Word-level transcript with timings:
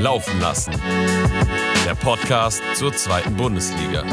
Laufen 0.00 0.40
lassen. 0.40 0.72
Der 1.84 1.94
Podcast 1.94 2.62
zur 2.74 2.94
zweiten 2.94 3.34
Bundesliga. 3.34 4.04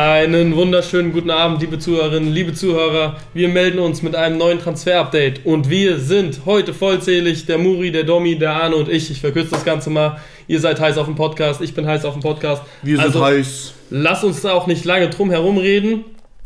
Einen 0.00 0.54
wunderschönen 0.54 1.12
guten 1.12 1.28
Abend, 1.28 1.60
liebe 1.60 1.76
Zuhörerinnen, 1.76 2.32
liebe 2.32 2.54
Zuhörer. 2.54 3.16
Wir 3.34 3.48
melden 3.48 3.80
uns 3.80 4.00
mit 4.00 4.14
einem 4.14 4.38
neuen 4.38 4.60
Transfer-Update 4.60 5.44
und 5.44 5.70
wir 5.70 5.98
sind 5.98 6.42
heute 6.46 6.72
vollzählig, 6.72 7.46
der 7.46 7.58
Muri, 7.58 7.90
der 7.90 8.04
Domi, 8.04 8.38
der 8.38 8.52
Arne 8.52 8.76
und 8.76 8.88
ich. 8.88 9.10
Ich 9.10 9.20
verkürze 9.20 9.50
das 9.50 9.64
Ganze 9.64 9.90
mal. 9.90 10.20
Ihr 10.46 10.60
seid 10.60 10.78
heiß 10.78 10.98
auf 10.98 11.06
dem 11.06 11.16
Podcast, 11.16 11.60
ich 11.62 11.74
bin 11.74 11.84
heiß 11.84 12.04
auf 12.04 12.12
dem 12.14 12.22
Podcast. 12.22 12.62
Wir 12.80 12.94
sind 12.94 13.06
Also, 13.06 13.24
heiß. 13.24 13.74
Lass 13.90 14.22
uns 14.22 14.40
da 14.40 14.52
auch 14.52 14.68
nicht 14.68 14.84
lange 14.84 15.10
drum 15.10 15.30
herum 15.30 15.58
reden. 15.58 16.04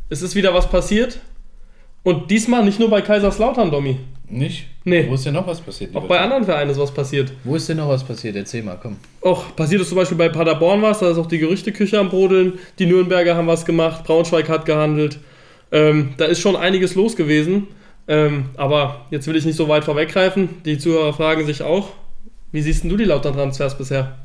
Es 0.09 0.23
ist 0.23 0.35
wieder 0.35 0.55
was 0.55 0.71
passiert. 0.71 1.19
Und 2.05 2.31
diesmal 2.31 2.65
nicht 2.65 2.81
nur 2.81 2.89
bei 2.89 3.03
Kaiserslautern, 3.03 3.71
Domi. 3.71 3.99
Nicht? 4.33 4.67
Nee. 4.85 5.07
Wo 5.09 5.15
ist 5.15 5.27
denn 5.27 5.35
noch 5.35 5.47
was 5.47 5.61
passiert? 5.61 5.95
Auch 5.95 6.07
bei 6.09 6.19
anderen 6.19 6.45
Vereinen 6.45 6.71
ist 6.71 6.79
was 6.79 6.91
passiert. 6.93 7.33
Wo 7.45 7.55
ist 7.55 7.69
denn 7.69 7.77
noch 7.77 7.89
was 7.89 8.03
passiert? 8.03 8.35
Erzähl 8.35 8.63
mal, 8.63 8.79
komm. 8.81 8.97
Och, 9.21 9.55
passiert 9.55 9.83
es 9.83 9.89
zum 9.91 9.97
Beispiel 9.97 10.17
bei 10.17 10.31
Paderborn 10.31 10.81
was, 10.81 11.01
da 11.01 11.11
ist 11.11 11.19
auch 11.19 11.27
die 11.27 11.39
Gerüchteküche 11.39 11.99
am 11.99 12.09
Brodeln. 12.09 12.55
Die 12.79 12.87
Nürnberger 12.87 13.37
haben 13.37 13.47
was 13.47 13.67
gemacht, 13.67 14.05
Braunschweig 14.05 14.49
hat 14.49 14.65
gehandelt. 14.65 15.19
Ähm, 15.71 16.15
da 16.17 16.25
ist 16.25 16.41
schon 16.41 16.57
einiges 16.57 16.95
los 16.95 17.15
gewesen. 17.15 17.69
Ähm, 18.09 18.47
aber 18.57 19.07
jetzt 19.11 19.27
will 19.27 19.37
ich 19.37 19.45
nicht 19.45 19.57
so 19.57 19.69
weit 19.69 19.85
vorweggreifen. 19.85 20.49
Die 20.65 20.79
Zuhörer 20.79 21.13
fragen 21.13 21.45
sich 21.45 21.63
auch, 21.63 21.91
wie 22.53 22.63
siehst 22.63 22.83
denn 22.85 22.91
du 22.91 22.97
die 22.97 23.05
Lautern-Transfers 23.05 23.77
bisher? 23.77 24.17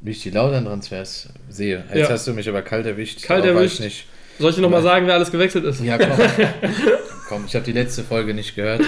Wie 0.00 0.10
ich 0.10 0.22
die 0.22 0.30
Lautern-Transfers 0.30 1.30
sehe. 1.48 1.82
Jetzt 1.94 1.96
Ja. 1.98 2.08
hast 2.10 2.26
du 2.28 2.34
mich 2.34 2.46
aber 2.48 2.60
kalt 2.60 2.84
erwischt. 2.84 3.22
Kalt 3.22 3.42
Darauf 3.44 3.56
erwischt. 3.56 3.80
Ich 3.80 3.84
nicht. 3.84 4.06
Soll 4.38 4.50
ich 4.50 4.56
dir 4.56 4.62
nochmal 4.62 4.82
sagen, 4.82 5.06
wer 5.06 5.14
alles 5.14 5.32
gewechselt 5.32 5.64
ist? 5.64 5.82
Ja, 5.82 5.96
komm. 5.96 6.10
komm, 7.28 7.44
ich 7.46 7.54
habe 7.54 7.64
die 7.64 7.72
letzte 7.72 8.02
Folge 8.04 8.34
nicht 8.34 8.54
gehört. 8.54 8.82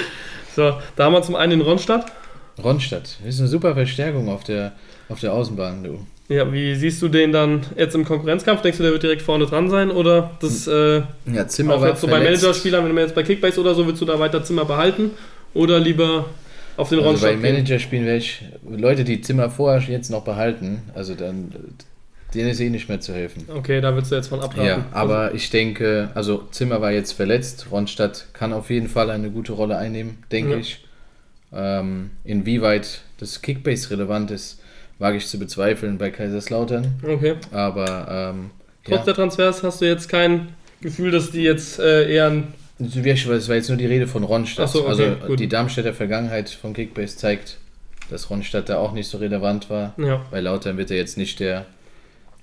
So, 0.55 0.75
da 0.97 1.05
haben 1.05 1.13
wir 1.13 1.23
zum 1.23 1.37
einen 1.37 1.51
den 1.51 1.61
Ronstadt. 1.61 2.07
Ronstadt. 2.63 3.17
Ist 3.27 3.39
eine 3.39 3.49
super 3.49 3.75
Verstärkung 3.75 4.29
auf 4.29 4.45
der, 4.45 4.73
auf 5.09 5.21
der 5.21 5.33
Außenbahn, 5.33 5.85
du. 5.85 6.01
Ja, 6.29 6.53
wie 6.53 6.75
siehst 6.75 7.01
du 7.01 7.09
den 7.09 7.33
dann 7.33 7.63
jetzt 7.77 7.95
im 7.95 8.05
Konkurrenzkampf? 8.05 8.61
Denkst 8.61 8.77
du, 8.79 8.83
der 8.83 8.93
wird 8.93 9.03
direkt 9.03 9.23
vorne 9.23 9.47
dran 9.47 9.71
sein? 9.71 9.91
Oder 9.91 10.33
das 10.41 10.67
äh, 10.67 11.03
Ja, 11.33 11.47
Zimmer 11.49 11.75
auch 11.77 11.85
jetzt 11.87 12.01
so 12.03 12.07
bei 12.07 12.15
verletzt. 12.21 12.43
Managerspielern, 12.43 12.85
wenn 12.87 12.95
du 12.95 13.01
jetzt 13.03 13.15
bei 13.15 13.23
Kickbase 13.23 13.61
oder 13.61 13.75
so, 13.75 13.87
willst 13.87 14.03
du 14.03 14.05
da 14.05 14.19
weiter 14.19 14.43
Zimmer 14.45 14.65
behalten? 14.67 15.13
Oder 15.55 15.79
lieber 15.81 16.27
auf 16.77 16.91
den 16.91 16.99
Also 16.99 17.11
Ronstadt 17.11 17.31
bei? 17.41 17.51
Managerspielen 17.51 18.05
werde 18.05 18.19
ich 18.19 18.43
Leute, 18.69 19.05
die 19.05 19.23
Zimmer 19.23 19.49
vorher 19.49 19.81
jetzt 19.89 20.11
noch 20.11 20.23
behalten, 20.25 20.83
also 20.95 21.15
dann, 21.15 21.51
denen 22.35 22.51
ist 22.51 22.61
eh 22.61 22.69
nicht 22.71 22.89
mehr 22.89 23.01
zu 23.01 23.15
helfen. 23.15 23.45
Okay, 23.49 23.81
da 23.81 23.95
würdest 23.95 24.13
du 24.13 24.17
jetzt 24.17 24.29
von 24.29 24.41
abraten. 24.41 24.67
Ja, 24.67 24.85
aber 24.93 25.35
ich 25.35 25.51
denke, 25.51 26.11
also 26.15 26.45
Zimmer 26.51 26.81
war 26.81 26.93
jetzt 26.93 27.13
verletzt. 27.13 27.67
Ronstadt 27.71 28.27
kann 28.33 28.53
auf 28.53 28.71
jeden 28.71 28.89
Fall 28.89 29.11
eine 29.11 29.31
gute 29.31 29.53
Rolle 29.53 29.79
einnehmen, 29.79 30.19
denke 30.31 30.53
Ja. 30.53 30.59
ich. 30.59 30.85
Ähm, 31.53 32.11
inwieweit 32.25 33.01
das 33.19 33.41
Kickbase 33.41 33.91
relevant 33.91 34.31
ist, 34.31 34.61
wage 34.99 35.17
ich 35.17 35.27
zu 35.27 35.39
bezweifeln 35.39 35.97
bei 35.97 36.11
Kaiserslautern. 36.11 36.95
Also, 37.03 37.15
okay. 37.15 37.35
Aber 37.53 38.33
ähm, 38.35 38.51
Trotz 38.85 38.99
ja, 38.99 39.05
der 39.05 39.15
Transfers 39.15 39.63
hast 39.63 39.81
du 39.81 39.87
jetzt 39.87 40.09
kein 40.09 40.49
Gefühl, 40.81 41.11
dass 41.11 41.31
die 41.31 41.43
jetzt 41.43 41.79
äh, 41.79 42.13
eher 42.13 42.27
ein. 42.31 42.53
es 42.79 43.49
war 43.49 43.57
jetzt 43.57 43.69
nur 43.69 43.79
die 43.79 43.87
Rede 43.87 44.07
von 44.07 44.25
Ronstadt. 44.25 44.69
So, 44.69 44.81
okay, 44.81 44.89
also 44.89 45.27
gut. 45.27 45.41
die 45.41 45.49
Darmstädter 45.49 45.95
Vergangenheit 45.95 46.51
von 46.51 46.75
Kickbase 46.75 47.17
zeigt, 47.17 47.57
dass 48.11 48.29
Ronstadt 48.31 48.69
da 48.69 48.77
auch 48.79 48.93
nicht 48.93 49.09
so 49.09 49.19
relevant 49.19 49.71
war. 49.71 49.95
Ja, 49.99 50.25
Bei 50.31 50.41
Lautern 50.41 50.77
wird 50.77 50.91
er 50.91 50.97
jetzt 50.97 51.17
nicht 51.17 51.41
der, 51.41 51.67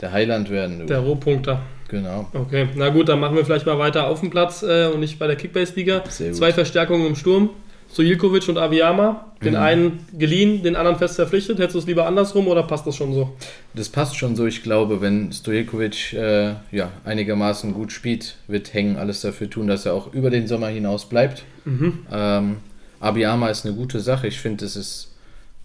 der 0.01 0.11
Heiland 0.11 0.49
werden. 0.49 0.79
du. 0.79 0.85
der 0.85 0.99
Rohpunkter. 0.99 1.61
Genau. 1.87 2.27
Okay, 2.33 2.67
na 2.75 2.89
gut, 2.89 3.09
dann 3.09 3.19
machen 3.19 3.35
wir 3.35 3.45
vielleicht 3.45 3.65
mal 3.67 3.77
weiter 3.77 4.07
auf 4.07 4.19
dem 4.19 4.29
Platz 4.31 4.63
äh, 4.63 4.87
und 4.87 4.99
nicht 4.99 5.19
bei 5.19 5.27
der 5.27 5.35
Kickbase-Liga. 5.35 6.03
Zwei 6.05 6.51
Verstärkungen 6.51 7.05
im 7.05 7.15
Sturm. 7.15 7.51
Sojilkovic 7.87 8.49
und 8.49 8.57
Aviyama. 8.57 9.25
Den 9.43 9.53
Mhm. 9.53 9.59
einen 9.59 9.99
geliehen, 10.17 10.63
den 10.63 10.75
anderen 10.75 10.97
fest 10.97 11.15
verpflichtet. 11.15 11.59
Hättest 11.59 11.75
du 11.75 11.79
es 11.79 11.85
lieber 11.85 12.07
andersrum 12.07 12.47
oder 12.47 12.63
passt 12.63 12.87
das 12.87 12.95
schon 12.95 13.13
so? 13.13 13.35
Das 13.75 13.89
passt 13.89 14.17
schon 14.17 14.35
so. 14.35 14.47
Ich 14.47 14.63
glaube, 14.63 14.99
wenn 15.01 15.31
Stojkovic 15.31 16.13
äh, 16.13 16.55
ja, 16.71 16.91
einigermaßen 17.05 17.73
gut 17.73 17.91
spielt, 17.91 18.35
wird 18.47 18.73
Heng 18.73 18.97
alles 18.97 19.21
dafür 19.21 19.49
tun, 19.49 19.67
dass 19.67 19.85
er 19.85 19.93
auch 19.93 20.11
über 20.13 20.31
den 20.31 20.47
Sommer 20.47 20.67
hinaus 20.67 21.07
bleibt. 21.07 21.43
Mhm. 21.65 21.99
Ähm, 22.11 22.57
Abiyama 22.99 23.49
ist 23.49 23.65
eine 23.65 23.75
gute 23.75 23.99
Sache. 23.99 24.27
Ich 24.27 24.39
finde, 24.39 24.65
es 24.65 24.75
ist 24.75 25.13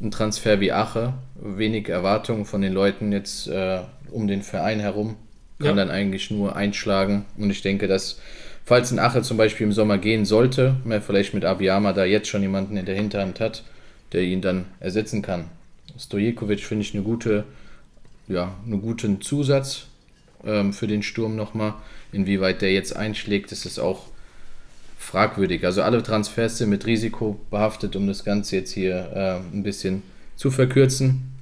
ein 0.00 0.10
Transfer 0.10 0.60
wie 0.60 0.72
Ache. 0.72 1.14
Wenig 1.34 1.88
Erwartungen 1.88 2.44
von 2.44 2.60
den 2.60 2.74
Leuten 2.74 3.12
jetzt 3.12 3.48
äh, 3.48 3.80
um 4.10 4.28
den 4.28 4.42
Verein 4.42 4.80
herum. 4.80 5.16
Kann 5.58 5.68
Ja. 5.76 5.84
dann 5.84 5.90
eigentlich 5.90 6.30
nur 6.30 6.56
einschlagen. 6.56 7.26
Und 7.36 7.50
ich 7.50 7.60
denke, 7.62 7.86
dass, 7.86 8.18
falls 8.64 8.90
ein 8.92 8.98
Ache 8.98 9.22
zum 9.22 9.36
Beispiel 9.36 9.66
im 9.66 9.72
Sommer 9.72 9.98
gehen 9.98 10.24
sollte, 10.24 10.76
man 10.84 11.02
vielleicht 11.02 11.34
mit 11.34 11.44
Abiyama 11.44 11.92
da 11.92 12.04
jetzt 12.04 12.28
schon 12.28 12.42
jemanden 12.42 12.76
in 12.76 12.86
der 12.86 12.94
Hinterhand 12.94 13.40
hat, 13.40 13.64
der 14.12 14.22
ihn 14.22 14.40
dann 14.40 14.64
ersetzen 14.80 15.20
kann. 15.22 15.46
Stojkovic 15.98 16.60
finde 16.60 16.82
ich 16.84 16.94
eine 16.94 17.02
gute, 17.02 17.44
ja, 18.26 18.54
einen 18.64 18.80
guten 18.80 19.20
Zusatz 19.20 19.86
ähm, 20.46 20.72
für 20.72 20.86
den 20.86 21.02
Sturm 21.02 21.36
nochmal. 21.36 21.74
Inwieweit 22.12 22.62
der 22.62 22.72
jetzt 22.72 22.96
einschlägt, 22.96 23.52
ist 23.52 23.66
es 23.66 23.78
auch 23.78 24.06
fragwürdig. 24.98 25.64
Also 25.64 25.82
alle 25.82 26.02
Transfers 26.02 26.58
sind 26.58 26.70
mit 26.70 26.86
Risiko 26.86 27.38
behaftet, 27.50 27.96
um 27.96 28.06
das 28.06 28.24
Ganze 28.24 28.56
jetzt 28.56 28.72
hier 28.72 29.10
äh, 29.14 29.56
ein 29.56 29.62
bisschen 29.62 30.02
zu 30.36 30.50
verkürzen. 30.50 31.32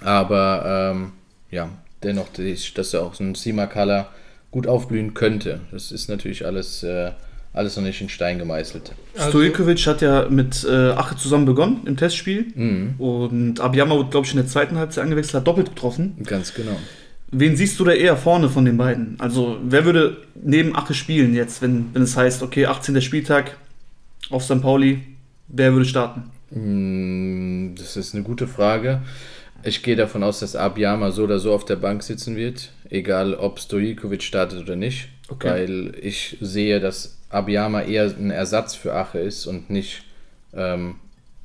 Aber 0.00 0.92
ähm, 0.94 1.12
ja, 1.50 1.70
dennoch, 2.04 2.28
dass 2.32 2.72
dass 2.74 2.94
auch 2.94 3.14
so 3.14 3.24
ein 3.24 3.34
Simakala 3.34 4.08
gut 4.50 4.66
aufblühen 4.66 5.14
könnte. 5.14 5.60
Das 5.72 5.90
ist 5.90 6.08
natürlich 6.08 6.46
alles, 6.46 6.82
äh, 6.84 7.10
alles 7.52 7.76
noch 7.76 7.82
nicht 7.82 8.00
in 8.00 8.08
Stein 8.08 8.38
gemeißelt. 8.38 8.92
Also- 9.16 9.30
Stojkovic 9.30 9.86
hat 9.86 10.00
ja 10.02 10.28
mit 10.28 10.64
äh, 10.64 10.90
Ache 10.90 11.16
zusammen 11.16 11.44
begonnen 11.46 11.80
im 11.86 11.96
Testspiel. 11.96 12.46
Mhm, 12.54 12.94
Und 12.98 13.60
Abiyama 13.60 13.94
wurde, 13.96 14.10
glaube 14.10 14.26
ich, 14.26 14.32
in 14.32 14.38
der 14.38 14.46
zweiten 14.46 14.76
Halbzeit 14.76 15.04
eingewechselt, 15.04 15.34
hat 15.40 15.46
doppelt 15.46 15.70
getroffen. 15.70 16.16
ganz 16.24 16.54
genau. 16.54 16.76
Wen 17.36 17.56
siehst 17.56 17.80
du 17.80 17.84
da 17.84 17.90
eher 17.92 18.16
vorne 18.16 18.48
von 18.48 18.64
den 18.64 18.76
beiden? 18.76 19.16
Also, 19.18 19.58
wer 19.64 19.84
würde 19.84 20.18
neben 20.40 20.76
Ache 20.76 20.94
spielen 20.94 21.34
jetzt, 21.34 21.62
wenn, 21.62 21.86
wenn 21.92 22.02
es 22.02 22.16
heißt, 22.16 22.44
okay, 22.44 22.66
18. 22.66 23.00
Spieltag 23.02 23.56
auf 24.30 24.44
St. 24.44 24.60
Pauli, 24.62 25.00
wer 25.48 25.72
würde 25.72 25.84
starten? 25.86 26.30
Mm, 26.52 27.74
Das 27.76 27.96
ist 27.96 28.14
eine 28.14 28.22
gute 28.22 28.46
Frage. 28.46 29.02
Ich 29.64 29.82
gehe 29.82 29.96
davon 29.96 30.22
aus, 30.22 30.40
dass 30.40 30.56
Abiyama 30.56 31.10
so 31.10 31.24
oder 31.24 31.38
so 31.38 31.52
auf 31.52 31.64
der 31.64 31.76
Bank 31.76 32.02
sitzen 32.02 32.36
wird, 32.36 32.70
egal 32.90 33.34
ob 33.34 33.58
Stojkovic 33.58 34.22
startet 34.22 34.60
oder 34.60 34.76
nicht. 34.76 35.08
Okay. 35.28 35.48
Weil 35.48 35.94
ich 36.02 36.36
sehe, 36.40 36.80
dass 36.80 37.16
Abiyama 37.30 37.82
eher 37.82 38.04
ein 38.04 38.30
Ersatz 38.30 38.74
für 38.74 38.94
Ache 38.94 39.18
ist 39.18 39.46
und 39.46 39.70
nicht 39.70 40.02
ähm, 40.52 40.96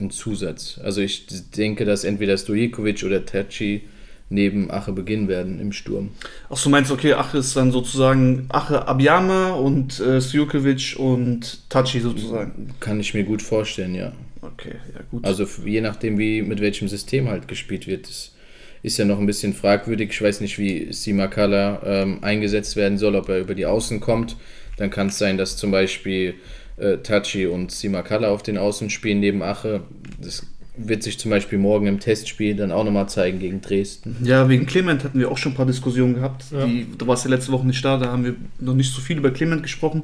ein 0.02 0.12
Zusatz. 0.12 0.80
Also 0.84 1.02
ich 1.02 1.28
denke, 1.52 1.86
dass 1.86 2.04
entweder 2.04 2.38
Stojkovic 2.38 3.04
oder 3.04 3.26
Tachi 3.26 3.84
neben 4.30 4.70
Ache 4.70 4.92
beginnen 4.92 5.28
werden 5.28 5.60
im 5.60 5.72
Sturm. 5.72 6.10
Ach 6.50 6.58
so, 6.58 6.70
meinst 6.70 6.92
du, 6.92 6.96
okay, 6.96 7.14
Ache 7.14 7.38
ist 7.38 7.56
dann 7.56 7.72
sozusagen 7.72 8.46
Ache 8.50 8.88
Abiyama 8.88 9.52
und 9.52 10.00
äh, 10.02 10.22
Stojkovic 10.22 10.96
und 10.98 11.70
Tachi 11.70 12.02
sozusagen. 12.02 12.76
Kann 12.80 13.00
ich 13.00 13.14
mir 13.14 13.24
gut 13.24 13.42
vorstellen, 13.42 13.96
ja. 13.96 14.12
Okay, 14.42 14.76
ja 14.94 15.02
gut. 15.10 15.26
Also 15.26 15.46
je 15.66 15.82
nachdem, 15.82 16.18
wie 16.18 16.42
mit 16.42 16.62
welchem 16.62 16.88
System 16.88 17.30
halt 17.30 17.48
gespielt 17.48 17.88
wird, 17.88 18.08
das 18.08 18.34
ist 18.82 18.98
ja 18.98 19.06
noch 19.06 19.20
ein 19.20 19.26
bisschen 19.26 19.54
fragwürdig. 19.54 20.10
Ich 20.12 20.22
weiß 20.22 20.42
nicht, 20.42 20.58
wie 20.58 20.92
Simakala 20.94 21.82
ähm, 21.86 22.20
eingesetzt 22.24 22.76
werden 22.76 22.98
soll, 22.98 23.16
ob 23.16 23.30
er 23.30 23.40
über 23.40 23.56
die 23.56 23.66
Außen 23.66 24.00
kommt. 24.00 24.38
Dann 24.78 24.90
kann 24.90 25.08
es 25.08 25.18
sein, 25.18 25.38
dass 25.38 25.58
zum 25.58 25.72
Beispiel 25.72 26.36
äh, 26.78 26.98
Tachi 26.98 27.48
und 27.48 27.72
Simakala 27.72 28.30
auf 28.30 28.44
den 28.44 28.58
Außen 28.58 28.90
spielen 28.90 29.20
neben 29.20 29.44
Ache. 29.44 29.84
Das 30.22 30.46
wird 30.78 31.04
sich 31.04 31.20
zum 31.20 31.32
Beispiel 31.32 31.60
morgen 31.60 31.88
im 31.88 32.00
Testspiel 32.00 32.56
dann 32.56 32.72
auch 32.72 32.86
nochmal 32.86 33.10
zeigen 33.10 33.40
gegen 33.40 33.60
Dresden. 33.60 34.16
Ja, 34.24 34.48
wegen 34.48 34.66
Clement 34.66 35.04
hatten 35.04 35.20
wir 35.20 35.30
auch 35.30 35.38
schon 35.38 35.52
ein 35.52 35.56
paar 35.56 35.66
Diskussionen 35.66 36.16
gehabt. 36.16 36.46
Ja. 36.52 36.66
Die, 36.66 36.88
du 36.98 37.06
warst 37.06 37.26
ja 37.26 37.32
letzte 37.32 37.52
Woche 37.52 37.68
nicht 37.68 37.84
da, 37.84 37.98
da 37.98 38.12
haben 38.12 38.24
wir 38.24 38.36
noch 38.60 38.76
nicht 38.76 38.94
so 38.94 39.02
viel 39.02 39.18
über 39.18 39.32
Clement 39.32 39.62
gesprochen. 39.62 40.04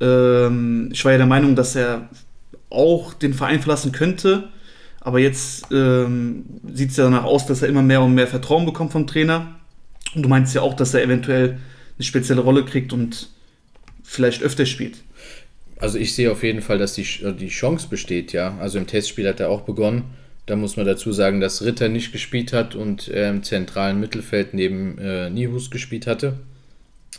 Ähm, 0.00 0.88
ich 0.90 1.04
war 1.04 1.12
ja 1.12 1.18
der 1.18 1.26
Meinung, 1.26 1.54
dass 1.54 1.76
er 1.76 2.08
auch 2.70 3.12
den 3.14 3.34
Verein 3.34 3.60
verlassen 3.60 3.92
könnte, 3.92 4.48
aber 5.00 5.18
jetzt 5.18 5.66
ähm, 5.72 6.44
sieht 6.72 6.90
es 6.90 6.96
ja 6.96 7.04
danach 7.04 7.24
aus, 7.24 7.46
dass 7.46 7.62
er 7.62 7.68
immer 7.68 7.82
mehr 7.82 8.02
und 8.02 8.14
mehr 8.14 8.26
Vertrauen 8.26 8.66
bekommt 8.66 8.92
vom 8.92 9.06
Trainer. 9.06 9.56
Und 10.14 10.22
du 10.22 10.28
meinst 10.28 10.54
ja 10.54 10.62
auch, 10.62 10.74
dass 10.74 10.92
er 10.94 11.02
eventuell 11.02 11.58
eine 11.96 12.04
spezielle 12.04 12.42
Rolle 12.42 12.64
kriegt 12.64 12.92
und 12.92 13.30
vielleicht 14.02 14.42
öfter 14.42 14.66
spielt. 14.66 14.98
Also 15.78 15.98
ich 15.98 16.14
sehe 16.14 16.30
auf 16.30 16.42
jeden 16.42 16.60
Fall, 16.60 16.76
dass 16.76 16.94
die, 16.94 17.06
die 17.38 17.48
Chance 17.48 17.88
besteht, 17.88 18.32
ja. 18.32 18.58
Also 18.58 18.78
im 18.78 18.86
Testspiel 18.86 19.26
hat 19.26 19.40
er 19.40 19.48
auch 19.48 19.62
begonnen. 19.62 20.04
Da 20.44 20.56
muss 20.56 20.76
man 20.76 20.84
dazu 20.84 21.12
sagen, 21.12 21.40
dass 21.40 21.62
Ritter 21.62 21.88
nicht 21.88 22.12
gespielt 22.12 22.52
hat 22.52 22.74
und 22.74 23.08
er 23.08 23.30
im 23.30 23.42
zentralen 23.42 24.00
Mittelfeld 24.00 24.52
neben 24.52 24.98
äh, 24.98 25.30
Nihus 25.30 25.70
gespielt 25.70 26.06
hatte. 26.06 26.40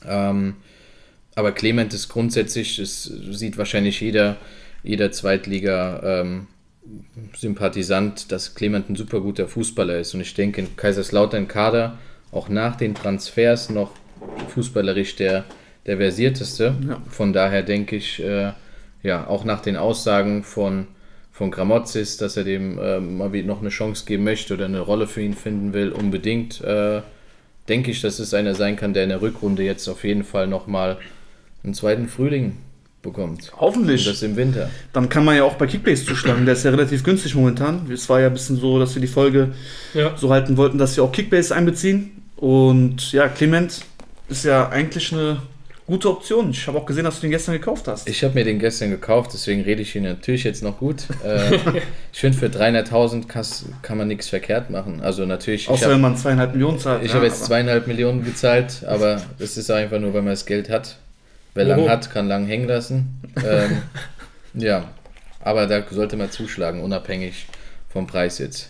Ähm, 0.06 0.56
aber 1.34 1.54
Clement 1.54 1.94
ist 1.94 2.10
grundsätzlich, 2.10 2.76
das 2.76 3.04
sieht 3.04 3.58
wahrscheinlich 3.58 4.02
jeder, 4.02 4.38
jeder 4.84 5.12
Zweitliga 5.12 6.22
ähm, 6.22 6.48
dass 8.28 8.56
Clement 8.56 8.90
ein 8.90 8.96
super 8.96 9.22
guter 9.22 9.48
Fußballer 9.48 10.00
ist. 10.00 10.14
Und 10.14 10.22
ich 10.22 10.34
denke, 10.34 10.62
in 10.62 10.76
Kaiserslautern 10.76 11.48
Kader 11.48 11.98
auch 12.32 12.50
nach 12.50 12.76
den 12.76 12.96
Transfers 12.96 13.70
noch 13.70 13.92
fußballerisch 14.50 15.16
der, 15.16 15.46
der 15.86 15.98
versierteste. 15.98 16.76
Ja. 16.88 17.02
Von 17.10 17.34
daher 17.34 17.64
denke 17.64 17.96
ich, 17.96 18.22
äh, 18.24 18.54
ja, 19.04 19.28
auch 19.28 19.44
nach 19.44 19.62
den 19.62 19.78
Aussagen 19.78 20.44
von, 20.44 20.88
von 21.32 21.52
Gramozis, 21.52 22.18
dass 22.18 22.38
er 22.38 22.44
dem 22.44 22.78
äh, 22.78 23.00
mal 23.00 23.34
wieder 23.34 23.48
noch 23.48 23.62
eine 23.62 23.70
Chance 23.70 24.06
geben 24.06 24.24
möchte 24.24 24.54
oder 24.54 24.66
eine 24.66 24.80
Rolle 24.80 25.08
für 25.08 25.22
ihn 25.22 25.34
finden 25.34 25.74
will, 25.74 25.92
unbedingt, 25.92 26.62
äh, 26.62 27.02
denke 27.68 27.92
ich, 27.92 28.02
dass 28.02 28.20
es 28.20 28.34
einer 28.34 28.56
sein 28.56 28.76
kann, 28.76 28.94
der 28.94 29.04
in 29.04 29.10
der 29.10 29.22
Rückrunde 29.22 29.64
jetzt 29.64 29.88
auf 29.88 30.04
jeden 30.04 30.24
Fall 30.24 30.48
nochmal 30.48 30.98
einen 31.64 31.74
zweiten 31.74 32.08
Frühling 32.08 32.58
bekommt. 33.02 33.52
Hoffentlich. 33.58 34.06
Und 34.08 34.14
das 34.14 34.22
im 34.24 34.36
Winter. 34.36 34.70
Dann 34.94 35.10
kann 35.10 35.26
man 35.26 35.36
ja 35.36 35.44
auch 35.44 35.56
bei 35.56 35.68
Kickbase 35.68 36.06
zuschlagen. 36.06 36.46
Der 36.46 36.54
ist 36.54 36.64
ja 36.64 36.72
relativ 36.72 37.04
günstig 37.04 37.36
momentan. 37.36 37.90
Es 37.92 38.08
war 38.10 38.20
ja 38.20 38.28
ein 38.28 38.34
bisschen 38.34 38.58
so, 38.58 38.80
dass 38.80 38.94
wir 38.96 39.02
die 39.02 39.08
Folge 39.08 39.50
Ja. 39.94 40.16
so 40.18 40.30
halten 40.32 40.58
wollten, 40.58 40.78
dass 40.78 40.96
wir 40.96 41.04
auch 41.04 41.12
Kickbase 41.12 41.56
einbeziehen. 41.56 42.12
Und 42.38 43.12
ja, 43.12 43.28
Clement 43.28 43.82
ist 44.30 44.46
ja 44.46 44.70
eigentlich 44.70 45.12
eine 45.14 45.42
gute 45.88 46.10
Option. 46.10 46.52
Ich 46.52 46.66
habe 46.68 46.78
auch 46.78 46.86
gesehen, 46.86 47.04
dass 47.04 47.16
du 47.16 47.22
den 47.22 47.32
gestern 47.32 47.54
gekauft 47.54 47.88
hast. 47.88 48.08
Ich 48.08 48.24
habe 48.24 48.34
mir 48.36 48.46
den 48.46 48.60
gestern 48.60 48.92
gekauft, 48.92 49.32
deswegen 49.34 49.62
rede 49.62 49.82
ich 49.82 49.96
ihn 49.96 50.04
natürlich 50.04 50.44
jetzt 50.44 50.64
noch 50.64 50.78
gut. 50.78 51.04
Äh, 51.26 51.56
ich 52.14 52.20
finde, 52.20 52.38
für 52.38 52.46
300.000 52.48 53.28
kas- 53.28 53.66
kann 53.82 53.98
man 53.98 54.08
nichts 54.08 54.30
verkehrt 54.30 54.70
machen. 54.70 55.02
Also 55.02 55.26
natürlich, 55.26 55.64
ich 55.64 55.70
Außer 55.70 55.86
habe 55.86 55.96
wenn 55.96 56.02
man 56.02 56.16
zweieinhalb 56.18 56.54
Millionen 56.54 56.80
zahlt. 56.80 57.04
ich 57.04 57.10
ja, 57.10 57.16
hab 57.18 57.24
jetzt 57.24 57.38
aber- 57.40 57.46
zweieinhalb 57.48 57.88
Millionen 57.88 58.24
gezahlt, 58.24 58.84
aber 58.88 59.22
das 59.38 59.58
ist 59.58 59.70
einfach 59.70 60.00
nur, 60.00 60.14
weil 60.14 60.22
man 60.22 60.32
das 60.34 60.46
Geld 60.46 60.70
hat. 60.70 60.98
Wer 61.54 61.66
lang 61.66 61.80
Oho. 61.82 61.90
hat, 61.90 62.12
kann 62.12 62.28
lang 62.28 62.46
hängen 62.46 62.68
lassen. 62.68 63.22
Ähm, 63.46 63.82
ja, 64.54 64.90
aber 65.42 65.68
da 65.68 65.84
sollte 65.90 66.18
man 66.18 66.32
zuschlagen, 66.32 66.82
unabhängig 66.82 67.48
vom 67.90 68.08
Preis 68.08 68.38
jetzt. 68.40 68.70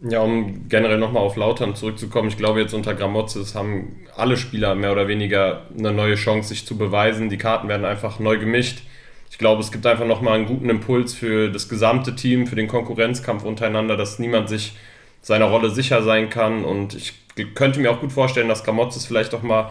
Ja, 0.00 0.20
um 0.20 0.68
generell 0.68 0.98
nochmal 0.98 1.24
auf 1.24 1.34
Lautern 1.36 1.74
zurückzukommen, 1.74 2.28
ich 2.28 2.36
glaube 2.36 2.60
jetzt 2.60 2.72
unter 2.72 2.94
Gramozis 2.94 3.56
haben 3.56 4.06
alle 4.14 4.36
Spieler 4.36 4.76
mehr 4.76 4.92
oder 4.92 5.08
weniger 5.08 5.66
eine 5.76 5.92
neue 5.92 6.14
Chance, 6.14 6.50
sich 6.50 6.66
zu 6.66 6.78
beweisen. 6.78 7.30
Die 7.30 7.38
Karten 7.38 7.68
werden 7.68 7.84
einfach 7.84 8.20
neu 8.20 8.38
gemischt. 8.38 8.82
Ich 9.30 9.38
glaube, 9.38 9.60
es 9.60 9.72
gibt 9.72 9.86
einfach 9.86 10.06
nochmal 10.06 10.34
einen 10.34 10.46
guten 10.46 10.70
Impuls 10.70 11.14
für 11.14 11.50
das 11.50 11.68
gesamte 11.68 12.14
Team, 12.14 12.46
für 12.46 12.56
den 12.56 12.68
Konkurrenzkampf 12.68 13.44
untereinander, 13.44 13.96
dass 13.96 14.18
niemand 14.18 14.48
sich 14.48 14.76
seiner 15.20 15.46
Rolle 15.46 15.70
sicher 15.70 16.02
sein 16.02 16.30
kann. 16.30 16.64
Und 16.64 16.94
ich 16.94 17.14
könnte 17.54 17.80
mir 17.80 17.90
auch 17.90 18.00
gut 18.00 18.12
vorstellen, 18.12 18.48
dass 18.48 18.64
Gramozis 18.64 19.04
vielleicht 19.04 19.34
auch 19.34 19.42
mal, 19.42 19.70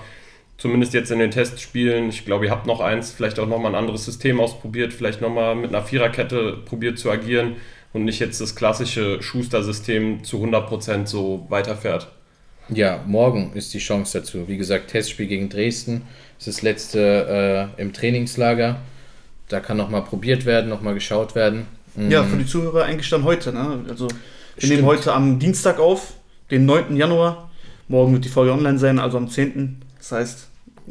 zumindest 0.58 0.94
jetzt 0.94 1.12
in 1.12 1.20
den 1.20 1.32
Testspielen, 1.32 2.10
ich 2.10 2.26
glaube, 2.26 2.46
ihr 2.46 2.52
habt 2.52 2.66
noch 2.66 2.80
eins, 2.80 3.12
vielleicht 3.12 3.40
auch 3.40 3.48
nochmal 3.48 3.72
ein 3.72 3.78
anderes 3.80 4.06
System 4.06 4.40
ausprobiert, 4.40 4.94
vielleicht 4.94 5.22
nochmal 5.22 5.56
mit 5.56 5.70
einer 5.70 5.84
Viererkette 5.84 6.58
probiert 6.66 6.98
zu 6.98 7.12
agieren 7.12 7.58
und 7.94 8.06
nicht 8.06 8.20
jetzt 8.20 8.42
das 8.42 8.56
klassische 8.56 9.22
Schuster-System 9.22 10.24
zu 10.24 10.44
100% 10.44 11.08
so 11.08 11.46
weiterfährt. 11.50 12.08
Ja, 12.70 13.02
morgen 13.06 13.54
ist 13.54 13.74
die 13.74 13.80
Chance 13.80 14.20
dazu. 14.20 14.48
Wie 14.48 14.58
gesagt, 14.58 14.90
Testspiel 14.90 15.28
gegen 15.28 15.48
Dresden. 15.48 16.02
Das 16.38 16.48
ist 16.48 16.58
das 16.58 16.64
letzte 16.64 17.72
äh, 17.78 17.82
im 17.82 17.94
Trainingslager. 17.94 18.82
Da 19.48 19.62
kann 19.62 19.78
nochmal 19.78 20.02
probiert 20.02 20.46
werden, 20.46 20.70
nochmal 20.70 20.94
geschaut 20.94 21.34
werden. 21.34 21.66
Mhm. 21.96 22.12
Ja, 22.12 22.24
für 22.24 22.36
die 22.36 22.46
Zuhörer 22.46 22.84
eigentlich 22.84 23.10
dann 23.10 23.24
heute. 23.24 23.54
Ne? 23.54 23.86
Also, 23.90 24.10
wir 24.10 24.18
Stimmt. 24.58 24.74
nehmen 24.74 24.86
heute 24.86 25.14
am 25.14 25.40
Dienstag 25.40 25.80
auf, 25.80 26.16
den 26.52 26.66
9. 26.66 26.98
Januar. 26.98 27.50
Morgen 27.88 28.12
wird 28.12 28.26
die 28.26 28.30
Folge 28.30 28.52
online 28.52 28.80
sein, 28.80 29.00
also 29.00 29.18
am 29.18 29.30
10. 29.30 29.82
Das 29.98 30.12
heißt, 30.12 30.48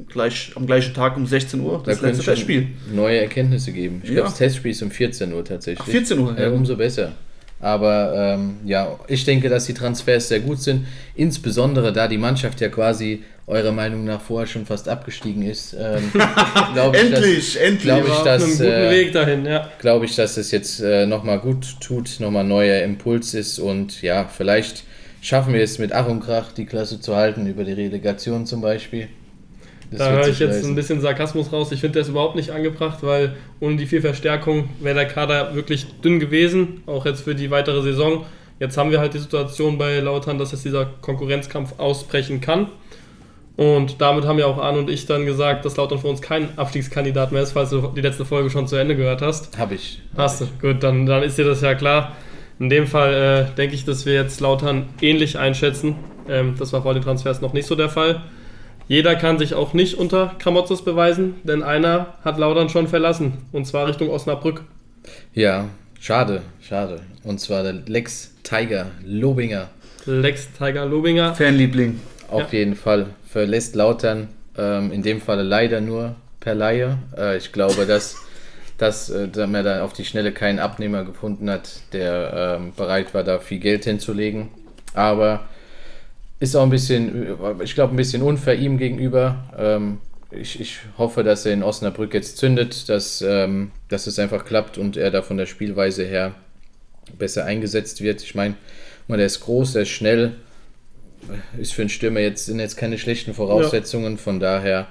gleich, 0.08 0.52
am 0.56 0.66
gleichen 0.66 0.94
Tag 0.94 1.16
um 1.16 1.26
16 1.26 1.60
Uhr, 1.60 1.78
Da 1.84 1.90
das 1.90 2.00
können 2.00 2.10
letzte 2.12 2.24
schon 2.24 2.34
Testspiel. 2.34 2.66
neue 2.92 3.18
Erkenntnisse 3.20 3.72
geben. 3.72 4.00
Ich 4.02 4.08
Ja. 4.10 4.14
glaube, 4.16 4.28
das 4.30 4.38
Testspiel 4.38 4.70
ist 4.72 4.82
um 4.82 4.90
14 4.90 5.32
Uhr 5.32 5.44
tatsächlich. 5.44 5.80
Ach, 5.86 5.90
14 5.90 6.18
Uhr, 6.18 6.34
Ja, 6.38 6.44
ja. 6.46 6.50
umso 6.50 6.76
besser. 6.76 7.12
Aber 7.58 8.12
ähm, 8.14 8.56
ja, 8.66 8.98
ich 9.08 9.24
denke, 9.24 9.48
dass 9.48 9.64
die 9.64 9.72
Transfers 9.72 10.28
sehr 10.28 10.40
gut 10.40 10.60
sind. 10.60 10.86
Insbesondere 11.14 11.90
da 11.92 12.06
die 12.06 12.18
Mannschaft 12.18 12.60
ja 12.60 12.68
quasi 12.68 13.22
eurer 13.46 13.72
Meinung 13.72 14.04
nach 14.04 14.20
vorher 14.20 14.46
schon 14.46 14.66
fast 14.66 14.88
abgestiegen 14.90 15.42
ist. 15.42 15.74
Ähm, 15.78 16.10
glaube 16.74 16.96
ich, 16.98 17.10
dass, 17.10 17.20
Endlich, 17.22 17.60
endlich. 17.60 17.82
glaub 17.82 18.06
ich, 18.06 18.14
dass, 18.24 18.42
einem 18.42 18.52
guten 18.52 18.64
äh, 18.70 18.90
Weg 18.90 19.12
dahin, 19.12 19.46
ja. 19.46 19.70
glaube 19.78 20.04
ich, 20.04 20.14
dass 20.16 20.36
es 20.36 20.50
jetzt 20.50 20.80
äh, 20.80 21.06
nochmal 21.06 21.38
gut 21.38 21.80
tut, 21.80 22.20
nochmal 22.20 22.44
neuer 22.44 22.82
Impuls 22.82 23.32
ist 23.32 23.58
und 23.58 24.02
ja, 24.02 24.26
vielleicht 24.28 24.84
schaffen 25.26 25.52
wir 25.52 25.62
es 25.62 25.78
mit 25.78 25.92
Ach 25.92 26.06
und 26.06 26.20
Krach, 26.20 26.52
die 26.52 26.66
Klasse 26.66 27.00
zu 27.00 27.16
halten, 27.16 27.46
über 27.46 27.64
die 27.64 27.72
Relegation 27.72 28.46
zum 28.46 28.60
Beispiel. 28.60 29.08
Das 29.90 29.98
Da 29.98 30.10
höre 30.12 30.28
ich 30.28 30.38
jetzt 30.38 30.58
weisen. 30.58 30.70
ein 30.70 30.74
bisschen 30.76 31.00
Sarkasmus 31.00 31.52
raus. 31.52 31.72
Ich 31.72 31.80
finde, 31.80 31.98
ist 31.98 32.08
überhaupt 32.08 32.36
nicht 32.36 32.50
angebracht, 32.50 32.98
weil 33.02 33.34
ohne 33.60 33.76
die 33.76 33.86
viel 33.86 34.00
Verstärkung 34.00 34.68
wäre 34.80 34.94
der 34.94 35.06
Kader 35.06 35.54
wirklich 35.54 35.86
dünn 36.04 36.20
gewesen, 36.20 36.82
auch 36.86 37.04
jetzt 37.06 37.22
für 37.22 37.34
die 37.34 37.50
weitere 37.50 37.82
Saison. 37.82 38.24
Jetzt 38.60 38.76
haben 38.78 38.90
wir 38.90 39.00
halt 39.00 39.14
die 39.14 39.18
Situation 39.18 39.78
bei 39.78 39.98
Lautern, 39.98 40.38
dass 40.38 40.52
jetzt 40.52 40.64
dieser 40.64 40.86
Konkurrenzkampf 40.86 41.78
ausbrechen 41.78 42.40
kann. 42.40 42.68
Und 43.56 44.00
damit 44.00 44.26
haben 44.26 44.38
ja 44.38 44.46
auch 44.46 44.58
Arne 44.58 44.78
und 44.78 44.90
ich 44.90 45.06
dann 45.06 45.26
gesagt, 45.26 45.64
dass 45.64 45.76
Lautern 45.76 45.98
für 45.98 46.08
uns 46.08 46.22
kein 46.22 46.56
Abstiegskandidat 46.56 47.32
mehr 47.32 47.42
ist, 47.42 47.52
falls 47.52 47.70
du 47.70 47.88
die 47.96 48.00
letzte 48.00 48.24
Folge 48.24 48.50
schon 48.50 48.68
zu 48.68 48.76
Ende 48.76 48.96
gehört 48.96 49.22
hast. 49.22 49.58
Habe 49.58 49.74
ich. 49.74 50.02
hab 50.12 50.24
Hast 50.24 50.40
du, 50.40 50.44
ich. 50.44 50.60
gut, 50.60 50.82
dann, 50.82 51.06
dann 51.06 51.22
ist 51.22 51.36
dir 51.38 51.44
das 51.44 51.62
ja 51.62 51.74
klar. 51.74 52.12
In 52.58 52.70
dem 52.70 52.86
Fall 52.86 53.48
äh, 53.52 53.56
denke 53.56 53.74
ich, 53.74 53.84
dass 53.84 54.06
wir 54.06 54.14
jetzt 54.14 54.40
Lautern 54.40 54.88
ähnlich 55.00 55.38
einschätzen. 55.38 55.96
Ähm, 56.28 56.54
das 56.58 56.72
war 56.72 56.82
vor 56.82 56.94
den 56.94 57.02
Transfers 57.02 57.40
noch 57.40 57.52
nicht 57.52 57.66
so 57.66 57.74
der 57.74 57.88
Fall. 57.88 58.22
Jeder 58.88 59.16
kann 59.16 59.38
sich 59.38 59.54
auch 59.54 59.72
nicht 59.72 59.94
unter 59.94 60.34
Kramotzes 60.38 60.82
beweisen, 60.82 61.34
denn 61.42 61.62
einer 61.62 62.14
hat 62.24 62.38
Lautern 62.38 62.68
schon 62.68 62.86
verlassen. 62.86 63.34
Und 63.52 63.66
zwar 63.66 63.88
Richtung 63.88 64.10
Osnabrück. 64.10 64.62
Ja, 65.34 65.68
schade, 66.00 66.42
schade. 66.60 67.00
Und 67.24 67.40
zwar 67.40 67.62
der 67.62 67.72
Lex 67.72 68.32
Tiger 68.42 68.86
Lobinger. 69.04 69.68
Lex 70.06 70.48
Tiger 70.56 70.86
Lobinger. 70.86 71.34
Fanliebling. 71.34 72.00
Auf 72.28 72.52
jeden 72.52 72.76
Fall 72.76 73.06
verlässt 73.28 73.74
Lautern 73.74 74.28
ähm, 74.56 74.92
in 74.92 75.02
dem 75.02 75.20
Falle 75.20 75.42
leider 75.42 75.80
nur 75.80 76.14
per 76.40 76.54
Laie. 76.54 76.98
Äh, 77.16 77.38
ich 77.38 77.52
glaube, 77.52 77.86
dass, 77.86 78.16
dass 78.78 79.10
äh, 79.10 79.46
man 79.46 79.64
da 79.64 79.82
auf 79.84 79.92
die 79.92 80.04
Schnelle 80.04 80.32
keinen 80.32 80.58
Abnehmer 80.58 81.04
gefunden 81.04 81.50
hat, 81.50 81.80
der 81.92 82.58
ähm, 82.58 82.72
bereit 82.76 83.14
war, 83.14 83.24
da 83.24 83.38
viel 83.38 83.58
Geld 83.58 83.84
hinzulegen. 83.84 84.48
Aber 84.94 85.48
ist 86.38 86.54
auch 86.54 86.62
ein 86.62 86.70
bisschen, 86.70 87.26
äh, 87.26 87.62
ich 87.62 87.74
glaube, 87.74 87.94
ein 87.94 87.96
bisschen 87.96 88.22
unfair 88.22 88.56
ihm 88.56 88.78
gegenüber. 88.78 89.44
Ähm, 89.56 89.98
ich, 90.30 90.60
ich 90.60 90.78
hoffe, 90.98 91.22
dass 91.22 91.46
er 91.46 91.52
in 91.52 91.62
Osnabrück 91.62 92.12
jetzt 92.12 92.36
zündet, 92.36 92.88
dass, 92.88 93.22
ähm, 93.22 93.70
dass 93.88 94.06
es 94.06 94.18
einfach 94.18 94.44
klappt 94.44 94.76
und 94.76 94.96
er 94.96 95.10
da 95.10 95.22
von 95.22 95.36
der 95.36 95.46
Spielweise 95.46 96.04
her 96.04 96.34
besser 97.18 97.44
eingesetzt 97.44 98.02
wird. 98.02 98.22
Ich 98.22 98.34
meine, 98.34 98.56
der 99.08 99.26
ist 99.26 99.40
groß, 99.40 99.74
der 99.74 99.82
ist 99.82 99.90
schnell, 99.90 100.34
ist 101.58 101.72
für 101.72 101.82
einen 101.82 101.88
Stürmer 101.88 102.20
jetzt, 102.20 102.46
sind 102.46 102.60
jetzt 102.60 102.76
keine 102.76 102.98
schlechten 102.98 103.34
Voraussetzungen, 103.34 104.18
von 104.18 104.40
daher, 104.40 104.88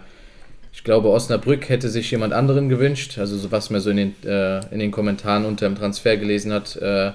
ich 0.75 0.84
glaube, 0.84 1.10
Osnabrück 1.10 1.70
hätte 1.70 1.89
sich 1.89 2.12
jemand 2.12 2.34
anderen 2.34 2.67
gewünscht, 2.67 3.17
also 3.17 3.38
so 3.38 3.50
was 3.50 3.70
man 3.70 3.79
so 3.79 3.89
in 3.89 3.98
den, 3.98 4.15
äh, 4.25 4.60
in 4.72 4.79
den 4.79 4.91
Kommentaren 4.91 5.46
unter 5.46 5.67
dem 5.67 5.75
Transfer 5.75 6.17
gelesen 6.17 6.51
hat, 6.51 6.75
äh, 6.75 7.12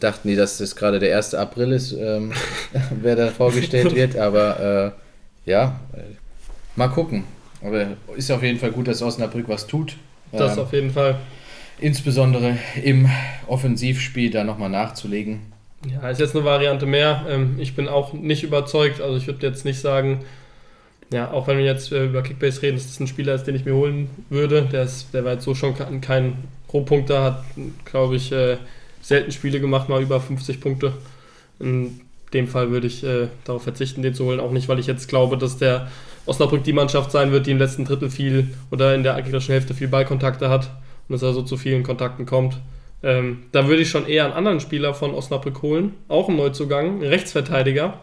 dachten 0.00 0.28
die, 0.28 0.36
dass 0.36 0.58
das 0.58 0.76
gerade 0.76 1.00
der 1.00 1.16
1. 1.16 1.34
April 1.34 1.72
ist, 1.72 1.92
ähm, 1.92 2.32
wer 3.02 3.16
da 3.16 3.28
vorgestellt 3.28 3.94
wird, 3.94 4.16
aber 4.16 4.94
äh, 5.46 5.50
ja, 5.50 5.80
mal 6.76 6.88
gucken. 6.88 7.24
Aber 7.62 7.88
ist 8.16 8.30
auf 8.30 8.42
jeden 8.42 8.60
Fall 8.60 8.70
gut, 8.70 8.86
dass 8.86 9.02
Osnabrück 9.02 9.48
was 9.48 9.66
tut. 9.66 9.96
Das 10.30 10.56
Ähm, 10.56 10.62
auf 10.62 10.72
jeden 10.72 10.90
Fall. 10.92 11.16
insbesondere 11.80 12.56
im 12.82 13.10
Offensivspiel 13.48 14.30
da 14.30 14.44
nochmal 14.44 14.70
nachzulegen. 14.70 15.40
Ja, 15.90 16.08
ist 16.08 16.20
jetzt 16.20 16.36
eine 16.36 16.44
Variante 16.44 16.86
mehr. 16.86 17.26
Ähm, 17.28 17.56
ich 17.58 17.74
bin 17.74 17.88
auch 17.88 18.12
nicht 18.12 18.44
überzeugt. 18.44 19.00
Also 19.00 19.16
ich 19.16 19.26
würde 19.26 19.46
jetzt 19.46 19.64
nicht 19.64 19.80
sagen, 19.80 20.20
ja, 21.10 21.30
auch 21.30 21.46
wenn 21.46 21.58
wir 21.58 21.64
jetzt 21.64 21.90
äh, 21.92 22.06
über 22.06 22.22
Kickbase 22.22 22.62
reden, 22.62 22.76
dass 22.76 22.86
das 22.86 23.00
ein 23.00 23.06
Spieler 23.06 23.34
ist, 23.34 23.44
den 23.44 23.54
ich 23.54 23.64
mir 23.64 23.74
holen 23.74 24.10
würde. 24.28 24.62
Der, 24.70 24.82
ist, 24.82 25.12
der 25.14 25.24
war 25.24 25.32
jetzt 25.32 25.44
so 25.44 25.54
schon 25.54 25.74
kein, 25.74 26.00
kein 26.00 26.34
Rohpunkter, 26.72 27.22
hat, 27.22 27.44
glaube 27.84 28.16
ich, 28.16 28.30
äh, 28.32 28.58
selten 29.00 29.32
Spiele 29.32 29.60
gemacht, 29.60 29.88
mal 29.88 30.02
über 30.02 30.20
50 30.20 30.60
Punkte. 30.60 30.92
In 31.60 32.00
dem 32.34 32.46
Fall 32.46 32.70
würde 32.70 32.86
ich 32.86 33.04
äh, 33.04 33.28
darauf 33.44 33.62
verzichten, 33.62 34.02
den 34.02 34.14
zu 34.14 34.26
holen. 34.26 34.40
Auch 34.40 34.50
nicht, 34.50 34.68
weil 34.68 34.78
ich 34.78 34.86
jetzt 34.86 35.08
glaube, 35.08 35.38
dass 35.38 35.56
der 35.56 35.88
Osnabrück 36.26 36.62
die 36.64 36.74
Mannschaft 36.74 37.10
sein 37.10 37.32
wird, 37.32 37.46
die 37.46 37.52
im 37.52 37.58
letzten 37.58 37.86
Drittel 37.86 38.10
viel 38.10 38.48
oder 38.70 38.94
in 38.94 39.02
der 39.02 39.14
gegnerischen 39.22 39.52
Hälfte 39.52 39.72
viel 39.72 39.88
Ballkontakte 39.88 40.50
hat 40.50 40.70
und 41.08 41.14
dass 41.14 41.22
er 41.22 41.32
so 41.32 41.42
zu 41.42 41.56
vielen 41.56 41.84
Kontakten 41.84 42.26
kommt. 42.26 42.58
Ähm, 43.02 43.44
da 43.52 43.66
würde 43.66 43.82
ich 43.82 43.88
schon 43.88 44.06
eher 44.06 44.24
einen 44.24 44.34
anderen 44.34 44.60
Spieler 44.60 44.92
von 44.92 45.14
Osnabrück 45.14 45.62
holen, 45.62 45.94
auch 46.08 46.28
einen 46.28 46.36
Neuzugang, 46.36 47.00
einen 47.00 47.02
Rechtsverteidiger. 47.02 47.98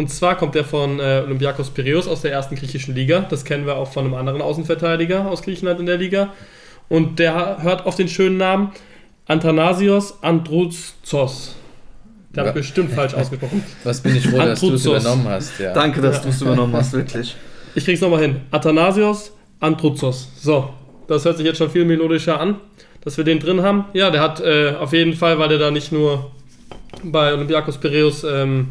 Und 0.00 0.08
zwar 0.08 0.34
kommt 0.38 0.54
der 0.54 0.64
von 0.64 0.98
äh, 0.98 1.20
Olympiakos 1.26 1.68
Piraeus 1.68 2.08
aus 2.08 2.22
der 2.22 2.32
ersten 2.32 2.54
griechischen 2.56 2.94
Liga. 2.94 3.26
Das 3.28 3.44
kennen 3.44 3.66
wir 3.66 3.76
auch 3.76 3.92
von 3.92 4.06
einem 4.06 4.14
anderen 4.14 4.40
Außenverteidiger 4.40 5.26
aus 5.30 5.42
Griechenland 5.42 5.78
in 5.78 5.84
der 5.84 5.98
Liga. 5.98 6.32
Und 6.88 7.18
der 7.18 7.58
hört 7.60 7.84
auf 7.84 7.96
den 7.96 8.08
schönen 8.08 8.38
Namen 8.38 8.72
Athanasios 9.26 10.14
Androuzos. 10.22 11.54
Der 12.34 12.44
Ja. 12.44 12.48
hat 12.48 12.54
bestimmt 12.54 12.92
falsch 12.92 13.12
ausgesprochen. 13.12 13.62
Was 13.84 14.00
bin 14.00 14.16
ich 14.16 14.26
froh, 14.26 14.38
dass 14.38 14.60
du 14.60 14.72
es 14.72 14.86
übernommen 14.86 15.28
hast. 15.28 15.60
Ja. 15.60 15.74
Danke, 15.74 16.00
dass 16.00 16.16
Ja. 16.16 16.22
du 16.22 16.28
es 16.30 16.40
übernommen 16.40 16.72
hast, 16.74 16.94
wirklich. 16.94 17.36
Ich 17.74 17.84
krieg's 17.84 18.00
nochmal 18.00 18.22
hin. 18.22 18.36
Athanasios 18.50 19.32
Androuzos. 19.60 20.28
So, 20.40 20.70
das 21.08 21.26
hört 21.26 21.36
sich 21.36 21.44
jetzt 21.44 21.58
schon 21.58 21.68
viel 21.70 21.84
melodischer 21.84 22.40
an. 22.40 22.56
dass 23.04 23.18
wir 23.18 23.24
den 23.24 23.38
drin 23.38 23.60
haben. 23.62 23.84
Ja, 23.92 24.08
der 24.10 24.22
hat 24.22 24.40
äh, 24.40 24.74
auf 24.80 24.94
jeden 24.94 25.12
Fall, 25.12 25.38
weil 25.38 25.48
der 25.50 25.58
da 25.58 25.70
nicht 25.70 25.90
nur 25.92 26.30
bei 27.02 27.34
Olympiakos 27.34 27.76
Piraeus 27.78 28.24
ähm, 28.24 28.68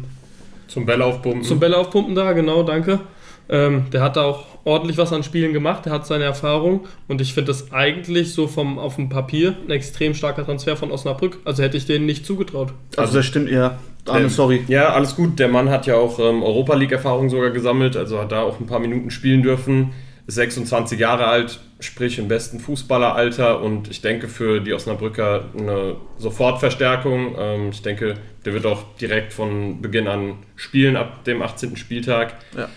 Zum 0.70 0.86
Bälle 0.86 1.04
aufpumpen. 1.04 1.42
zum 1.42 1.58
Bälle 1.60 1.76
aufpumpen 1.76 2.14
da, 2.14 2.32
genau, 2.32 2.62
danke. 2.62 3.00
Ähm, 3.48 3.86
der 3.92 4.02
hat 4.02 4.16
da 4.16 4.22
auch 4.22 4.46
ordentlich 4.64 4.96
was 4.96 5.12
an 5.12 5.24
Spielen 5.24 5.52
gemacht, 5.52 5.84
der 5.84 5.92
hat 5.92 6.06
seine 6.06 6.22
Erfahrung 6.22 6.86
und 7.08 7.20
ich 7.20 7.34
finde 7.34 7.48
das 7.48 7.72
eigentlich 7.72 8.32
so 8.32 8.46
vom 8.46 8.78
auf 8.78 8.94
dem 8.94 9.08
Papier 9.08 9.56
ein 9.66 9.72
extrem 9.72 10.14
starker 10.14 10.44
Transfer 10.44 10.76
von 10.76 10.92
Osnabrück. 10.92 11.38
Also 11.44 11.62
hätte 11.62 11.76
ich 11.76 11.86
denen 11.86 12.06
nicht 12.06 12.24
zugetraut. 12.24 12.72
Also 12.96 13.16
das 13.16 13.26
stimmt, 13.26 13.50
ja. 13.50 13.78
Arne, 14.06 14.24
Ähm, 14.24 14.28
sorry. 14.30 14.62
Ja, 14.68 14.90
alles 14.90 15.16
gut. 15.16 15.38
Der 15.40 15.48
Mann 15.48 15.68
hat 15.68 15.86
ja 15.86 15.96
auch 15.96 16.18
ähm, 16.20 16.42
Europa 16.42 16.74
League-Erfahrung 16.74 17.28
sogar 17.28 17.50
gesammelt, 17.50 17.96
also 17.96 18.20
hat 18.20 18.30
da 18.30 18.42
auch 18.42 18.60
ein 18.60 18.66
paar 18.66 18.78
Minuten 18.78 19.10
spielen 19.10 19.42
dürfen. 19.42 19.92
Ist 20.30 20.36
26 20.36 21.00
Jahre 21.00 21.26
alt, 21.26 21.58
sprich 21.80 22.20
im 22.20 22.28
besten 22.28 22.60
Fußballeralter 22.60 23.60
und 23.60 23.90
ich 23.90 24.00
denke 24.00 24.28
für 24.28 24.60
die 24.60 24.72
Osnabrücker 24.72 25.46
eine 25.58 25.96
Sofortverstärkung. 26.18 27.34
Ähm, 27.36 27.70
ich 27.72 27.82
denke, 27.82 28.14
der 28.44 28.52
wird 28.54 28.64
auch 28.64 28.84
direkt 29.00 29.32
von 29.32 29.82
Beginn 29.82 30.06
an 30.06 30.34
spielen 30.54 30.96
ab 30.96 31.24
dem 31.24 31.42
18. 31.42 31.76
Spieltag. 31.76 32.36
Ja. 32.56 32.68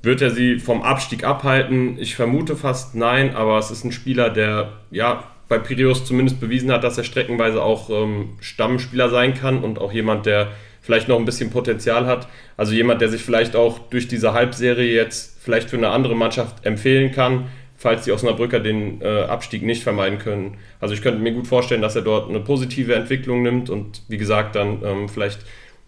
Wird 0.00 0.22
er 0.22 0.30
sie 0.30 0.58
vom 0.58 0.80
Abstieg 0.80 1.24
abhalten? 1.24 1.98
Ich 1.98 2.16
vermute 2.16 2.56
fast 2.56 2.94
nein, 2.94 3.36
aber 3.36 3.58
es 3.58 3.70
ist 3.70 3.84
ein 3.84 3.92
Spieler, 3.92 4.30
der 4.30 4.72
ja 4.90 5.24
bei 5.46 5.58
Piraeus 5.58 6.06
zumindest 6.06 6.40
bewiesen 6.40 6.72
hat, 6.72 6.84
dass 6.84 6.96
er 6.96 7.04
streckenweise 7.04 7.62
auch 7.62 7.90
ähm, 7.90 8.30
Stammspieler 8.40 9.10
sein 9.10 9.34
kann 9.34 9.62
und 9.62 9.78
auch 9.78 9.92
jemand, 9.92 10.24
der 10.24 10.52
vielleicht 10.80 11.08
noch 11.08 11.18
ein 11.18 11.26
bisschen 11.26 11.50
Potenzial 11.50 12.06
hat. 12.06 12.28
Also 12.56 12.72
jemand, 12.72 13.02
der 13.02 13.10
sich 13.10 13.20
vielleicht 13.20 13.56
auch 13.56 13.78
durch 13.90 14.08
diese 14.08 14.32
Halbserie 14.32 14.94
jetzt 14.94 15.33
vielleicht 15.44 15.68
für 15.70 15.76
eine 15.76 15.90
andere 15.90 16.16
Mannschaft 16.16 16.64
empfehlen 16.64 17.12
kann, 17.12 17.46
falls 17.76 18.04
die 18.04 18.12
Osnabrücker 18.12 18.60
den 18.60 19.00
äh, 19.02 19.22
Abstieg 19.24 19.62
nicht 19.62 19.82
vermeiden 19.82 20.18
können. 20.18 20.56
Also 20.80 20.94
ich 20.94 21.02
könnte 21.02 21.20
mir 21.20 21.32
gut 21.32 21.46
vorstellen, 21.46 21.82
dass 21.82 21.94
er 21.96 22.02
dort 22.02 22.30
eine 22.30 22.40
positive 22.40 22.94
Entwicklung 22.94 23.42
nimmt 23.42 23.68
und 23.68 24.02
wie 24.08 24.16
gesagt 24.16 24.56
dann 24.56 24.78
ähm, 24.82 25.08
vielleicht 25.08 25.40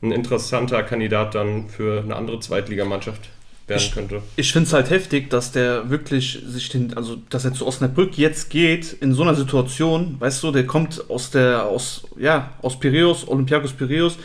ein 0.02 0.12
interessanter 0.12 0.82
Kandidat 0.82 1.34
dann 1.34 1.68
für 1.68 2.02
eine 2.02 2.14
andere 2.16 2.38
Zweitligamannschaft 2.40 3.30
werden 3.66 3.80
Ich- 3.82 3.92
könnte. 3.92 4.20
Ich 4.36 4.52
finde 4.52 4.66
es 4.66 4.72
halt 4.74 4.90
heftig, 4.90 5.30
dass 5.30 5.52
der 5.52 5.88
wirklich 5.88 6.38
sich 6.46 6.68
den, 6.68 6.94
also 6.94 7.16
dass 7.30 7.46
er 7.46 7.54
zu 7.54 7.66
Osnabrück 7.66 8.18
jetzt 8.18 8.50
geht 8.50 8.92
in 8.92 9.14
so 9.14 9.22
einer 9.22 9.34
Situation, 9.34 10.16
weißt 10.18 10.42
du, 10.42 10.52
der 10.52 10.66
kommt 10.66 11.08
aus 11.08 11.30
der, 11.30 11.64
aus, 11.64 12.06
ja, 12.18 12.50
aus 12.60 12.78
Piraeus, 12.78 13.26
Olympiakos 13.26 13.72
Piraeus, 13.72 14.18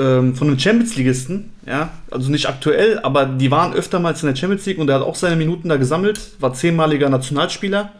ähm, 0.00 0.34
von 0.34 0.48
einem 0.48 0.58
Champions 0.58 0.96
Ligisten, 0.96 1.52
ja, 1.66 1.90
also 2.10 2.30
nicht 2.30 2.48
aktuell, 2.48 2.98
aber 3.00 3.26
die 3.26 3.50
waren 3.50 3.74
öftermals 3.74 4.22
in 4.22 4.28
der 4.28 4.36
Champions 4.36 4.64
League 4.64 4.78
und 4.78 4.88
er 4.88 4.96
hat 4.96 5.02
auch 5.02 5.14
seine 5.14 5.36
Minuten 5.36 5.68
da 5.68 5.76
gesammelt, 5.76 6.18
war 6.40 6.54
zehnmaliger 6.54 7.10
Nationalspieler. 7.10 7.92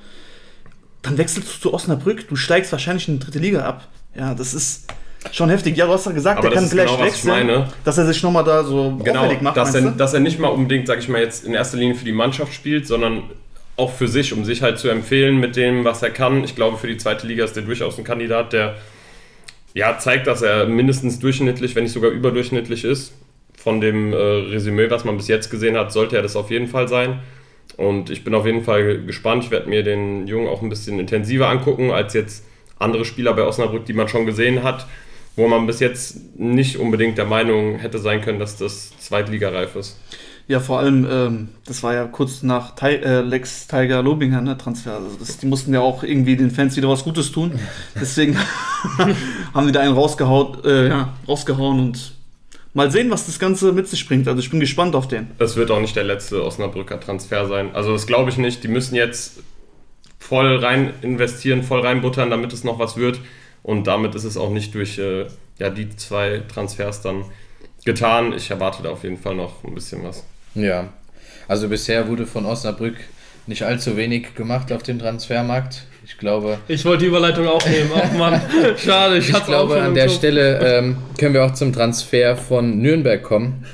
Dann 1.03 1.19
wechselst 1.19 1.49
du 1.49 1.61
zu 1.61 1.75
Osnabrück, 1.75 2.29
du 2.29 2.37
steigst 2.37 2.73
wahrscheinlich 2.73 3.09
in 3.09 3.19
die 3.19 3.25
dritte 3.25 3.39
Liga 3.39 3.65
ab. 3.65 3.89
Ja, 4.15 4.35
das 4.35 4.55
ist 4.55 4.87
schon 5.33 5.51
heftig. 5.51 5.77
Ja, 5.77 5.87
du 5.87 5.93
hast 5.93 6.07
ja 6.07 6.13
gesagt, 6.13 6.39
Aber 6.39 6.49
der 6.49 6.59
kann 6.59 6.71
gleich 6.71 6.91
genau, 6.91 7.05
wechseln, 7.05 7.65
dass 7.85 7.99
er 7.99 8.07
sich 8.07 8.23
nochmal 8.23 8.45
da 8.45 8.65
so 8.65 8.99
Genau, 9.05 9.21
auffällig 9.21 9.43
macht, 9.43 9.57
dass, 9.57 9.75
er, 9.75 9.91
dass 9.91 10.15
er 10.15 10.21
nicht 10.21 10.39
mal 10.39 10.49
unbedingt, 10.49 10.87
sag 10.87 10.99
ich 10.99 11.09
mal, 11.09 11.21
jetzt 11.21 11.45
in 11.45 11.55
erster 11.55 11.77
Linie 11.77 11.95
für 11.95 12.05
die 12.05 12.13
Mannschaft 12.13 12.55
spielt, 12.55 12.87
sondern 12.87 13.25
auch 13.77 13.93
für 13.93 14.09
sich, 14.09 14.33
um 14.33 14.45
sich 14.45 14.63
halt 14.63 14.79
zu 14.79 14.89
empfehlen 14.89 15.39
mit 15.39 15.57
dem, 15.57 15.85
was 15.85 16.03
er 16.03 16.11
kann. 16.11 16.45
Ich 16.45 16.55
glaube, 16.55 16.77
für 16.77 16.87
die 16.87 16.97
zweite 16.97 17.27
Liga 17.27 17.45
ist 17.45 17.57
er 17.57 17.63
durchaus 17.63 17.99
ein 17.99 18.05
Kandidat, 18.05 18.53
der 18.53 18.77
ja, 19.75 19.99
zeigt, 19.99 20.27
dass 20.27 20.43
er 20.43 20.67
mindestens 20.67 21.19
durchschnittlich, 21.19 21.75
wenn 21.75 21.85
nicht 21.85 21.93
sogar 21.93 22.11
überdurchschnittlich 22.11 22.85
ist. 22.85 23.13
Von 23.57 23.81
dem 23.81 24.13
äh, 24.13 24.17
Resümee, 24.17 24.91
was 24.91 25.05
man 25.05 25.17
bis 25.17 25.29
jetzt 25.29 25.51
gesehen 25.51 25.77
hat, 25.77 25.93
sollte 25.93 26.17
er 26.17 26.23
das 26.23 26.37
auf 26.37 26.51
jeden 26.51 26.67
Fall 26.67 26.89
sein. 26.89 27.21
Und 27.77 28.11
ich 28.11 28.25
bin 28.25 28.35
auf 28.35 28.47
jeden 28.47 28.65
Fall 28.65 29.03
gespannt. 29.05 29.45
Ich 29.45 29.51
werde 29.51 29.69
mir 29.69 29.83
den 29.83 30.27
Jungen 30.27 30.49
auch 30.49 30.63
ein 30.63 30.69
bisschen 30.69 30.99
intensiver 30.99 31.49
angucken, 31.49 31.91
als 31.91 32.15
jetzt 32.15 32.45
andere 32.79 33.05
Spieler 33.05 33.35
bei 33.35 33.43
Osnabrück, 33.43 33.85
die 33.85 33.93
man 33.93 34.09
schon 34.09 34.27
gesehen 34.27 34.63
hat, 34.63 34.87
wo 35.37 35.47
man 35.47 35.67
bis 35.67 35.81
jetzt 35.81 36.39
nicht 36.39 36.79
unbedingt 36.79 37.19
der 37.19 37.27
Meinung 37.27 37.79
hätte 37.79 37.99
sein 37.99 38.23
können, 38.23 38.39
dass 38.39 38.57
das 38.57 38.99
zweitligareif 38.99 39.77
ist. 39.77 40.01
Ja, 40.51 40.59
vor 40.59 40.81
allem, 40.81 41.07
ähm, 41.09 41.49
das 41.65 41.85
war 41.85 41.95
ja 41.95 42.07
kurz 42.07 42.43
nach 42.43 42.75
Ti 42.75 42.87
äh, 42.87 43.21
Lex 43.21 43.69
Tiger 43.69 44.03
Lobinger, 44.03 44.41
ne, 44.41 44.59
Transfer. 44.59 44.95
Also 44.95 45.17
das, 45.17 45.39
die 45.39 45.47
mussten 45.47 45.73
ja 45.73 45.79
auch 45.79 46.03
irgendwie 46.03 46.35
den 46.35 46.51
Fans 46.51 46.77
wieder 46.77 46.89
was 46.89 47.05
Gutes 47.05 47.31
tun. 47.31 47.53
Deswegen 47.95 48.37
haben 49.55 49.67
die 49.69 49.73
da 49.73 49.79
einen 49.79 49.95
rausgehauen, 49.95 50.65
äh, 50.65 50.89
ja, 50.89 51.15
rausgehauen 51.29 51.79
und 51.79 52.15
mal 52.75 52.91
sehen, 52.91 53.13
was 53.13 53.27
das 53.27 53.39
Ganze 53.39 53.71
mit 53.73 53.87
sich 53.87 54.09
bringt. 54.09 54.27
Also 54.27 54.41
ich 54.41 54.51
bin 54.51 54.59
gespannt 54.59 54.97
auf 54.97 55.07
den. 55.07 55.31
Das 55.39 55.55
wird 55.55 55.71
auch 55.71 55.79
nicht 55.79 55.95
der 55.95 56.03
letzte 56.03 56.45
Osnabrücker 56.45 56.99
Transfer 56.99 57.47
sein. 57.47 57.73
Also 57.73 57.93
das 57.93 58.09
glaube 58.09 58.31
ich 58.31 58.37
nicht. 58.37 58.65
Die 58.65 58.69
müssen 58.69 58.97
jetzt 58.97 59.45
voll 60.19 60.57
rein 60.57 60.95
investieren, 61.01 61.63
voll 61.63 61.83
reinbuttern, 61.83 62.29
damit 62.29 62.53
es 62.53 62.65
noch 62.65 62.81
was 62.81 62.97
wird. 62.97 63.21
Und 63.63 63.87
damit 63.87 64.17
ist 64.17 64.25
es 64.25 64.37
auch 64.37 64.51
nicht 64.51 64.75
durch 64.75 64.99
äh, 64.99 65.27
ja, 65.61 65.71
die 65.71 65.91
zwei 65.91 66.43
Transfers 66.53 67.03
dann 67.03 67.27
getan. 67.85 68.33
Ich 68.33 68.51
erwarte 68.51 68.83
da 68.83 68.91
auf 68.91 69.05
jeden 69.05 69.19
Fall 69.19 69.37
noch 69.37 69.63
ein 69.63 69.77
bisschen 69.77 70.03
was. 70.03 70.25
Ja, 70.55 70.89
also 71.49 71.69
bisher 71.69 72.09
wurde 72.09 72.27
von 72.27 72.47
Osnabrück 72.47 72.97
nicht 73.47 73.63
allzu 73.63 73.97
wenig 73.97 74.35
gemacht 74.35 74.73
auf 74.73 74.83
dem 74.83 74.99
Transfermarkt. 74.99 75.83
Ich 76.05 76.19
glaube, 76.19 76.59
Ich 76.69 76.85
wollte 76.85 77.05
die 77.05 77.09
Überleitung 77.09 77.47
auch 77.47 77.65
nehmen. 77.67 77.91
Ach 77.95 78.13
Mann, 78.13 78.41
schade. 78.77 79.19
Ich, 79.19 79.29
ich 79.29 79.45
glaube 79.45 79.81
an 79.81 79.95
der 79.95 80.09
Stelle 80.09 80.59
ähm, 80.59 80.97
können 81.19 81.35
wir 81.35 81.45
auch 81.45 81.55
zum 81.55 81.73
Transfer 81.73 82.37
von 82.37 82.79
Nürnberg 82.79 83.23
kommen. 83.23 83.65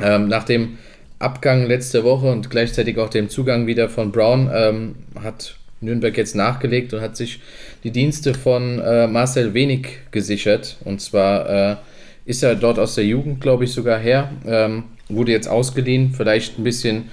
Ähm, 0.00 0.28
nach 0.28 0.44
dem 0.44 0.78
Abgang 1.18 1.66
letzte 1.66 2.04
Woche 2.04 2.30
und 2.30 2.50
gleichzeitig 2.50 2.98
auch 2.98 3.08
dem 3.08 3.28
Zugang 3.28 3.66
wieder 3.66 3.88
von 3.88 4.12
Brown 4.12 4.50
ähm, 4.52 4.94
hat 5.22 5.56
Nürnberg 5.80 6.16
jetzt 6.16 6.34
nachgelegt 6.34 6.92
und 6.92 7.00
hat 7.00 7.16
sich 7.16 7.40
die 7.84 7.90
Dienste 7.90 8.34
von 8.34 8.80
äh, 8.80 9.06
Marcel 9.06 9.54
Wenig 9.54 9.98
gesichert. 10.10 10.76
Und 10.84 11.00
zwar 11.00 11.48
äh, 11.48 11.76
ist 12.24 12.42
er 12.42 12.54
dort 12.56 12.78
aus 12.78 12.96
der 12.96 13.04
Jugend, 13.04 13.40
glaube 13.40 13.64
ich, 13.64 13.72
sogar 13.72 13.98
her. 13.98 14.30
Ähm, 14.46 14.84
wurde 15.08 15.32
jetzt 15.32 15.48
ausgeliehen, 15.48 16.12
vielleicht 16.14 16.58
ein 16.58 16.64
bisschen 16.64 17.10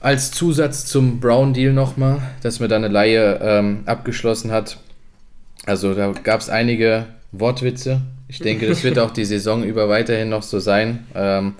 als 0.00 0.30
Zusatz 0.30 0.86
zum 0.86 1.20
Brown-Deal 1.20 1.72
nochmal, 1.72 2.22
dass 2.42 2.60
man 2.60 2.70
da 2.70 2.76
eine 2.76 2.88
Laie 2.88 3.38
ähm, 3.42 3.82
abgeschlossen 3.86 4.50
hat. 4.50 4.78
Also 5.66 5.94
da 5.94 6.12
gab 6.22 6.40
es 6.40 6.48
einige 6.48 7.06
Wortwitze. 7.32 8.00
Ich 8.28 8.38
denke, 8.38 8.66
das 8.66 8.82
wird 8.82 8.98
auch 8.98 9.10
die 9.10 9.24
Saison 9.24 9.62
über 9.64 9.88
weiterhin 9.88 10.28
noch 10.28 10.42
so 10.42 10.58
sein. 10.58 11.06
Ähm, 11.14 11.54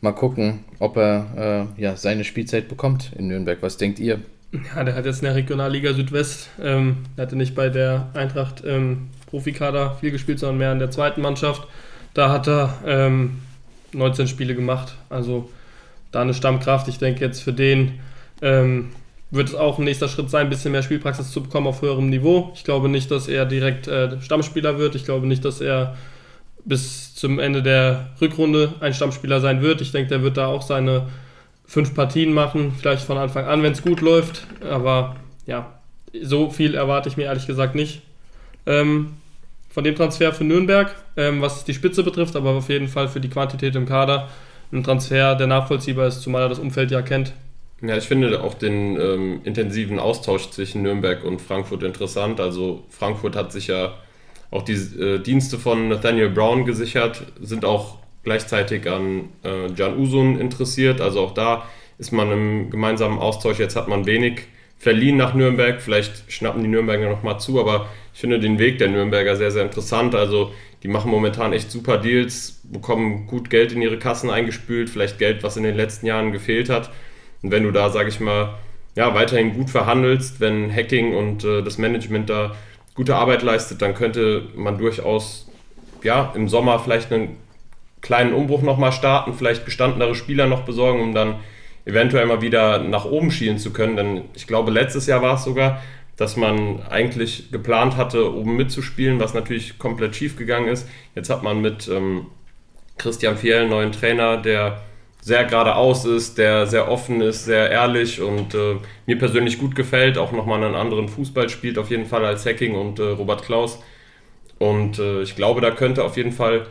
mal 0.00 0.12
gucken, 0.12 0.64
ob 0.78 0.96
er 0.96 1.68
äh, 1.78 1.82
ja, 1.82 1.96
seine 1.96 2.24
Spielzeit 2.24 2.68
bekommt 2.68 3.12
in 3.16 3.28
Nürnberg. 3.28 3.58
Was 3.60 3.76
denkt 3.76 3.98
ihr? 3.98 4.20
Ja, 4.74 4.84
der 4.84 4.94
hat 4.94 5.04
jetzt 5.04 5.18
in 5.18 5.24
der 5.24 5.34
Regionalliga 5.34 5.92
Südwest, 5.92 6.48
ähm, 6.62 6.98
hatte 7.18 7.36
nicht 7.36 7.54
bei 7.54 7.68
der 7.68 8.08
Eintracht 8.14 8.62
ähm, 8.66 9.08
Profikader 9.26 9.96
viel 10.00 10.10
gespielt, 10.10 10.38
sondern 10.38 10.58
mehr 10.58 10.72
in 10.72 10.78
der 10.78 10.90
zweiten 10.90 11.20
Mannschaft. 11.20 11.66
Da 12.14 12.30
hat 12.30 12.48
er 12.48 12.74
ähm, 12.86 13.38
19 13.92 14.28
Spiele 14.28 14.54
gemacht, 14.54 14.94
also 15.08 15.48
da 16.12 16.22
eine 16.22 16.34
Stammkraft. 16.34 16.88
Ich 16.88 16.98
denke 16.98 17.24
jetzt 17.24 17.40
für 17.40 17.52
den 17.52 18.00
ähm, 18.42 18.90
wird 19.30 19.48
es 19.48 19.54
auch 19.54 19.78
ein 19.78 19.84
nächster 19.84 20.08
Schritt 20.08 20.30
sein, 20.30 20.46
ein 20.46 20.50
bisschen 20.50 20.72
mehr 20.72 20.82
Spielpraxis 20.82 21.30
zu 21.30 21.42
bekommen 21.42 21.66
auf 21.66 21.82
höherem 21.82 22.08
Niveau. 22.08 22.52
Ich 22.54 22.64
glaube 22.64 22.88
nicht, 22.88 23.10
dass 23.10 23.28
er 23.28 23.44
direkt 23.44 23.88
äh, 23.88 24.20
Stammspieler 24.20 24.78
wird. 24.78 24.94
Ich 24.94 25.04
glaube 25.04 25.26
nicht, 25.26 25.44
dass 25.44 25.60
er 25.60 25.96
bis 26.64 27.14
zum 27.14 27.38
Ende 27.38 27.62
der 27.62 28.10
Rückrunde 28.20 28.74
ein 28.80 28.94
Stammspieler 28.94 29.40
sein 29.40 29.62
wird. 29.62 29.80
Ich 29.80 29.92
denke, 29.92 30.10
der 30.10 30.22
wird 30.22 30.36
da 30.36 30.46
auch 30.46 30.62
seine 30.62 31.08
fünf 31.64 31.94
Partien 31.94 32.32
machen, 32.32 32.72
vielleicht 32.78 33.02
von 33.02 33.18
Anfang 33.18 33.46
an, 33.46 33.62
wenn 33.62 33.72
es 33.72 33.82
gut 33.82 34.00
läuft. 34.00 34.46
Aber 34.68 35.16
ja, 35.46 35.72
so 36.22 36.50
viel 36.50 36.74
erwarte 36.74 37.08
ich 37.08 37.16
mir 37.16 37.24
ehrlich 37.24 37.46
gesagt 37.46 37.74
nicht 37.74 38.02
ähm, 38.66 39.14
von 39.76 39.84
dem 39.84 39.94
Transfer 39.94 40.32
für 40.32 40.42
Nürnberg, 40.42 40.94
ähm, 41.18 41.42
was 41.42 41.66
die 41.66 41.74
Spitze 41.74 42.02
betrifft, 42.02 42.34
aber 42.34 42.52
auf 42.52 42.70
jeden 42.70 42.88
Fall 42.88 43.08
für 43.08 43.20
die 43.20 43.28
Quantität 43.28 43.76
im 43.76 43.84
Kader 43.84 44.30
ein 44.72 44.82
Transfer, 44.82 45.34
der 45.34 45.46
nachvollziehbar 45.46 46.06
ist, 46.06 46.22
zumal 46.22 46.40
er 46.40 46.48
das 46.48 46.58
Umfeld 46.58 46.90
ja 46.90 47.02
kennt. 47.02 47.34
Ja, 47.82 47.94
ich 47.94 48.04
finde 48.04 48.40
auch 48.42 48.54
den 48.54 48.98
ähm, 48.98 49.40
intensiven 49.44 49.98
Austausch 49.98 50.48
zwischen 50.48 50.80
Nürnberg 50.80 51.24
und 51.24 51.42
Frankfurt 51.42 51.82
interessant. 51.82 52.40
Also 52.40 52.84
Frankfurt 52.88 53.36
hat 53.36 53.52
sich 53.52 53.66
ja 53.66 53.92
auch 54.50 54.62
die 54.62 54.72
äh, 54.72 55.18
Dienste 55.18 55.58
von 55.58 55.88
Nathaniel 55.88 56.30
Brown 56.30 56.64
gesichert, 56.64 57.24
sind 57.42 57.66
auch 57.66 57.98
gleichzeitig 58.24 58.90
an 58.90 59.28
äh, 59.42 59.68
Can 59.76 59.98
Usun 59.98 60.40
interessiert. 60.40 61.02
Also 61.02 61.20
auch 61.20 61.34
da 61.34 61.64
ist 61.98 62.12
man 62.12 62.32
im 62.32 62.70
gemeinsamen 62.70 63.18
Austausch. 63.18 63.58
Jetzt 63.58 63.76
hat 63.76 63.88
man 63.88 64.06
wenig 64.06 64.40
verliehen 64.78 65.16
nach 65.16 65.34
Nürnberg. 65.34 65.80
Vielleicht 65.80 66.30
schnappen 66.30 66.62
die 66.62 66.68
Nürnberger 66.68 67.08
nochmal 67.08 67.40
zu, 67.40 67.60
aber 67.60 67.88
ich 68.14 68.20
finde 68.20 68.38
den 68.38 68.58
Weg 68.58 68.78
der 68.78 68.88
Nürnberger 68.88 69.36
sehr, 69.36 69.50
sehr 69.50 69.62
interessant. 69.62 70.14
Also 70.14 70.52
die 70.82 70.88
machen 70.88 71.10
momentan 71.10 71.52
echt 71.52 71.70
super 71.70 71.98
Deals, 71.98 72.60
bekommen 72.64 73.26
gut 73.26 73.50
Geld 73.50 73.72
in 73.72 73.82
ihre 73.82 73.98
Kassen 73.98 74.30
eingespült, 74.30 74.90
vielleicht 74.90 75.18
Geld, 75.18 75.42
was 75.42 75.56
in 75.56 75.62
den 75.62 75.76
letzten 75.76 76.06
Jahren 76.06 76.32
gefehlt 76.32 76.68
hat. 76.68 76.90
Und 77.42 77.50
wenn 77.50 77.64
du 77.64 77.70
da, 77.70 77.90
sage 77.90 78.08
ich 78.08 78.20
mal, 78.20 78.54
ja, 78.94 79.14
weiterhin 79.14 79.54
gut 79.54 79.70
verhandelst, 79.70 80.40
wenn 80.40 80.74
Hacking 80.74 81.14
und 81.14 81.44
äh, 81.44 81.62
das 81.62 81.78
Management 81.78 82.30
da 82.30 82.54
gute 82.94 83.16
Arbeit 83.16 83.42
leistet, 83.42 83.82
dann 83.82 83.94
könnte 83.94 84.48
man 84.54 84.78
durchaus 84.78 85.48
ja, 86.02 86.32
im 86.34 86.48
Sommer 86.48 86.78
vielleicht 86.78 87.12
einen 87.12 87.36
kleinen 88.00 88.32
Umbruch 88.32 88.62
nochmal 88.62 88.92
starten, 88.92 89.34
vielleicht 89.34 89.64
gestandenere 89.64 90.14
Spieler 90.14 90.46
noch 90.46 90.62
besorgen, 90.62 91.00
um 91.00 91.14
dann 91.14 91.36
eventuell 91.86 92.26
mal 92.26 92.42
wieder 92.42 92.80
nach 92.80 93.06
oben 93.06 93.30
schielen 93.30 93.58
zu 93.58 93.72
können. 93.72 93.96
Denn 93.96 94.24
ich 94.34 94.46
glaube, 94.46 94.70
letztes 94.70 95.06
Jahr 95.06 95.22
war 95.22 95.36
es 95.36 95.44
sogar, 95.44 95.80
dass 96.16 96.36
man 96.36 96.82
eigentlich 96.88 97.50
geplant 97.52 97.96
hatte, 97.96 98.34
oben 98.34 98.56
mitzuspielen, 98.56 99.20
was 99.20 99.32
natürlich 99.32 99.78
komplett 99.78 100.16
schief 100.16 100.36
gegangen 100.36 100.68
ist. 100.68 100.88
Jetzt 101.14 101.30
hat 101.30 101.42
man 101.42 101.60
mit 101.60 101.88
ähm, 101.88 102.26
Christian 102.98 103.36
Fiel 103.36 103.54
einen 103.54 103.70
neuen 103.70 103.92
Trainer, 103.92 104.36
der 104.36 104.82
sehr 105.20 105.44
geradeaus 105.44 106.04
ist, 106.04 106.38
der 106.38 106.66
sehr 106.66 106.90
offen 106.90 107.20
ist, 107.20 107.44
sehr 107.44 107.70
ehrlich 107.70 108.20
und 108.20 108.54
äh, 108.54 108.76
mir 109.06 109.18
persönlich 109.18 109.58
gut 109.58 109.74
gefällt, 109.74 110.18
auch 110.18 110.32
nochmal 110.32 110.62
einen 110.62 110.74
anderen 110.74 111.08
Fußball 111.08 111.48
spielt, 111.48 111.78
auf 111.78 111.90
jeden 111.90 112.06
Fall 112.06 112.24
als 112.24 112.46
Hacking 112.46 112.74
und 112.74 112.98
äh, 112.98 113.02
Robert 113.02 113.42
Klaus. 113.42 113.82
Und 114.58 114.98
äh, 114.98 115.22
ich 115.22 115.36
glaube, 115.36 115.60
da 115.60 115.70
könnte 115.72 116.04
auf 116.04 116.16
jeden 116.16 116.32
Fall 116.32 116.66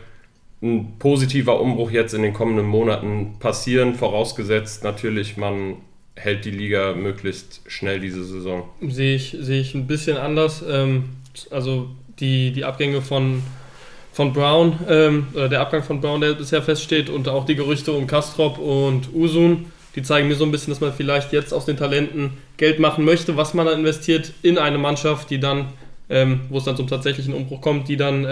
ein 0.66 0.98
positiver 1.00 1.62
Umbruch 1.62 1.92
jetzt 1.92 2.14
in 2.14 2.24
den 2.24 2.34
kommenden 2.34 2.66
Monaten 2.66 3.36
passieren, 3.40 3.96
vorausgesetzt 3.96 4.84
natürlich, 4.84 5.38
man 5.38 5.76
hält 6.16 6.46
die 6.46 6.52
Liga 6.52 6.94
möglichst 6.94 7.62
schnell 7.68 8.00
diese 8.00 8.24
Saison. 8.24 8.64
Sehe 8.82 9.16
ich, 9.16 9.36
sehe 9.40 9.62
ich 9.62 9.76
ein 9.76 9.88
bisschen 9.88 10.18
anders. 10.18 10.64
Ähm, 10.68 11.06
also 11.52 11.90
die, 12.20 12.52
die 12.52 12.64
Abgänge 12.64 13.02
von, 13.02 13.44
von 14.14 14.34
Brown, 14.34 14.80
ähm, 14.90 15.28
oder 15.34 15.50
der 15.50 15.62
Abgang 15.62 15.84
von 15.84 16.02
Brown, 16.02 16.22
der 16.22 16.34
bisher 16.34 16.62
feststeht, 16.62 17.10
und 17.10 17.28
auch 17.28 17.46
die 17.46 17.56
Gerüchte 17.56 17.92
um 17.92 18.08
Kastrop 18.08 18.58
und 18.58 19.14
Usun, 19.14 19.66
die 19.96 20.04
zeigen 20.04 20.28
mir 20.28 20.36
so 20.36 20.46
ein 20.46 20.52
bisschen, 20.52 20.72
dass 20.72 20.82
man 20.82 20.94
vielleicht 20.94 21.32
jetzt 21.32 21.54
aus 21.54 21.66
den 21.66 21.78
Talenten 21.78 22.32
Geld 22.58 22.80
machen 22.80 23.06
möchte, 23.06 23.38
was 23.38 23.54
man 23.54 23.66
dann 23.66 23.80
investiert 23.80 24.34
in 24.42 24.58
eine 24.58 24.78
Mannschaft, 24.78 25.30
die 25.30 25.40
dann, 25.40 25.68
ähm, 26.10 26.42
wo 26.50 26.58
es 26.58 26.64
dann 26.66 26.78
zum 26.78 26.88
tatsächlichen 26.88 27.34
Umbruch 27.34 27.62
kommt, 27.62 27.88
die 27.88 27.98
dann 27.98 28.26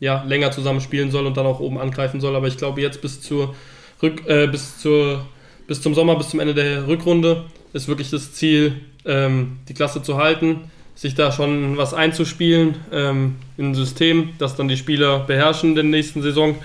ja, 0.00 0.24
länger 0.24 0.50
zusammen 0.50 0.80
spielen 0.80 1.10
soll 1.10 1.26
und 1.26 1.36
dann 1.36 1.46
auch 1.46 1.60
oben 1.60 1.78
angreifen 1.78 2.20
soll. 2.20 2.36
Aber 2.36 2.48
ich 2.48 2.56
glaube, 2.56 2.80
jetzt 2.80 3.00
bis 3.02 3.20
zur 3.20 3.54
Rück, 4.02 4.26
äh, 4.26 4.46
bis 4.46 4.78
zur 4.78 5.24
bis 5.68 5.82
zum 5.82 5.94
Sommer, 5.94 6.16
bis 6.16 6.30
zum 6.30 6.40
Ende 6.40 6.54
der 6.54 6.88
Rückrunde 6.88 7.44
ist 7.72 7.86
wirklich 7.86 8.10
das 8.10 8.32
Ziel, 8.32 8.72
ähm, 9.04 9.58
die 9.68 9.74
Klasse 9.74 10.02
zu 10.02 10.16
halten, 10.16 10.70
sich 10.94 11.14
da 11.14 11.30
schon 11.30 11.76
was 11.76 11.94
einzuspielen 11.94 12.76
ähm, 12.90 13.36
in 13.56 13.70
ein 13.70 13.74
System, 13.74 14.30
das 14.38 14.56
dann 14.56 14.66
die 14.66 14.78
Spieler 14.78 15.20
beherrschen 15.20 15.70
in 15.70 15.74
der 15.74 15.84
nächsten 15.84 16.22
Saison, 16.22 16.56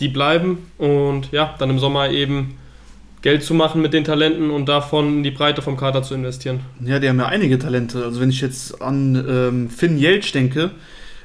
die 0.00 0.08
bleiben 0.08 0.70
und 0.76 1.30
ja, 1.30 1.54
dann 1.58 1.70
im 1.70 1.78
Sommer 1.78 2.10
eben 2.10 2.58
Geld 3.22 3.44
zu 3.44 3.54
machen 3.54 3.82
mit 3.82 3.92
den 3.92 4.02
Talenten 4.02 4.50
und 4.50 4.68
davon 4.68 5.18
in 5.18 5.22
die 5.22 5.30
Breite 5.30 5.62
vom 5.62 5.76
Kader 5.76 6.02
zu 6.02 6.14
investieren. 6.14 6.60
Ja, 6.84 6.98
die 6.98 7.08
haben 7.08 7.20
ja 7.20 7.26
einige 7.26 7.58
Talente. 7.58 8.04
Also 8.04 8.20
wenn 8.20 8.30
ich 8.30 8.40
jetzt 8.40 8.82
an 8.82 9.14
ähm, 9.14 9.70
Finn 9.70 9.96
Jeltsch 9.96 10.32
denke, 10.32 10.72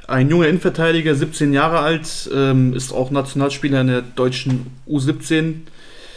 ein 0.07 0.29
junger 0.29 0.47
Innenverteidiger, 0.47 1.15
17 1.15 1.53
Jahre 1.53 1.79
alt, 1.79 2.29
ähm, 2.33 2.73
ist 2.73 2.93
auch 2.93 3.11
Nationalspieler 3.11 3.81
in 3.81 3.87
der 3.87 4.01
deutschen 4.01 4.67
U17. 4.87 5.61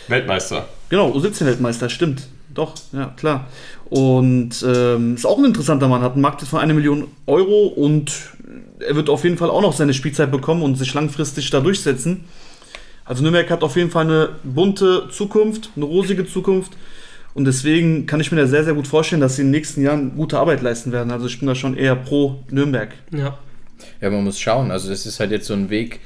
Weltmeister. 0.08 0.68
Genau, 0.88 1.10
U17-Weltmeister, 1.12 1.88
stimmt. 1.88 2.26
Doch, 2.54 2.74
ja, 2.92 3.12
klar. 3.16 3.46
Und 3.90 4.64
ähm, 4.66 5.14
ist 5.14 5.26
auch 5.26 5.38
ein 5.38 5.44
interessanter 5.44 5.88
Mann, 5.88 6.02
hat 6.02 6.12
einen 6.12 6.22
Markt 6.22 6.42
von 6.42 6.60
einer 6.60 6.74
Million 6.74 7.08
Euro 7.26 7.66
und 7.68 8.12
er 8.80 8.96
wird 8.96 9.08
auf 9.08 9.24
jeden 9.24 9.38
Fall 9.38 9.50
auch 9.50 9.62
noch 9.62 9.72
seine 9.72 9.94
Spielzeit 9.94 10.30
bekommen 10.30 10.62
und 10.62 10.76
sich 10.76 10.92
langfristig 10.94 11.50
da 11.50 11.60
durchsetzen. 11.60 12.24
Also 13.04 13.22
Nürnberg 13.22 13.48
hat 13.50 13.62
auf 13.62 13.76
jeden 13.76 13.90
Fall 13.90 14.04
eine 14.04 14.28
bunte 14.44 15.08
Zukunft, 15.10 15.70
eine 15.76 15.84
rosige 15.84 16.26
Zukunft. 16.26 16.72
Und 17.34 17.44
deswegen 17.44 18.06
kann 18.06 18.20
ich 18.20 18.32
mir 18.32 18.40
da 18.40 18.46
sehr, 18.46 18.64
sehr 18.64 18.74
gut 18.74 18.86
vorstellen, 18.86 19.20
dass 19.20 19.36
sie 19.36 19.42
in 19.42 19.48
den 19.48 19.52
nächsten 19.52 19.82
Jahren 19.82 20.16
gute 20.16 20.38
Arbeit 20.38 20.60
leisten 20.60 20.92
werden. 20.92 21.10
Also 21.10 21.26
ich 21.26 21.38
bin 21.38 21.46
da 21.46 21.54
schon 21.54 21.76
eher 21.76 21.94
pro 21.94 22.42
Nürnberg. 22.50 22.92
Ja. 23.12 23.38
Ja, 24.00 24.10
man 24.10 24.24
muss 24.24 24.38
schauen. 24.38 24.70
Also 24.70 24.88
das 24.88 25.06
ist 25.06 25.20
halt 25.20 25.30
jetzt 25.30 25.46
so 25.46 25.54
ein 25.54 25.70
Weg, 25.70 26.00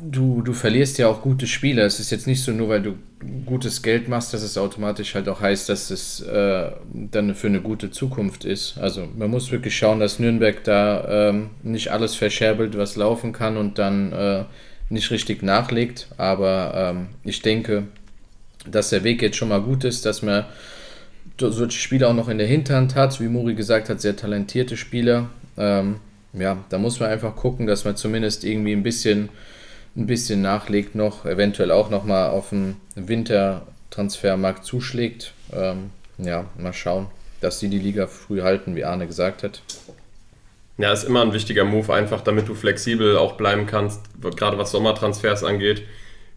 du, 0.00 0.42
du 0.42 0.52
verlierst 0.52 0.98
ja 0.98 1.08
auch 1.08 1.22
gute 1.22 1.46
Spieler. 1.46 1.84
Es 1.84 2.00
ist 2.00 2.10
jetzt 2.10 2.26
nicht 2.26 2.42
so, 2.42 2.52
nur 2.52 2.68
weil 2.68 2.82
du 2.82 2.94
gutes 3.46 3.82
Geld 3.82 4.08
machst, 4.08 4.32
dass 4.32 4.42
es 4.42 4.58
automatisch 4.58 5.14
halt 5.14 5.28
auch 5.28 5.40
heißt, 5.40 5.68
dass 5.68 5.90
es 5.90 6.20
äh, 6.20 6.70
dann 6.92 7.34
für 7.34 7.48
eine 7.48 7.60
gute 7.60 7.90
Zukunft 7.90 8.44
ist. 8.44 8.78
Also 8.78 9.08
man 9.16 9.30
muss 9.30 9.50
wirklich 9.50 9.76
schauen, 9.76 10.00
dass 10.00 10.18
Nürnberg 10.18 10.62
da 10.64 11.30
ähm, 11.30 11.50
nicht 11.62 11.90
alles 11.90 12.14
verscherbelt, 12.14 12.76
was 12.76 12.96
laufen 12.96 13.32
kann 13.32 13.56
und 13.56 13.78
dann 13.78 14.12
äh, 14.12 14.44
nicht 14.88 15.10
richtig 15.10 15.42
nachlegt. 15.42 16.08
Aber 16.16 16.72
ähm, 16.74 17.08
ich 17.24 17.42
denke, 17.42 17.84
dass 18.70 18.90
der 18.90 19.04
Weg 19.04 19.22
jetzt 19.22 19.36
schon 19.36 19.48
mal 19.48 19.62
gut 19.62 19.84
ist, 19.84 20.06
dass 20.06 20.22
man 20.22 20.44
solche 21.40 21.78
Spieler 21.78 22.08
auch 22.08 22.14
noch 22.14 22.28
in 22.28 22.38
der 22.38 22.48
Hinterhand 22.48 22.96
hat, 22.96 23.20
wie 23.20 23.28
Muri 23.28 23.54
gesagt 23.54 23.88
hat, 23.88 24.00
sehr 24.00 24.16
talentierte 24.16 24.76
Spieler. 24.76 25.30
Ähm, 25.56 25.96
ja, 26.32 26.58
da 26.68 26.78
muss 26.78 27.00
man 27.00 27.10
einfach 27.10 27.36
gucken, 27.36 27.66
dass 27.66 27.84
man 27.84 27.96
zumindest 27.96 28.44
irgendwie 28.44 28.72
ein 28.72 28.82
bisschen 28.82 29.30
ein 29.98 30.06
bisschen 30.06 30.40
nachlegt 30.40 30.94
noch, 30.94 31.26
eventuell 31.26 31.72
auch 31.72 31.90
nochmal 31.90 32.30
auf 32.30 32.50
den 32.50 32.76
Wintertransfermarkt 32.94 34.64
zuschlägt. 34.64 35.32
Ähm, 35.52 35.90
ja, 36.18 36.46
mal 36.56 36.72
schauen, 36.72 37.06
dass 37.40 37.58
sie 37.58 37.68
die 37.68 37.78
Liga 37.78 38.06
früh 38.06 38.42
halten, 38.42 38.76
wie 38.76 38.84
Arne 38.84 39.06
gesagt 39.06 39.42
hat. 39.42 39.60
Ja, 40.78 40.92
ist 40.92 41.04
immer 41.04 41.22
ein 41.22 41.32
wichtiger 41.32 41.64
Move, 41.64 41.92
einfach 41.92 42.20
damit 42.20 42.48
du 42.48 42.54
flexibel 42.54 43.16
auch 43.16 43.32
bleiben 43.32 43.66
kannst, 43.66 44.00
gerade 44.36 44.58
was 44.58 44.70
Sommertransfers 44.70 45.42
angeht. 45.42 45.82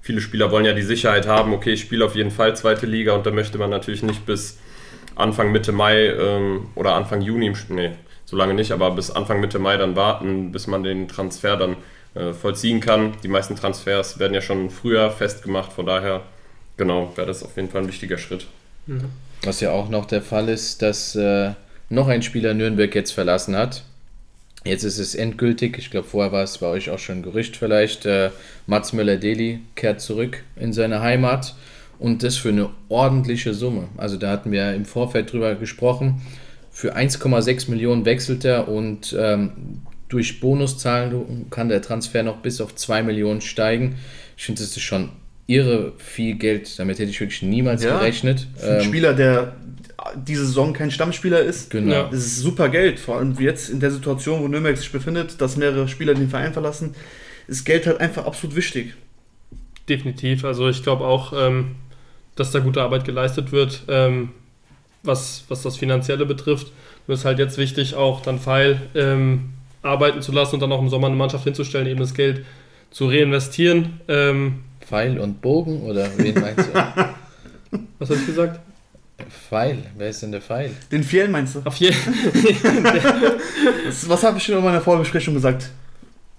Viele 0.02 0.20
Spieler 0.20 0.50
wollen 0.50 0.66
ja 0.66 0.74
die 0.74 0.82
Sicherheit 0.82 1.28
haben, 1.28 1.54
okay, 1.54 1.74
ich 1.74 1.82
spiele 1.82 2.04
auf 2.04 2.16
jeden 2.16 2.32
Fall 2.32 2.56
zweite 2.56 2.88
Liga 2.88 3.14
und 3.14 3.24
da 3.28 3.30
möchte 3.30 3.60
man 3.60 3.70
natürlich 3.70 4.02
nicht 4.02 4.26
bis 4.26 4.58
Anfang 5.16 5.52
Mitte 5.52 5.72
Mai 5.72 6.08
ähm, 6.08 6.70
oder 6.74 6.96
Anfang 6.96 7.22
Juni, 7.22 7.54
nee, 7.70 7.92
so 8.32 8.38
lange 8.38 8.54
nicht, 8.54 8.72
aber 8.72 8.92
bis 8.92 9.12
Anfang 9.12 9.42
Mitte 9.42 9.60
Mai 9.60 9.76
dann 9.76 9.98
warten, 9.98 10.54
bis 10.54 10.66
man 10.66 10.84
den 10.84 11.10
Transfer 11.10 11.58
dann 11.58 11.76
äh, 12.16 12.32
vollziehen 12.32 12.80
kann. 12.80 13.14
Die 13.24 13.28
meisten 13.28 13.58
Transfers 13.58 14.20
werden 14.20 14.34
ja 14.34 14.40
schon 14.40 14.70
früher 14.70 15.12
festgemacht, 15.12 15.74
von 15.74 15.86
daher, 15.86 16.22
genau, 16.78 17.12
wäre 17.16 17.28
das 17.28 17.44
auf 17.44 17.58
jeden 17.58 17.70
Fall 17.70 17.82
ein 17.82 17.90
wichtiger 17.90 18.18
Schritt. 18.18 18.48
Mhm. 18.88 19.10
Was 19.44 19.60
ja 19.60 19.72
auch 19.72 19.90
noch 19.90 20.06
der 20.06 20.22
Fall 20.22 20.48
ist, 20.48 20.82
dass 20.82 21.14
äh, 21.16 21.52
noch 21.90 22.08
ein 22.08 22.22
Spieler 22.22 22.54
Nürnberg 22.54 22.96
jetzt 22.96 23.12
verlassen 23.12 23.58
hat. 23.58 23.84
Jetzt 24.64 24.84
ist 24.84 24.98
es 25.00 25.14
endgültig, 25.14 25.78
ich 25.78 25.92
glaube 25.92 26.08
vorher 26.08 26.32
war 26.32 26.44
es 26.44 26.60
bei 26.60 26.68
euch 26.68 26.90
auch 26.90 27.00
schon 27.00 27.18
ein 27.18 27.24
Gerücht 27.24 27.58
vielleicht, 27.58 28.06
äh, 28.06 28.30
Mats 28.66 28.94
Müller-Deli 28.94 29.60
kehrt 29.76 30.00
zurück 30.00 30.44
in 30.56 30.72
seine 30.72 31.02
Heimat 31.02 31.54
und 32.00 32.24
das 32.24 32.38
für 32.38 32.50
eine 32.50 32.70
ordentliche 32.88 33.54
Summe. 33.54 33.90
Also 33.98 34.16
da 34.16 34.32
hatten 34.32 34.54
wir 34.54 34.74
im 34.74 34.86
Vorfeld 34.86 35.34
drüber 35.34 35.56
gesprochen. 35.56 36.22
Für 36.72 36.96
1,6 36.96 37.70
Millionen 37.70 38.06
wechselt 38.06 38.46
er 38.46 38.68
und 38.68 39.16
ähm, 39.20 39.82
durch 40.08 40.40
Bonuszahlen 40.40 41.50
kann 41.50 41.70
der 41.70 41.82
Transfer 41.82 42.24
noch 42.24 42.38
bis 42.38 42.62
auf 42.62 42.76
2 42.76 43.04
Millionen 43.04 43.42
steigen. 43.42 43.98
Ich 44.38 44.46
finde, 44.46 44.62
das 44.62 44.72
ist 44.72 44.82
schon 44.82 45.10
irre 45.48 45.94
viel 45.98 46.36
Geld. 46.36 46.80
Damit 46.80 47.00
hätte 47.00 47.10
ich 47.10 47.20
wirklich 47.20 47.42
niemals 47.42 47.84
ja, 47.84 47.98
gerechnet. 47.98 48.48
Für 48.56 48.68
einen 48.68 48.80
ähm, 48.80 48.86
Spieler, 48.86 49.14
der 49.14 49.56
diese 50.16 50.46
Saison 50.46 50.74
kein 50.74 50.92
Stammspieler 50.92 51.42
ist, 51.42 51.70
genau. 51.70 52.10
das 52.10 52.20
ist 52.20 52.40
super 52.40 52.70
Geld. 52.70 53.00
Vor 53.00 53.18
allem 53.18 53.36
jetzt 53.40 53.70
in 53.70 53.80
der 53.80 53.92
Situation, 53.92 54.42
wo 54.42 54.48
Nürnberg 54.48 54.78
sich 54.78 54.92
befindet, 54.92 55.40
dass 55.40 55.58
mehrere 55.58 55.88
Spieler 55.88 56.14
den 56.14 56.30
Verein 56.30 56.54
verlassen, 56.54 56.96
ist 57.48 57.66
Geld 57.66 57.86
halt 57.86 58.00
einfach 58.00 58.26
absolut 58.26 58.56
wichtig. 58.56 58.94
Definitiv. 59.88 60.44
Also 60.46 60.70
ich 60.70 60.84
glaube 60.84 61.06
auch, 61.06 61.34
ähm, 61.36 61.76
dass 62.36 62.52
da 62.52 62.60
gute 62.60 62.82
Arbeit 62.82 63.06
geleistet 63.06 63.52
wird, 63.52 63.84
ähm, 63.88 64.30
was, 65.04 65.44
was 65.48 65.62
das 65.62 65.78
Finanzielle 65.78 66.26
betrifft. 66.26 66.68
Nur 67.08 67.16
ist 67.16 67.26
halt 67.26 67.40
jetzt 67.40 67.58
wichtig, 67.58 67.96
auch 67.96 68.22
dann 68.22 68.40
Pfeil 68.40 68.80
ähm, 68.96 69.50
arbeiten 69.82 70.22
zu 70.22 70.32
lassen 70.32 70.56
und 70.56 70.62
dann 70.62 70.72
auch 70.72 70.82
im 70.82 70.90
Sommer 70.90 71.08
eine 71.08 71.16
Mannschaft 71.16 71.44
hinzustellen, 71.44 71.88
eben 71.88 72.00
das 72.00 72.14
Geld 72.14 72.46
zu 72.92 73.08
reinvestieren. 73.08 74.02
Ähm, 74.08 74.64
Pfeil 74.88 75.20
und 75.20 75.42
Bogen 75.42 75.82
oder 75.84 76.08
wen 76.18 76.40
meinst 76.40 76.70
du? 76.70 76.74
Was 78.00 78.10
habe 78.10 78.20
ich 78.20 78.26
gesagt? 78.26 78.60
Pfeil, 79.30 79.78
wer 79.98 80.10
ist 80.10 80.22
denn 80.22 80.32
der 80.32 80.42
Pfeil? 80.42 80.72
Den 80.92 81.04
Pfeil 81.04 81.28
meinst 81.30 81.56
du? 81.56 81.62
Auf 81.64 81.76
jeden 81.78 81.96
Was 84.08 84.24
habe 84.24 84.38
ich 84.38 84.44
schon 84.44 84.58
in 84.58 84.64
meiner 84.64 84.82
Vorbesprechung 84.82 85.34
gesagt? 85.34 85.70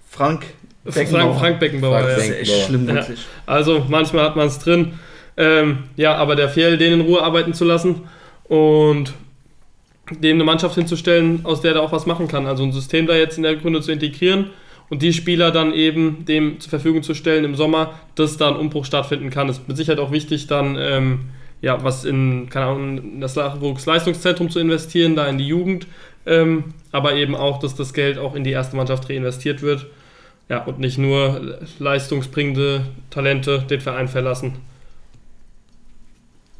Frank 0.09 0.45
Beckenbauer. 0.83 1.21
Frank, 1.21 1.39
Frank 1.39 1.59
Beckenbauer, 1.59 1.99
Frank 1.99 2.09
ja. 2.09 2.15
Das 2.15 2.25
ist 2.25 2.35
echt 2.35 2.65
schlimm, 2.67 2.87
wirklich. 2.87 3.19
Ja. 3.19 3.53
Also 3.53 3.85
manchmal 3.87 4.25
hat 4.25 4.35
man 4.35 4.47
es 4.47 4.59
drin. 4.59 4.99
Ähm, 5.37 5.85
ja, 5.95 6.15
aber 6.15 6.35
der 6.35 6.49
Pfeil, 6.49 6.77
den 6.77 6.93
in 6.93 7.01
Ruhe 7.01 7.23
arbeiten 7.23 7.53
zu 7.53 7.65
lassen 7.65 8.01
und 8.47 9.13
dem 10.09 10.37
eine 10.37 10.43
Mannschaft 10.43 10.75
hinzustellen, 10.75 11.41
aus 11.43 11.61
der 11.61 11.75
er 11.75 11.81
auch 11.81 11.91
was 11.91 12.05
machen 12.05 12.27
kann. 12.27 12.45
Also 12.45 12.63
ein 12.63 12.71
System 12.71 13.07
da 13.07 13.15
jetzt 13.15 13.37
in 13.37 13.43
der 13.43 13.55
Gründe 13.55 13.81
zu 13.81 13.91
integrieren 13.91 14.49
und 14.89 15.01
die 15.01 15.13
Spieler 15.13 15.51
dann 15.51 15.73
eben 15.73 16.25
dem 16.25 16.59
zur 16.59 16.69
Verfügung 16.69 17.03
zu 17.03 17.13
stellen 17.13 17.45
im 17.45 17.55
Sommer, 17.55 17.99
dass 18.15 18.37
da 18.37 18.49
ein 18.49 18.57
Umbruch 18.57 18.85
stattfinden 18.85 19.29
kann. 19.29 19.49
ist 19.49 19.67
mit 19.67 19.77
Sicherheit 19.77 19.99
auch 19.99 20.11
wichtig, 20.11 20.47
dann 20.47 20.75
ähm, 20.77 21.19
ja, 21.61 21.81
was 21.81 22.03
in, 22.03 22.49
keine 22.49 22.65
Ahnung, 22.65 22.97
in 22.97 23.21
das 23.21 23.35
Nachwuchsleistungszentrum 23.37 24.49
zu 24.49 24.59
investieren, 24.59 25.15
da 25.15 25.27
in 25.27 25.37
die 25.37 25.47
Jugend, 25.47 25.87
ähm, 26.25 26.73
aber 26.91 27.15
eben 27.15 27.35
auch, 27.35 27.59
dass 27.59 27.73
das 27.73 27.93
Geld 27.93 28.17
auch 28.17 28.35
in 28.35 28.43
die 28.43 28.51
erste 28.51 28.75
Mannschaft 28.75 29.09
reinvestiert 29.09 29.61
wird. 29.61 29.87
Ja, 30.49 30.65
und 30.65 30.79
nicht 30.79 30.97
nur 30.97 31.57
leistungsbringende 31.79 32.81
Talente 33.09 33.63
den 33.69 33.79
Verein 33.79 34.09
verlassen. 34.09 34.57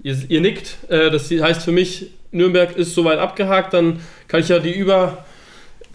Ihr, 0.04 0.18
ihr 0.28 0.42
nickt, 0.42 0.78
äh, 0.90 1.10
das 1.10 1.32
heißt 1.32 1.64
für 1.64 1.72
mich, 1.72 2.12
Nürnberg 2.32 2.76
ist 2.76 2.94
soweit 2.94 3.20
abgehakt, 3.20 3.74
dann 3.74 4.00
kann 4.28 4.42
ich 4.42 4.50
ja 4.50 4.60
die 4.60 4.74
Über, 4.74 5.26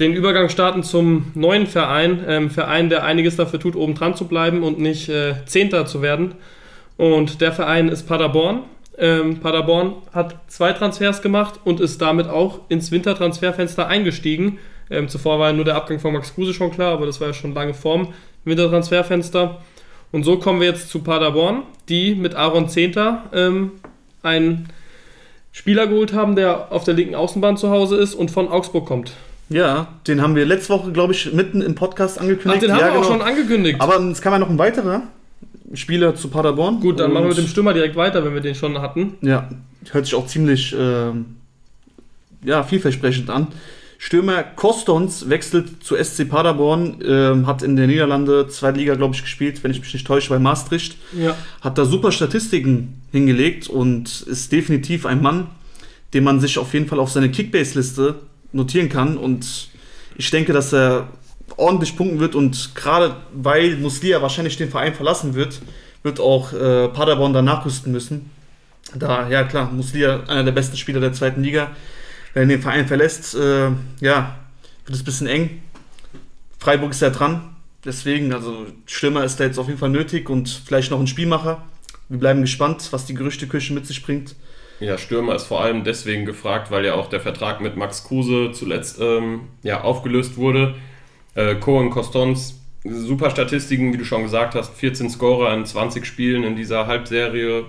den 0.00 0.14
Übergang 0.14 0.48
starten 0.48 0.82
zum 0.82 1.32
neuen 1.34 1.66
Verein. 1.66 2.24
Ähm, 2.26 2.50
Verein, 2.50 2.88
der 2.88 3.04
einiges 3.04 3.36
dafür 3.36 3.60
tut, 3.60 3.76
oben 3.76 3.94
dran 3.94 4.14
zu 4.14 4.26
bleiben 4.26 4.62
und 4.62 4.78
nicht 4.78 5.08
äh, 5.08 5.34
Zehnter 5.46 5.86
zu 5.86 6.02
werden. 6.02 6.34
Und 6.96 7.40
der 7.40 7.52
Verein 7.52 7.88
ist 7.88 8.06
Paderborn. 8.06 8.62
Ähm, 8.96 9.38
Paderborn 9.40 9.94
hat 10.12 10.36
zwei 10.48 10.72
Transfers 10.72 11.22
gemacht 11.22 11.60
und 11.64 11.80
ist 11.80 12.00
damit 12.00 12.28
auch 12.28 12.62
ins 12.68 12.90
Wintertransferfenster 12.90 13.86
eingestiegen. 13.86 14.58
Ähm, 14.90 15.08
zuvor 15.08 15.38
war 15.38 15.48
ja 15.48 15.52
nur 15.52 15.64
der 15.64 15.76
Abgang 15.76 16.00
von 16.00 16.12
Max 16.12 16.34
Kruse 16.34 16.54
schon 16.54 16.70
klar, 16.70 16.92
aber 16.92 17.06
das 17.06 17.20
war 17.20 17.28
ja 17.28 17.34
schon 17.34 17.54
lange 17.54 17.74
vorm 17.74 18.14
Wintertransferfenster. 18.44 19.60
Und 20.10 20.24
so 20.24 20.38
kommen 20.38 20.60
wir 20.60 20.68
jetzt 20.68 20.88
zu 20.88 21.00
Paderborn, 21.00 21.64
die 21.88 22.14
mit 22.14 22.34
Aaron 22.34 22.68
Zehnter 22.68 23.24
ähm, 23.32 23.72
einen 24.28 24.68
Spieler 25.52 25.86
geholt 25.86 26.12
haben, 26.12 26.36
der 26.36 26.72
auf 26.72 26.84
der 26.84 26.94
linken 26.94 27.14
Außenbahn 27.14 27.56
zu 27.56 27.70
Hause 27.70 27.96
ist 27.96 28.14
und 28.14 28.30
von 28.30 28.48
Augsburg 28.48 28.86
kommt. 28.86 29.12
Ja, 29.50 29.88
den 30.06 30.20
haben 30.20 30.36
wir 30.36 30.44
letzte 30.44 30.70
Woche, 30.74 30.92
glaube 30.92 31.14
ich, 31.14 31.32
mitten 31.32 31.62
im 31.62 31.74
Podcast 31.74 32.20
angekündigt. 32.20 32.56
Ach, 32.56 32.60
den 32.60 32.72
haben 32.72 32.80
ja, 32.80 32.86
wir 32.86 33.00
auch 33.00 33.02
genau. 33.02 33.18
schon 33.18 33.22
angekündigt. 33.22 33.80
Aber 33.80 33.98
es 34.00 34.20
kam 34.20 34.34
ja 34.34 34.38
noch 34.38 34.50
ein 34.50 34.58
weiterer 34.58 35.02
Spieler 35.74 36.14
zu 36.14 36.28
Paderborn. 36.28 36.80
Gut, 36.80 37.00
dann 37.00 37.12
machen 37.12 37.24
wir 37.24 37.28
mit 37.30 37.38
dem 37.38 37.46
Stürmer 37.46 37.72
direkt 37.72 37.96
weiter, 37.96 38.24
wenn 38.24 38.34
wir 38.34 38.40
den 38.40 38.54
schon 38.54 38.80
hatten. 38.80 39.14
Ja, 39.22 39.48
hört 39.90 40.04
sich 40.04 40.14
auch 40.14 40.26
ziemlich 40.26 40.74
ähm, 40.78 41.36
ja, 42.44 42.62
vielversprechend 42.62 43.30
an. 43.30 43.48
Stürmer 44.00 44.44
Kostons 44.44 45.28
wechselt 45.28 45.82
zu 45.82 45.96
SC 45.96 46.28
Paderborn, 46.28 47.02
ähm, 47.04 47.48
hat 47.48 47.62
in 47.62 47.74
der 47.74 47.88
Niederlande 47.88 48.48
zweite 48.48 48.78
Liga, 48.78 48.94
glaube 48.94 49.16
ich, 49.16 49.22
gespielt, 49.22 49.62
wenn 49.64 49.72
ich 49.72 49.80
mich 49.80 49.92
nicht 49.92 50.06
täusche, 50.06 50.30
bei 50.30 50.38
Maastricht. 50.38 50.96
Ja. 51.12 51.36
Hat 51.60 51.76
da 51.76 51.84
super 51.84 52.12
Statistiken 52.12 53.02
hingelegt 53.10 53.68
und 53.68 54.22
ist 54.22 54.52
definitiv 54.52 55.04
ein 55.04 55.20
Mann, 55.20 55.48
den 56.14 56.22
man 56.22 56.38
sich 56.38 56.58
auf 56.58 56.72
jeden 56.74 56.86
Fall 56.86 57.00
auf 57.00 57.10
seine 57.10 57.28
Kickbase-Liste 57.28 58.14
notieren 58.52 58.88
kann. 58.88 59.18
Und 59.18 59.68
ich 60.16 60.30
denke, 60.30 60.52
dass 60.52 60.72
er 60.72 61.08
ordentlich 61.56 61.96
punkten 61.96 62.20
wird 62.20 62.36
und 62.36 62.76
gerade 62.76 63.16
weil 63.34 63.78
Muslia 63.78 64.22
wahrscheinlich 64.22 64.56
den 64.56 64.70
Verein 64.70 64.94
verlassen 64.94 65.34
wird, 65.34 65.60
wird 66.04 66.20
auch 66.20 66.52
äh, 66.52 66.88
Paderborn 66.88 67.32
da 67.32 67.42
nachrüsten 67.42 67.90
müssen. 67.90 68.30
Da, 68.94 69.28
ja 69.28 69.42
klar, 69.42 69.72
Muslia 69.72 70.22
einer 70.28 70.44
der 70.44 70.52
besten 70.52 70.76
Spieler 70.76 71.00
der 71.00 71.12
zweiten 71.12 71.42
Liga. 71.42 71.72
Wenn 72.38 72.50
er 72.50 72.58
den 72.58 72.62
Verein 72.62 72.86
verlässt, 72.86 73.34
äh, 73.34 73.70
ja, 74.00 74.38
wird 74.86 74.94
es 74.94 75.00
ein 75.00 75.04
bisschen 75.04 75.26
eng. 75.26 75.60
Freiburg 76.60 76.92
ist 76.92 77.02
ja 77.02 77.10
dran. 77.10 77.56
Deswegen, 77.84 78.32
also 78.32 78.66
Stürmer 78.86 79.24
ist 79.24 79.40
da 79.40 79.44
jetzt 79.44 79.58
auf 79.58 79.66
jeden 79.66 79.80
Fall 79.80 79.88
nötig 79.88 80.30
und 80.30 80.48
vielleicht 80.48 80.92
noch 80.92 81.00
ein 81.00 81.08
Spielmacher. 81.08 81.64
Wir 82.08 82.20
bleiben 82.20 82.40
gespannt, 82.40 82.92
was 82.92 83.06
die 83.06 83.14
Gerüchteküche 83.14 83.74
mit 83.74 83.86
sich 83.86 84.04
bringt. 84.04 84.36
Ja, 84.78 84.98
Stürmer 84.98 85.34
ist 85.34 85.46
vor 85.46 85.62
allem 85.62 85.82
deswegen 85.82 86.26
gefragt, 86.26 86.70
weil 86.70 86.84
ja 86.84 86.94
auch 86.94 87.08
der 87.08 87.18
Vertrag 87.18 87.60
mit 87.60 87.76
Max 87.76 88.04
Kruse 88.04 88.52
zuletzt 88.52 89.00
ähm, 89.00 89.48
ja, 89.64 89.80
aufgelöst 89.80 90.36
wurde. 90.36 90.76
Äh, 91.34 91.56
Cohen 91.56 91.90
Costons, 91.90 92.60
super 92.84 93.30
Statistiken, 93.30 93.92
wie 93.92 93.98
du 93.98 94.04
schon 94.04 94.22
gesagt 94.22 94.54
hast, 94.54 94.76
14 94.76 95.10
Scorer 95.10 95.52
in 95.54 95.66
20 95.66 96.06
Spielen 96.06 96.44
in 96.44 96.54
dieser 96.54 96.86
Halbserie. 96.86 97.64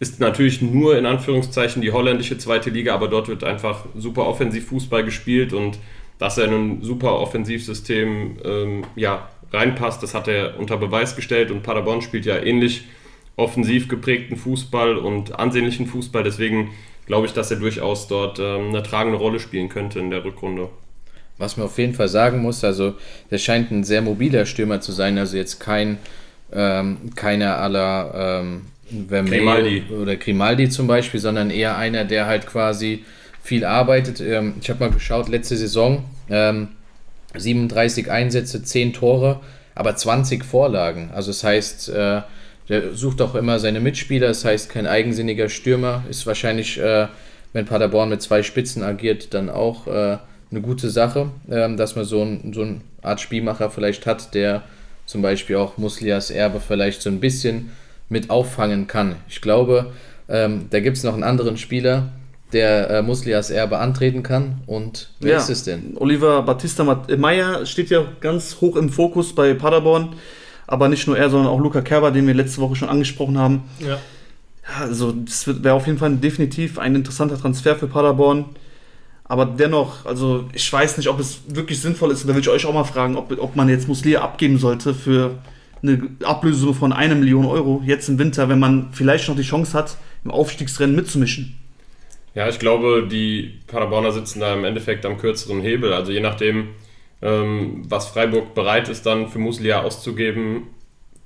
Ist 0.00 0.20
natürlich 0.20 0.60
nur 0.60 0.98
in 0.98 1.06
Anführungszeichen 1.06 1.80
die 1.80 1.92
holländische 1.92 2.36
zweite 2.36 2.70
Liga, 2.70 2.94
aber 2.94 3.08
dort 3.08 3.28
wird 3.28 3.44
einfach 3.44 3.86
super 3.96 4.26
offensiv 4.26 4.66
Fußball 4.68 5.04
gespielt 5.04 5.52
und 5.52 5.78
dass 6.18 6.38
er 6.38 6.46
in 6.46 6.52
ein 6.52 6.82
super 6.82 7.18
Offensivsystem 7.20 8.38
ähm, 8.44 8.84
ja, 8.96 9.28
reinpasst, 9.52 10.02
das 10.02 10.14
hat 10.14 10.28
er 10.28 10.58
unter 10.58 10.76
Beweis 10.76 11.16
gestellt 11.16 11.50
und 11.50 11.62
Paderborn 11.62 12.02
spielt 12.02 12.26
ja 12.26 12.36
ähnlich 12.38 12.84
offensiv 13.36 13.88
geprägten 13.88 14.36
Fußball 14.36 14.96
und 14.96 15.38
ansehnlichen 15.38 15.86
Fußball. 15.86 16.22
Deswegen 16.22 16.70
glaube 17.06 17.26
ich, 17.26 17.32
dass 17.32 17.50
er 17.50 17.58
durchaus 17.58 18.06
dort 18.06 18.38
ähm, 18.38 18.68
eine 18.68 18.82
tragende 18.82 19.18
Rolle 19.18 19.40
spielen 19.40 19.68
könnte 19.68 19.98
in 19.98 20.10
der 20.10 20.24
Rückrunde. 20.24 20.68
Was 21.36 21.56
man 21.56 21.66
auf 21.66 21.78
jeden 21.78 21.94
Fall 21.94 22.08
sagen 22.08 22.42
muss, 22.42 22.62
also 22.62 22.94
der 23.30 23.38
scheint 23.38 23.72
ein 23.72 23.82
sehr 23.82 24.02
mobiler 24.02 24.46
Stürmer 24.46 24.80
zu 24.80 24.92
sein, 24.92 25.18
also 25.18 25.36
jetzt 25.36 25.58
kein 25.58 25.98
ähm, 26.52 27.10
keiner 27.16 27.58
aller 27.58 28.40
ähm, 28.40 28.66
Vermeil 29.08 29.38
Grimaldi. 29.38 29.82
oder 30.00 30.16
Grimaldi 30.16 30.68
zum 30.68 30.86
Beispiel, 30.86 31.20
sondern 31.20 31.50
eher 31.50 31.76
einer, 31.76 32.04
der 32.04 32.26
halt 32.26 32.46
quasi 32.46 33.04
viel 33.42 33.64
arbeitet. 33.64 34.20
Ähm, 34.20 34.54
ich 34.60 34.70
habe 34.70 34.80
mal 34.80 34.90
geschaut, 34.90 35.28
letzte 35.28 35.56
Saison 35.56 36.04
ähm, 36.28 36.68
37 37.36 38.10
Einsätze, 38.10 38.62
10 38.62 38.92
Tore, 38.92 39.40
aber 39.74 39.96
20 39.96 40.44
Vorlagen. 40.44 41.10
Also 41.14 41.30
das 41.30 41.44
heißt, 41.44 41.88
äh, 41.90 42.22
der 42.68 42.94
sucht 42.94 43.20
auch 43.20 43.34
immer 43.34 43.58
seine 43.58 43.80
Mitspieler, 43.80 44.28
das 44.28 44.44
heißt 44.44 44.70
kein 44.70 44.86
eigensinniger 44.86 45.48
Stürmer, 45.48 46.04
ist 46.08 46.26
wahrscheinlich, 46.26 46.78
äh, 46.78 47.08
wenn 47.52 47.66
Paderborn 47.66 48.08
mit 48.08 48.22
zwei 48.22 48.42
Spitzen 48.42 48.82
agiert, 48.82 49.34
dann 49.34 49.50
auch 49.50 49.86
äh, 49.86 50.18
eine 50.50 50.60
gute 50.62 50.88
Sache, 50.90 51.30
ähm, 51.50 51.76
dass 51.76 51.96
man 51.96 52.04
so, 52.04 52.22
ein, 52.22 52.52
so 52.54 52.62
eine 52.62 52.80
Art 53.02 53.20
Spielmacher 53.20 53.70
vielleicht 53.70 54.06
hat, 54.06 54.34
der 54.34 54.62
zum 55.06 55.20
Beispiel 55.20 55.56
auch 55.56 55.76
Muslias 55.76 56.30
Erbe 56.30 56.60
vielleicht 56.60 57.02
so 57.02 57.10
ein 57.10 57.20
bisschen 57.20 57.70
mit 58.14 58.30
auffangen 58.30 58.86
kann. 58.86 59.16
Ich 59.28 59.40
glaube, 59.42 59.92
ähm, 60.28 60.66
da 60.70 60.80
gibt 60.80 60.96
es 60.96 61.02
noch 61.02 61.12
einen 61.14 61.24
anderen 61.24 61.56
Spieler, 61.58 62.08
der 62.52 62.88
äh, 62.90 63.02
Muslias 63.02 63.50
Erbe 63.50 63.78
antreten 63.78 64.22
kann. 64.22 64.62
Und 64.66 65.10
wer 65.20 65.32
Ja. 65.32 65.38
ist 65.38 65.50
es 65.50 65.64
denn? 65.64 65.96
Oliver 65.96 66.42
Battista 66.42 67.04
äh, 67.08 67.16
Meyer 67.16 67.66
steht 67.66 67.90
ja 67.90 68.04
ganz 68.20 68.58
hoch 68.60 68.76
im 68.76 68.88
Fokus 68.88 69.34
bei 69.34 69.52
Paderborn. 69.54 70.14
Aber 70.66 70.88
nicht 70.88 71.06
nur 71.06 71.18
er, 71.18 71.28
sondern 71.28 71.48
auch 71.52 71.58
Luca 71.60 71.82
Kerber, 71.82 72.10
den 72.10 72.26
wir 72.26 72.32
letzte 72.32 72.60
Woche 72.62 72.74
schon 72.76 72.88
angesprochen 72.88 73.36
haben. 73.38 73.64
Ja. 73.80 73.98
Ja, 74.66 74.80
also 74.86 75.12
das 75.12 75.46
wäre 75.62 75.74
auf 75.74 75.86
jeden 75.86 75.98
Fall 75.98 76.16
definitiv 76.16 76.78
ein 76.78 76.94
interessanter 76.94 77.38
Transfer 77.38 77.76
für 77.76 77.86
Paderborn. 77.86 78.46
Aber 79.26 79.44
dennoch, 79.46 80.06
also 80.06 80.44
ich 80.54 80.70
weiß 80.72 80.96
nicht, 80.96 81.08
ob 81.08 81.18
es 81.20 81.40
wirklich 81.48 81.80
sinnvoll 81.82 82.12
ist. 82.12 82.22
Und 82.22 82.28
da 82.28 82.34
will 82.34 82.40
ich 82.40 82.48
euch 82.48 82.64
auch 82.64 82.72
mal 82.72 82.84
fragen, 82.84 83.16
ob, 83.16 83.30
ob 83.38 83.56
man 83.56 83.68
jetzt 83.68 83.88
Muslia 83.88 84.22
abgeben 84.22 84.56
sollte 84.58 84.94
für 84.94 85.32
eine 85.86 86.08
Ablösesumme 86.24 86.74
von 86.74 86.92
einer 86.92 87.14
Million 87.14 87.46
Euro 87.46 87.82
jetzt 87.84 88.08
im 88.08 88.18
Winter, 88.18 88.48
wenn 88.48 88.58
man 88.58 88.92
vielleicht 88.92 89.28
noch 89.28 89.36
die 89.36 89.42
Chance 89.42 89.76
hat, 89.76 89.96
im 90.24 90.30
Aufstiegsrennen 90.30 90.96
mitzumischen. 90.96 91.58
Ja, 92.34 92.48
ich 92.48 92.58
glaube, 92.58 93.06
die 93.08 93.60
Paderborner 93.66 94.10
sitzen 94.10 94.40
da 94.40 94.54
im 94.54 94.64
Endeffekt 94.64 95.06
am 95.06 95.18
kürzeren 95.18 95.60
Hebel. 95.60 95.92
Also 95.92 96.10
je 96.10 96.20
nachdem, 96.20 96.70
ähm, 97.22 97.82
was 97.88 98.08
Freiburg 98.08 98.54
bereit 98.54 98.88
ist, 98.88 99.06
dann 99.06 99.28
für 99.28 99.38
Muslia 99.38 99.82
auszugeben, 99.82 100.64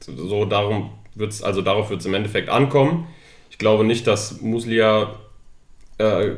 so 0.00 0.44
darum 0.44 0.90
wird's, 1.14 1.42
also 1.42 1.62
darauf 1.62 1.90
wird 1.90 2.00
es 2.00 2.06
im 2.06 2.14
Endeffekt 2.14 2.50
ankommen. 2.50 3.06
Ich 3.50 3.58
glaube 3.58 3.84
nicht, 3.84 4.06
dass 4.06 4.40
Muslia 4.42 5.14
äh, 5.98 6.30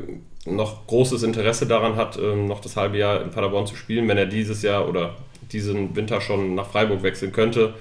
noch 0.45 0.87
großes 0.87 1.23
Interesse 1.23 1.67
daran 1.67 1.97
hat, 1.97 2.17
ähm, 2.17 2.47
noch 2.47 2.61
das 2.61 2.77
halbe 2.77 2.97
Jahr 2.97 3.21
in 3.21 3.31
Paderborn 3.31 3.67
zu 3.67 3.75
spielen, 3.75 4.07
wenn 4.07 4.17
er 4.17 4.25
dieses 4.25 4.61
Jahr 4.63 4.87
oder 4.87 5.15
diesen 5.51 5.95
Winter 5.95 6.21
schon 6.21 6.55
nach 6.55 6.67
Freiburg 6.67 7.03
wechseln 7.03 7.31
könnte. 7.31 7.73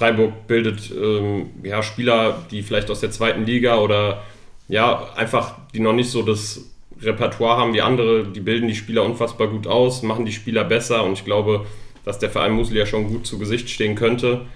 Freiburg 0.00 0.46
bildet 0.46 0.90
ähm, 0.90 1.50
ja, 1.62 1.82
Spieler, 1.82 2.42
die 2.50 2.62
vielleicht 2.62 2.90
aus 2.90 3.00
der 3.00 3.10
zweiten 3.10 3.44
Liga 3.44 3.76
oder 3.76 4.22
ja, 4.66 5.12
einfach, 5.14 5.56
die 5.74 5.80
noch 5.80 5.92
nicht 5.92 6.08
so 6.08 6.22
das 6.22 6.70
Repertoire 7.02 7.58
haben 7.58 7.74
wie 7.74 7.82
andere, 7.82 8.24
die 8.24 8.40
bilden 8.40 8.66
die 8.66 8.74
Spieler 8.74 9.04
unfassbar 9.04 9.48
gut 9.48 9.66
aus, 9.66 10.02
machen 10.02 10.24
die 10.24 10.32
Spieler 10.32 10.64
besser 10.64 11.04
und 11.04 11.12
ich 11.12 11.26
glaube, 11.26 11.66
dass 12.06 12.18
der 12.18 12.30
Verein 12.30 12.52
Musli 12.52 12.78
ja 12.78 12.86
schon 12.86 13.08
gut 13.08 13.26
zu 13.26 13.38
Gesicht 13.38 13.68
stehen 13.68 13.94
könnte. 13.94 14.46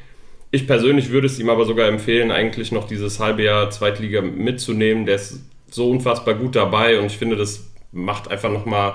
Ich 0.51 0.67
persönlich 0.67 1.11
würde 1.11 1.27
es 1.27 1.39
ihm 1.39 1.51
aber 1.51 1.67
sogar 1.67 1.89
empfehlen, 1.89 2.31
eigentlich 2.31 2.73
noch 2.73 2.87
dieses 2.87 3.21
halbe 3.21 3.43
Jahr 3.43 3.69
Zweitliga 3.69 4.23
mitzunehmen. 4.23 5.05
Der 5.05 5.17
ist 5.17 5.45
so 5.71 5.91
unfassbar 5.91 6.37
gut 6.37 6.57
dabei 6.57 6.99
und 6.99 7.05
ich 7.05 7.19
finde, 7.19 7.37
das 7.37 7.67
macht 7.93 8.31
einfach 8.31 8.51
nochmal 8.51 8.95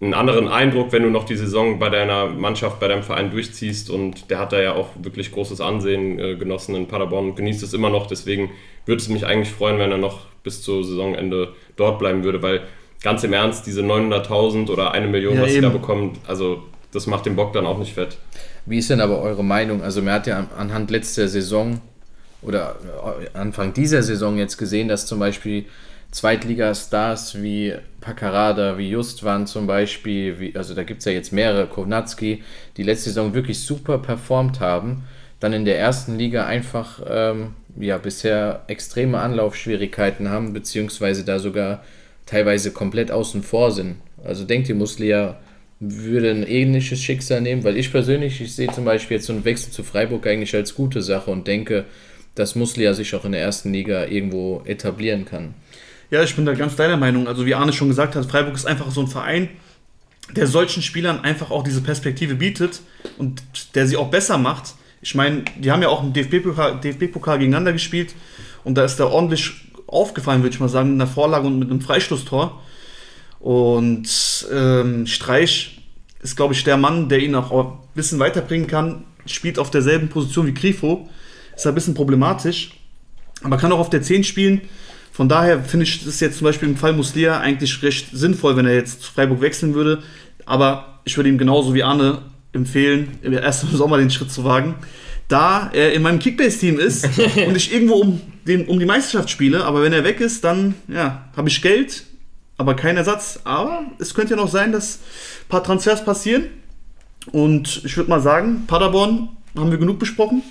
einen 0.00 0.14
anderen 0.14 0.48
Eindruck, 0.48 0.92
wenn 0.92 1.02
du 1.02 1.10
noch 1.10 1.24
die 1.24 1.36
Saison 1.36 1.78
bei 1.78 1.90
deiner 1.90 2.26
Mannschaft, 2.26 2.80
bei 2.80 2.88
deinem 2.88 3.02
Verein 3.02 3.30
durchziehst 3.30 3.90
und 3.90 4.30
der 4.30 4.38
hat 4.38 4.52
da 4.52 4.60
ja 4.60 4.72
auch 4.72 4.88
wirklich 5.02 5.30
großes 5.30 5.60
Ansehen 5.60 6.18
äh, 6.18 6.36
genossen 6.36 6.74
in 6.74 6.88
Paderborn 6.88 7.30
und 7.30 7.36
genießt 7.36 7.62
es 7.62 7.74
immer 7.74 7.90
noch. 7.90 8.06
Deswegen 8.06 8.50
würde 8.86 9.02
es 9.02 9.08
mich 9.08 9.26
eigentlich 9.26 9.50
freuen, 9.50 9.78
wenn 9.78 9.90
er 9.90 9.98
noch 9.98 10.20
bis 10.42 10.62
zur 10.62 10.84
Saisonende 10.84 11.52
dort 11.76 11.98
bleiben 11.98 12.24
würde, 12.24 12.42
weil 12.42 12.62
ganz 13.02 13.24
im 13.24 13.34
Ernst, 13.34 13.66
diese 13.66 13.82
900.000 13.82 14.70
oder 14.70 14.92
eine 14.92 15.06
Million, 15.06 15.34
Ja, 15.34 15.42
was 15.42 15.52
sie 15.52 15.60
da 15.60 15.68
bekommen, 15.68 16.18
also 16.26 16.62
das 16.92 17.06
macht 17.06 17.26
den 17.26 17.36
Bock 17.36 17.52
dann 17.52 17.66
auch 17.66 17.78
nicht 17.78 17.92
fett. 17.92 18.16
Wie 18.64 18.78
ist 18.78 18.88
denn 18.88 19.00
aber 19.00 19.20
eure 19.20 19.44
Meinung? 19.44 19.82
Also 19.82 20.00
man 20.02 20.14
hat 20.14 20.26
ja 20.26 20.46
anhand 20.56 20.90
letzter 20.90 21.28
Saison 21.28 21.80
oder 22.42 22.76
Anfang 23.34 23.74
dieser 23.74 24.02
Saison 24.02 24.38
jetzt 24.38 24.56
gesehen, 24.56 24.88
dass 24.88 25.06
zum 25.06 25.18
Beispiel 25.18 25.66
Zweitligastars 26.10 27.40
wie 27.40 27.74
Paccarada, 28.00 28.78
wie 28.78 28.90
Justwan 28.90 29.46
zum 29.46 29.66
Beispiel, 29.66 30.40
wie, 30.40 30.56
also 30.56 30.74
da 30.74 30.82
gibt 30.82 31.00
es 31.00 31.04
ja 31.04 31.12
jetzt 31.12 31.32
mehrere, 31.32 31.66
Kovnatski, 31.66 32.42
die 32.76 32.82
letzte 32.82 33.10
Saison 33.10 33.34
wirklich 33.34 33.60
super 33.60 33.98
performt 33.98 34.60
haben, 34.60 35.04
dann 35.38 35.52
in 35.52 35.64
der 35.64 35.78
ersten 35.78 36.18
Liga 36.18 36.46
einfach 36.46 37.00
ähm, 37.08 37.54
ja, 37.78 37.98
bisher 37.98 38.64
extreme 38.66 39.18
Anlaufschwierigkeiten 39.18 40.28
haben, 40.28 40.52
beziehungsweise 40.52 41.24
da 41.24 41.38
sogar 41.38 41.84
teilweise 42.26 42.72
komplett 42.72 43.10
außen 43.10 43.42
vor 43.42 43.70
sind. 43.70 43.96
Also 44.24 44.44
denkt 44.44 44.68
ihr, 44.68 44.74
Muslia 44.74 45.38
würde 45.80 46.30
ein 46.30 46.46
ähnliches 46.46 47.00
Schicksal 47.00 47.40
nehmen? 47.40 47.64
Weil 47.64 47.78
ich 47.78 47.90
persönlich, 47.90 48.40
ich 48.40 48.54
sehe 48.54 48.70
zum 48.70 48.84
Beispiel 48.84 49.16
jetzt 49.16 49.26
so 49.26 49.32
einen 49.32 49.44
Wechsel 49.44 49.72
zu 49.72 49.82
Freiburg 49.82 50.26
eigentlich 50.26 50.54
als 50.54 50.74
gute 50.74 51.00
Sache 51.00 51.30
und 51.30 51.46
denke, 51.46 51.86
dass 52.34 52.54
Muslia 52.54 52.94
sich 52.94 53.14
auch 53.14 53.24
in 53.24 53.32
der 53.32 53.40
ersten 53.40 53.72
Liga 53.72 54.04
irgendwo 54.04 54.62
etablieren 54.66 55.24
kann. 55.24 55.54
Ja, 56.10 56.24
ich 56.24 56.34
bin 56.34 56.44
da 56.44 56.54
ganz 56.54 56.74
deiner 56.76 56.96
Meinung. 56.96 57.28
Also 57.28 57.46
wie 57.46 57.54
Arne 57.54 57.72
schon 57.72 57.88
gesagt 57.88 58.16
hat, 58.16 58.26
Freiburg 58.26 58.54
ist 58.54 58.66
einfach 58.66 58.90
so 58.90 59.00
ein 59.00 59.06
Verein, 59.06 59.48
der 60.34 60.46
solchen 60.46 60.82
Spielern 60.82 61.20
einfach 61.20 61.50
auch 61.50 61.62
diese 61.62 61.80
Perspektive 61.80 62.34
bietet 62.34 62.80
und 63.18 63.42
der 63.74 63.86
sie 63.86 63.96
auch 63.96 64.10
besser 64.10 64.36
macht. 64.36 64.74
Ich 65.02 65.14
meine, 65.14 65.44
die 65.56 65.70
haben 65.70 65.82
ja 65.82 65.88
auch 65.88 66.02
im 66.02 66.12
DFB-Pokal 66.12 66.80
DFB 66.80 67.12
gegeneinander 67.12 67.72
gespielt 67.72 68.14
und 68.64 68.74
da 68.74 68.84
ist 68.84 68.96
da 68.96 69.06
ordentlich 69.06 69.52
aufgefallen, 69.86 70.42
würde 70.42 70.54
ich 70.54 70.60
mal 70.60 70.68
sagen, 70.68 70.92
mit 70.92 71.00
einer 71.00 71.10
Vorlage 71.10 71.46
und 71.46 71.58
mit 71.58 71.70
einem 71.70 71.80
Freistoßtor. 71.80 72.60
Und 73.38 74.48
ähm, 74.52 75.06
Streich 75.06 75.80
ist, 76.22 76.36
glaube 76.36 76.54
ich, 76.54 76.64
der 76.64 76.76
Mann, 76.76 77.08
der 77.08 77.20
ihn 77.20 77.34
auch 77.34 77.50
ein 77.52 77.78
bisschen 77.94 78.18
weiterbringen 78.18 78.66
kann. 78.66 79.04
Spielt 79.26 79.58
auf 79.58 79.70
derselben 79.70 80.08
Position 80.08 80.46
wie 80.46 80.54
Grifo. 80.54 81.08
Ist 81.56 81.66
ein 81.66 81.74
bisschen 81.74 81.94
problematisch. 81.94 82.72
Aber 83.42 83.56
kann 83.56 83.72
auch 83.72 83.78
auf 83.78 83.90
der 83.90 84.02
10 84.02 84.24
spielen. 84.24 84.60
Von 85.20 85.28
daher 85.28 85.62
finde 85.62 85.84
ich 85.84 86.02
das 86.02 86.18
jetzt 86.20 86.38
zum 86.38 86.46
Beispiel 86.46 86.66
im 86.66 86.78
Fall 86.78 86.94
Muslia 86.94 87.40
eigentlich 87.40 87.82
recht 87.82 88.06
sinnvoll, 88.10 88.56
wenn 88.56 88.64
er 88.64 88.72
jetzt 88.72 89.02
zu 89.02 89.12
Freiburg 89.12 89.42
wechseln 89.42 89.74
würde. 89.74 90.02
Aber 90.46 91.02
ich 91.04 91.14
würde 91.18 91.28
ihm 91.28 91.36
genauso 91.36 91.74
wie 91.74 91.82
Arne 91.82 92.22
empfehlen, 92.54 93.18
erst 93.22 93.64
im 93.64 93.68
Sommer 93.76 93.98
den 93.98 94.10
Schritt 94.10 94.32
zu 94.32 94.44
wagen. 94.44 94.76
Da 95.28 95.68
er 95.74 95.92
in 95.92 96.00
meinem 96.00 96.20
Kickbase-Team 96.20 96.78
ist 96.78 97.04
und 97.46 97.54
ich 97.54 97.70
irgendwo 97.70 97.96
um, 97.96 98.22
den, 98.46 98.66
um 98.66 98.78
die 98.78 98.86
Meisterschaft 98.86 99.28
spiele, 99.28 99.62
aber 99.66 99.82
wenn 99.82 99.92
er 99.92 100.04
weg 100.04 100.22
ist, 100.22 100.42
dann 100.42 100.74
ja, 100.88 101.28
habe 101.36 101.50
ich 101.50 101.60
Geld, 101.60 102.04
aber 102.56 102.72
kein 102.74 102.96
Ersatz. 102.96 103.40
Aber 103.44 103.82
es 103.98 104.14
könnte 104.14 104.30
ja 104.30 104.36
noch 104.40 104.48
sein, 104.48 104.72
dass 104.72 105.00
ein 105.42 105.48
paar 105.50 105.62
Transfers 105.62 106.02
passieren. 106.02 106.44
Und 107.30 107.82
ich 107.84 107.94
würde 107.94 108.08
mal 108.08 108.22
sagen, 108.22 108.64
Paderborn 108.66 109.28
haben 109.54 109.70
wir 109.70 109.76
genug 109.76 109.98
besprochen. 109.98 110.42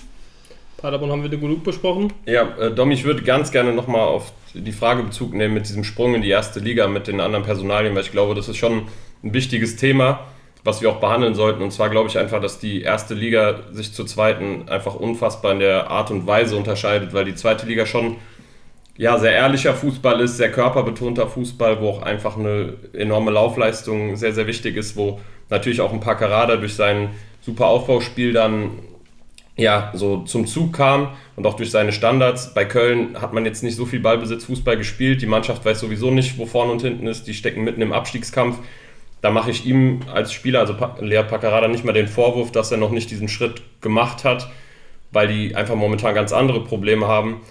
Paderborn 0.80 1.12
haben 1.12 1.24
wir 1.24 1.30
genug 1.30 1.64
besprochen. 1.64 2.14
Ja, 2.26 2.48
äh, 2.58 2.72
Dom, 2.72 2.92
ich 2.92 3.04
würde 3.04 3.22
ganz 3.22 3.52
gerne 3.52 3.74
nochmal 3.74 4.02
auf 4.02 4.32
die 4.54 4.72
Frage 4.72 5.04
Bezug 5.04 5.34
nehmen 5.34 5.54
mit 5.54 5.68
diesem 5.68 5.84
Sprung 5.84 6.16
in 6.16 6.22
die 6.22 6.30
erste 6.30 6.60
Liga 6.60 6.88
mit 6.88 7.08
den 7.08 7.20
anderen 7.20 7.46
Personalien, 7.46 7.94
weil 7.96 8.04
ich 8.04 8.12
glaube, 8.12 8.36
das 8.36 8.48
ist 8.48 8.58
schon 8.58 8.84
ein 9.24 9.34
wichtiges 9.34 9.76
Thema, 9.76 10.22
was 10.64 10.82
wir 10.82 10.90
auch 10.90 11.00
behandeln 11.00 11.36
sollten. 11.36 11.62
Und 11.62 11.72
zwar 11.72 11.90
glaube 11.90 12.10
ich 12.10 12.18
einfach, 12.18 12.42
dass 12.42 12.60
die 12.60 12.82
erste 12.82 13.14
Liga 13.14 13.60
sich 13.72 13.94
zur 13.94 14.08
zweiten 14.08 14.70
einfach 14.70 14.96
unfassbar 14.96 15.52
in 15.52 15.60
der 15.60 15.90
Art 15.90 16.12
und 16.12 16.26
Weise 16.26 16.56
unterscheidet, 16.56 17.14
weil 17.14 17.26
die 17.26 17.36
zweite 17.36 17.66
Liga 17.66 17.86
schon 17.86 18.16
ja, 18.98 19.18
sehr 19.18 19.32
ehrlicher 19.32 19.74
Fußball 19.74 20.20
ist, 20.20 20.36
sehr 20.36 20.52
körperbetonter 20.52 21.28
Fußball, 21.28 21.80
wo 21.80 21.90
auch 21.90 22.02
einfach 22.02 22.38
eine 22.38 22.74
enorme 22.92 23.32
Laufleistung 23.32 24.18
sehr, 24.18 24.34
sehr 24.34 24.46
wichtig 24.46 24.76
ist, 24.76 24.98
wo 24.98 25.22
natürlich 25.50 25.80
auch 25.80 25.94
ein 25.94 26.02
Paccarada 26.02 26.58
durch 26.58 26.76
sein 26.76 27.12
super 27.42 27.68
Aufbauspiel 27.68 28.34
dann 28.34 28.72
ja, 29.60 29.92
so 29.94 30.20
zum 30.20 30.48
Zug 30.48 30.74
kam 30.74 31.10
und 31.36 31.46
auch 31.46 31.56
durch 31.56 31.70
seine 31.70 31.92
Standards. 31.92 32.54
Bei 32.54 32.64
Köln 32.64 33.20
hat 33.20 33.34
man 33.34 33.44
jetzt 33.44 33.62
nicht 33.62 33.76
so 33.76 33.86
viel 33.86 34.00
Ballbesitz 34.00 34.46
Fußball 34.46 34.78
gespielt. 34.78 35.22
Die 35.22 35.26
Mannschaft 35.26 35.66
weiß 35.66 35.82
sowieso 35.82 36.12
nicht, 36.12 36.38
wo 36.38 36.46
vorne 36.46 36.72
und 36.72 36.82
hinten 36.82 37.08
ist. 37.08 37.28
Die 37.28 37.34
stecken 37.34 37.66
mitten 37.66 37.82
im 37.82 37.92
Abstiegskampf. 37.92 38.58
Da 39.22 39.32
mache 39.32 39.52
ich 39.52 39.66
ihm 39.66 40.00
als 40.14 40.32
Spieler, 40.32 40.62
also 40.62 40.76
Lea 41.02 41.24
Paccarada, 41.24 41.68
nicht 41.68 41.84
mal 41.84 41.92
den 41.92 42.08
Vorwurf, 42.08 42.54
dass 42.54 42.72
er 42.72 42.78
noch 42.78 42.92
nicht 42.92 43.12
diesen 43.12 43.28
Schritt 43.28 43.62
gemacht 43.82 44.24
hat, 44.24 44.50
weil 45.12 45.28
die 45.28 45.56
einfach 45.56 45.76
momentan 45.76 46.16
ganz 46.16 46.32
andere 46.32 46.64
Probleme 46.64 47.08
haben. 47.08 47.42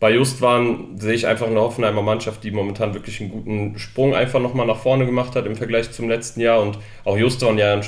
Bei 0.00 0.12
Justwan 0.12 0.98
sehe 0.98 1.14
ich 1.14 1.26
einfach 1.26 1.46
eine 1.46 1.60
Hoffenheimer 1.60 2.02
Mannschaft, 2.02 2.44
die 2.44 2.50
momentan 2.50 2.92
wirklich 2.92 3.22
einen 3.22 3.30
guten 3.30 3.78
Sprung 3.78 4.14
einfach 4.14 4.38
nochmal 4.38 4.66
nach 4.66 4.76
vorne 4.76 5.06
gemacht 5.06 5.34
hat 5.34 5.46
im 5.46 5.56
Vergleich 5.56 5.92
zum 5.92 6.10
letzten 6.10 6.42
Jahr. 6.42 6.60
Und 6.60 6.78
auch 7.06 7.16
Justwan 7.16 7.56
ja 7.56 7.80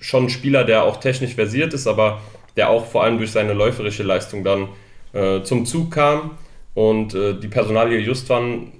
schon 0.00 0.24
ein 0.24 0.30
Spieler, 0.30 0.64
der 0.64 0.82
auch 0.82 0.96
technisch 0.96 1.36
versiert 1.36 1.72
ist, 1.72 1.86
aber 1.86 2.20
der 2.60 2.68
auch 2.68 2.84
vor 2.84 3.04
allem 3.04 3.16
durch 3.16 3.32
seine 3.32 3.54
läuferische 3.54 4.02
Leistung 4.02 4.44
dann 4.44 4.68
äh, 5.14 5.42
zum 5.42 5.64
Zug 5.64 5.92
kam. 5.92 6.32
Und 6.74 7.14
äh, 7.14 7.32
die 7.32 7.48
Personalie 7.48 7.98
Justwan, 7.98 8.72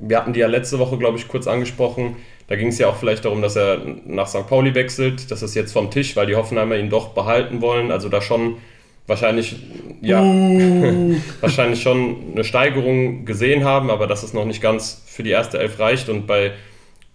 wir 0.00 0.16
hatten 0.16 0.32
die 0.32 0.40
ja 0.40 0.48
letzte 0.48 0.80
Woche, 0.80 0.98
glaube 0.98 1.18
ich, 1.18 1.28
kurz 1.28 1.46
angesprochen. 1.46 2.16
Da 2.48 2.56
ging 2.56 2.66
es 2.66 2.78
ja 2.80 2.88
auch 2.88 2.96
vielleicht 2.96 3.24
darum, 3.24 3.40
dass 3.40 3.54
er 3.54 3.80
nach 4.06 4.26
St. 4.26 4.48
Pauli 4.48 4.74
wechselt. 4.74 5.30
Das 5.30 5.42
ist 5.42 5.54
jetzt 5.54 5.72
vom 5.72 5.92
Tisch, 5.92 6.16
weil 6.16 6.26
die 6.26 6.34
Hoffenheimer 6.34 6.74
ihn 6.76 6.90
doch 6.90 7.10
behalten 7.10 7.60
wollen. 7.60 7.92
Also 7.92 8.08
da 8.08 8.20
schon 8.20 8.56
wahrscheinlich, 9.06 9.54
ja, 10.00 10.20
uh. 10.20 11.14
wahrscheinlich 11.40 11.80
schon 11.80 12.16
eine 12.32 12.42
Steigerung 12.42 13.24
gesehen 13.24 13.62
haben, 13.64 13.88
aber 13.88 14.08
dass 14.08 14.24
es 14.24 14.34
noch 14.34 14.46
nicht 14.46 14.60
ganz 14.60 15.04
für 15.06 15.22
die 15.22 15.30
erste 15.30 15.60
Elf 15.60 15.78
reicht. 15.78 16.08
Und 16.08 16.26
bei 16.26 16.54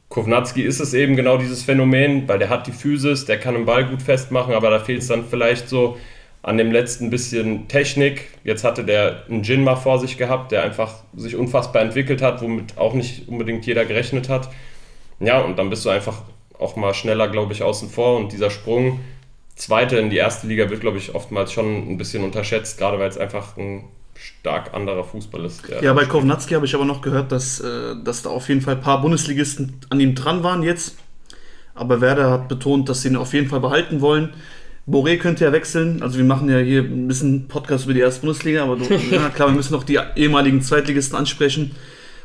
Kovnatski 0.07 0.61
ist 0.61 0.79
es 0.79 0.93
eben 0.93 1.17
genau 1.17 1.37
dieses 1.37 1.63
Phänomen, 1.63 2.29
weil 2.29 2.39
der 2.39 2.47
hat 2.47 2.65
die 2.65 2.71
Physis, 2.71 3.25
der 3.25 3.41
kann 3.41 3.55
den 3.55 3.65
Ball 3.65 3.83
gut 3.83 4.01
festmachen, 4.01 4.53
aber 4.53 4.69
da 4.69 4.79
fehlt 4.79 5.01
es 5.01 5.09
dann 5.09 5.25
vielleicht 5.29 5.67
so 5.67 5.97
an 6.43 6.57
dem 6.57 6.71
letzten 6.71 7.09
bisschen 7.09 7.69
Technik. 7.69 8.29
Jetzt 8.43 8.63
hatte 8.63 8.83
der 8.83 9.23
einen 9.29 9.43
Jin 9.43 9.63
mal 9.63 9.77
vor 9.77 9.97
sich 9.99 10.17
gehabt, 10.17 10.51
der 10.51 10.63
einfach 10.63 10.95
sich 11.15 11.35
unfassbar 11.35 11.81
entwickelt 11.81 12.21
hat, 12.21 12.41
womit 12.41 12.77
auch 12.77 12.93
nicht 12.93 13.27
unbedingt 13.29 13.65
jeder 13.65 13.85
gerechnet 13.85 14.29
hat. 14.29 14.49
Ja, 15.19 15.39
und 15.39 15.57
dann 15.57 15.69
bist 15.69 15.85
du 15.85 15.89
einfach 15.89 16.21
auch 16.59 16.75
mal 16.75 16.93
schneller, 16.93 17.29
glaube 17.29 17.53
ich, 17.53 17.63
außen 17.63 17.89
vor 17.89 18.17
und 18.17 18.33
dieser 18.33 18.49
Sprung, 18.49 18.99
zweite 19.55 19.97
in 19.97 20.09
die 20.09 20.17
erste 20.17 20.47
Liga, 20.47 20.69
wird, 20.69 20.81
glaube 20.81 20.97
ich, 20.97 21.15
oftmals 21.15 21.53
schon 21.53 21.89
ein 21.89 21.97
bisschen 21.97 22.23
unterschätzt, 22.23 22.77
gerade 22.77 22.99
weil 22.99 23.09
es 23.09 23.17
einfach 23.17 23.55
ein 23.57 23.85
stark 24.15 24.73
anderer 24.73 25.03
Fußball 25.03 25.45
ist. 25.45 25.63
Ja, 25.81 25.93
bei 25.93 26.05
Kovnatski 26.05 26.53
habe 26.53 26.65
ich 26.65 26.75
aber 26.75 26.85
noch 26.85 27.01
gehört, 27.01 27.31
dass, 27.31 27.59
äh, 27.61 27.95
dass 28.03 28.21
da 28.21 28.29
auf 28.29 28.49
jeden 28.49 28.61
Fall 28.61 28.75
ein 28.75 28.81
paar 28.81 29.01
Bundesligisten 29.01 29.77
an 29.89 29.99
ihm 29.99 30.13
dran 30.13 30.43
waren 30.43 30.61
jetzt. 30.61 30.97
Aber 31.73 32.01
Werder 32.01 32.29
hat 32.29 32.47
betont, 32.49 32.89
dass 32.89 33.01
sie 33.01 33.09
ihn 33.09 33.15
auf 33.15 33.33
jeden 33.33 33.49
Fall 33.49 33.59
behalten 33.59 34.01
wollen. 34.01 34.33
Boré 34.85 35.17
könnte 35.17 35.45
ja 35.45 35.51
wechseln. 35.51 36.01
Also 36.01 36.17
wir 36.17 36.25
machen 36.25 36.49
ja 36.49 36.57
hier 36.57 36.81
ein 36.81 37.07
bisschen 37.07 37.47
Podcast 37.47 37.85
über 37.85 37.93
die 37.93 38.01
erste 38.01 38.21
Bundesliga, 38.21 38.63
aber 38.63 38.77
ja, 39.11 39.29
klar, 39.29 39.49
wir 39.49 39.55
müssen 39.55 39.73
noch 39.73 39.83
die 39.83 39.99
ehemaligen 40.15 40.61
Zweitligisten 40.61 41.17
ansprechen. 41.17 41.71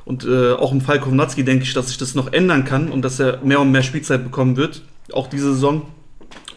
Und 0.04 0.24
äh, 0.24 0.52
auch 0.52 0.72
im 0.72 0.80
Fall 0.80 1.00
Kovnatski 1.00 1.44
denke 1.44 1.64
ich, 1.64 1.74
dass 1.74 1.88
sich 1.88 1.98
das 1.98 2.14
noch 2.14 2.32
ändern 2.32 2.64
kann 2.64 2.90
und 2.90 3.02
dass 3.02 3.20
er 3.20 3.42
mehr 3.44 3.60
und 3.60 3.70
mehr 3.70 3.82
Spielzeit 3.82 4.24
bekommen 4.24 4.56
wird. 4.56 4.82
Auch 5.12 5.28
diese 5.28 5.52
Saison. 5.52 5.86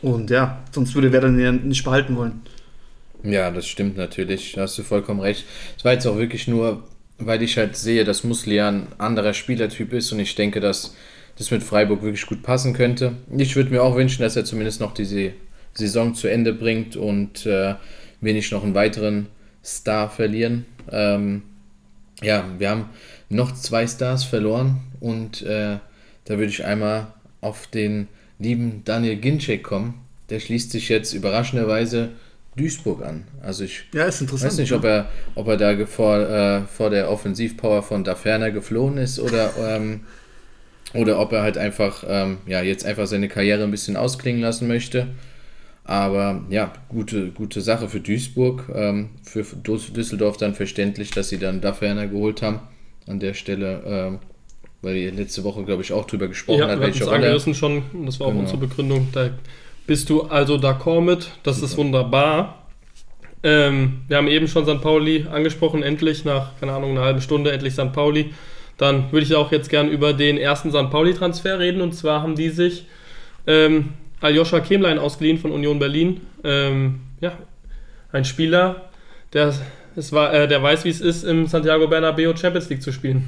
Und 0.02 0.30
ja, 0.30 0.64
sonst 0.72 0.96
würde 0.96 1.12
Werder 1.12 1.28
ihn 1.28 1.40
ja 1.40 1.52
nicht 1.52 1.84
behalten 1.84 2.16
wollen. 2.16 2.42
Ja, 3.24 3.52
das 3.52 3.68
stimmt 3.68 3.98
natürlich. 3.98 4.54
Da 4.54 4.62
hast 4.62 4.78
du 4.78 4.84
vollkommen 4.84 5.20
recht. 5.20 5.46
Es 5.78 5.86
war 5.86 5.94
jetzt 5.94 6.08
auch 6.08 6.18
wirklich 6.18 6.48
nur, 6.48 6.84
weil 7.20 7.44
ich 7.44 7.58
halt 7.58 7.76
sehe, 7.76 8.04
dass 8.04 8.24
Muslia 8.24 8.70
ein 8.70 8.88
anderer 8.98 9.34
Spielertyp 9.34 9.94
ist 9.94 10.12
und 10.12 10.20
ich 10.20 10.34
denke, 10.34 10.60
dass 10.60 10.96
das 11.38 11.52
mit 11.52 11.62
Freiburg 11.62 12.02
wirklich 12.02 12.26
gut 12.26 12.42
passen 12.42 12.74
könnte. 12.74 13.14
Ich 13.38 13.56
würde 13.56 13.70
mir 13.70 13.84
auch 13.84 13.96
wünschen, 13.96 14.24
dass 14.24 14.36
er 14.36 14.46
zumindest 14.46 14.80
noch 14.80 14.94
diese 14.94 15.34
Saison 15.73 16.13
zu 16.15 16.27
Ende 16.27 16.53
bringt 16.53 16.95
und 16.95 17.45
äh, 17.45 17.75
wir 18.19 18.34
nicht 18.34 18.51
noch 18.51 18.63
einen 18.63 18.75
weiteren 18.75 19.27
Star 19.63 20.10
verlieren. 20.10 20.65
Ähm, 20.91 21.43
ja, 22.21 22.45
wir 22.57 22.69
haben 22.69 22.89
noch 23.29 23.53
zwei 23.53 23.88
Stars 23.88 24.23
verloren 24.23 24.81
und 24.99 25.41
äh, 25.41 25.77
da 26.25 26.38
würde 26.38 26.51
ich 26.51 26.65
einmal 26.65 27.07
auf 27.41 27.67
den 27.67 28.07
lieben 28.39 28.84
Daniel 28.86 29.15
Ginczek 29.15 29.63
kommen. 29.63 29.95
Der 30.29 30.39
schließt 30.39 30.71
sich 30.71 30.89
jetzt 30.89 31.13
überraschenderweise 31.13 32.10
Duisburg 32.55 33.03
an. 33.03 33.23
Also 33.41 33.63
ich 33.63 33.86
ja, 33.93 34.07
weiß 34.07 34.57
nicht, 34.57 34.71
ob 34.73 34.84
er, 34.84 35.10
ob 35.36 35.47
er 35.47 35.57
da 35.57 35.86
vor, 35.86 36.19
äh, 36.19 36.62
vor 36.62 36.89
der 36.89 37.10
Offensivpower 37.10 37.81
von 37.81 38.03
Da 38.03 38.15
Ferner 38.15 38.51
geflohen 38.51 38.97
ist 38.97 39.19
oder, 39.19 39.51
ähm, 39.75 40.01
oder 40.93 41.19
ob 41.19 41.31
er 41.31 41.41
halt 41.41 41.57
einfach 41.57 42.03
ähm, 42.07 42.38
ja, 42.45 42.62
jetzt 42.62 42.86
einfach 42.86 43.07
seine 43.07 43.29
Karriere 43.29 43.63
ein 43.63 43.71
bisschen 43.71 43.95
ausklingen 43.95 44.41
lassen 44.41 44.67
möchte. 44.67 45.07
Aber 45.91 46.39
ja, 46.49 46.71
gute, 46.88 47.32
gute 47.32 47.60
Sache 47.60 47.89
für 47.89 47.99
Duisburg. 47.99 48.71
Ähm, 48.73 49.10
für 49.25 49.43
Düsseldorf 49.43 50.38
dann 50.38 50.56
verständlich, 50.56 51.12
dass 51.12 51.27
sie 51.27 51.38
dann 51.38 51.60
Da 51.60 51.73
Ferner 51.73 52.08
geholt 52.08 52.41
haben. 52.41 52.62
An 53.08 53.19
der 53.19 53.34
Stelle, 53.34 53.84
ähm, 53.86 54.19
weil 54.82 54.95
ihr 54.95 55.12
letzte 55.12 55.43
Woche, 55.43 55.65
glaube 55.65 55.82
ich, 55.82 55.91
auch 55.91 56.08
drüber 56.08 56.30
gesprochen 56.30 56.60
ja, 56.60 56.69
hat. 56.69 56.80
welche 56.80 57.04
Rolle. 57.04 57.17
angerissen 57.17 57.54
schon, 57.54 57.84
das 58.06 58.21
war 58.21 58.27
auch 58.27 58.32
genau. 58.32 58.43
unsere 58.43 58.60
Begründung. 58.60 59.10
Da 59.12 59.32
bist 59.86 60.10
du 60.10 60.21
also 60.21 60.56
d'accord 60.56 61.01
mit. 61.01 61.30
Das 61.43 61.58
Super. 61.58 61.67
ist 61.67 61.77
wunderbar. 61.77 62.67
Ähm, 63.43 64.04
wir 64.08 64.15
haben 64.15 64.30
eben 64.30 64.47
schon 64.47 64.63
St. 64.63 64.80
Pauli 64.80 65.25
angesprochen, 65.30 65.84
endlich 65.84 66.23
nach, 66.23 66.58
keine 66.62 66.71
Ahnung, 66.71 66.91
einer 66.91 67.01
halben 67.01 67.19
Stunde, 67.19 67.51
endlich 67.51 67.73
St. 67.73 67.91
Pauli. 67.91 68.34
Dann 68.77 69.12
würde 69.12 69.25
ich 69.25 69.36
auch 69.36 69.51
jetzt 69.51 69.69
gern 69.69 69.89
über 69.89 70.13
den 70.13 70.38
ersten 70.38 70.71
St. 70.71 70.89
Pauli-Transfer 70.89 71.60
reden. 71.60 71.82
Und 71.82 71.91
zwar 71.95 72.21
haben 72.21 72.36
die 72.36 72.47
sich 72.47 72.86
ähm, 73.45 73.89
Aljoscha 74.21 74.60
Kemlein 74.60 74.99
ausgeliehen 74.99 75.38
von 75.38 75.51
Union 75.51 75.79
Berlin. 75.79 76.21
Ähm, 76.43 77.01
ja, 77.19 77.34
ein 78.12 78.25
Spieler, 78.25 78.89
der, 79.34 79.53
es 79.95 80.12
war, 80.12 80.34
äh, 80.34 80.47
der 80.47 80.62
weiß, 80.62 80.86
wie 80.86 80.89
es 80.89 81.01
ist, 81.01 81.23
im 81.23 81.47
Santiago 81.47 81.88
Bernabeo 81.88 82.36
Champions 82.36 82.69
League 82.69 82.81
zu 82.81 82.91
spielen. 82.91 83.27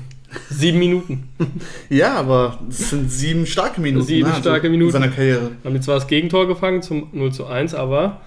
Sieben 0.49 0.79
Minuten. 0.79 1.29
ja, 1.89 2.15
aber 2.15 2.59
es 2.69 2.89
sind 2.89 3.11
sieben 3.11 3.45
starke 3.45 3.81
Minuten. 3.81 4.05
Sieben 4.05 4.29
ne? 4.29 4.35
starke 4.35 4.67
also 4.67 4.71
Minuten. 4.71 4.95
In 4.95 5.01
seiner 5.01 5.13
Karriere. 5.13 5.51
Haben 5.63 5.75
jetzt 5.75 5.85
zwar 5.85 5.95
das 5.95 6.07
Gegentor 6.07 6.47
gefangen 6.47 6.81
zum 6.81 7.09
0 7.11 7.31
zu 7.31 7.45
1, 7.45 7.75
aber 7.75 8.21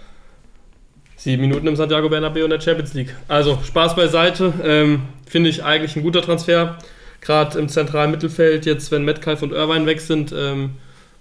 sieben 1.16 1.42
Minuten 1.42 1.66
im 1.66 1.76
Santiago 1.76 2.09
Bernabeu 2.09 2.44
in 2.44 2.50
der 2.50 2.61
Champions 2.61 2.94
League. 2.94 3.14
Also 3.29 3.59
Spaß 3.64 3.96
beiseite. 3.96 4.52
Ähm, 4.62 5.02
Finde 5.26 5.50
ich 5.50 5.64
eigentlich 5.64 5.96
ein 5.96 6.02
guter 6.02 6.22
Transfer. 6.22 6.79
Gerade 7.20 7.59
im 7.59 7.68
zentralen 7.68 8.12
Mittelfeld, 8.12 8.66
jetzt 8.66 8.92
wenn 8.92 9.05
Metcalf 9.05 9.42
und 9.42 9.52
Irvine 9.52 9.87
weg 9.87 10.00
sind, 10.00 10.33
ähm, 10.37 10.74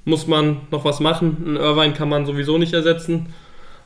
muss 0.06 0.28
man 0.28 0.62
noch 0.72 0.86
was 0.86 1.00
machen. 1.00 1.38
Ein 1.46 1.56
Irvine 1.58 1.94
kann 1.94 2.10
man 2.10 2.26
sowieso 2.26 2.58
nicht 2.58 2.74
ersetzen. 2.74 3.28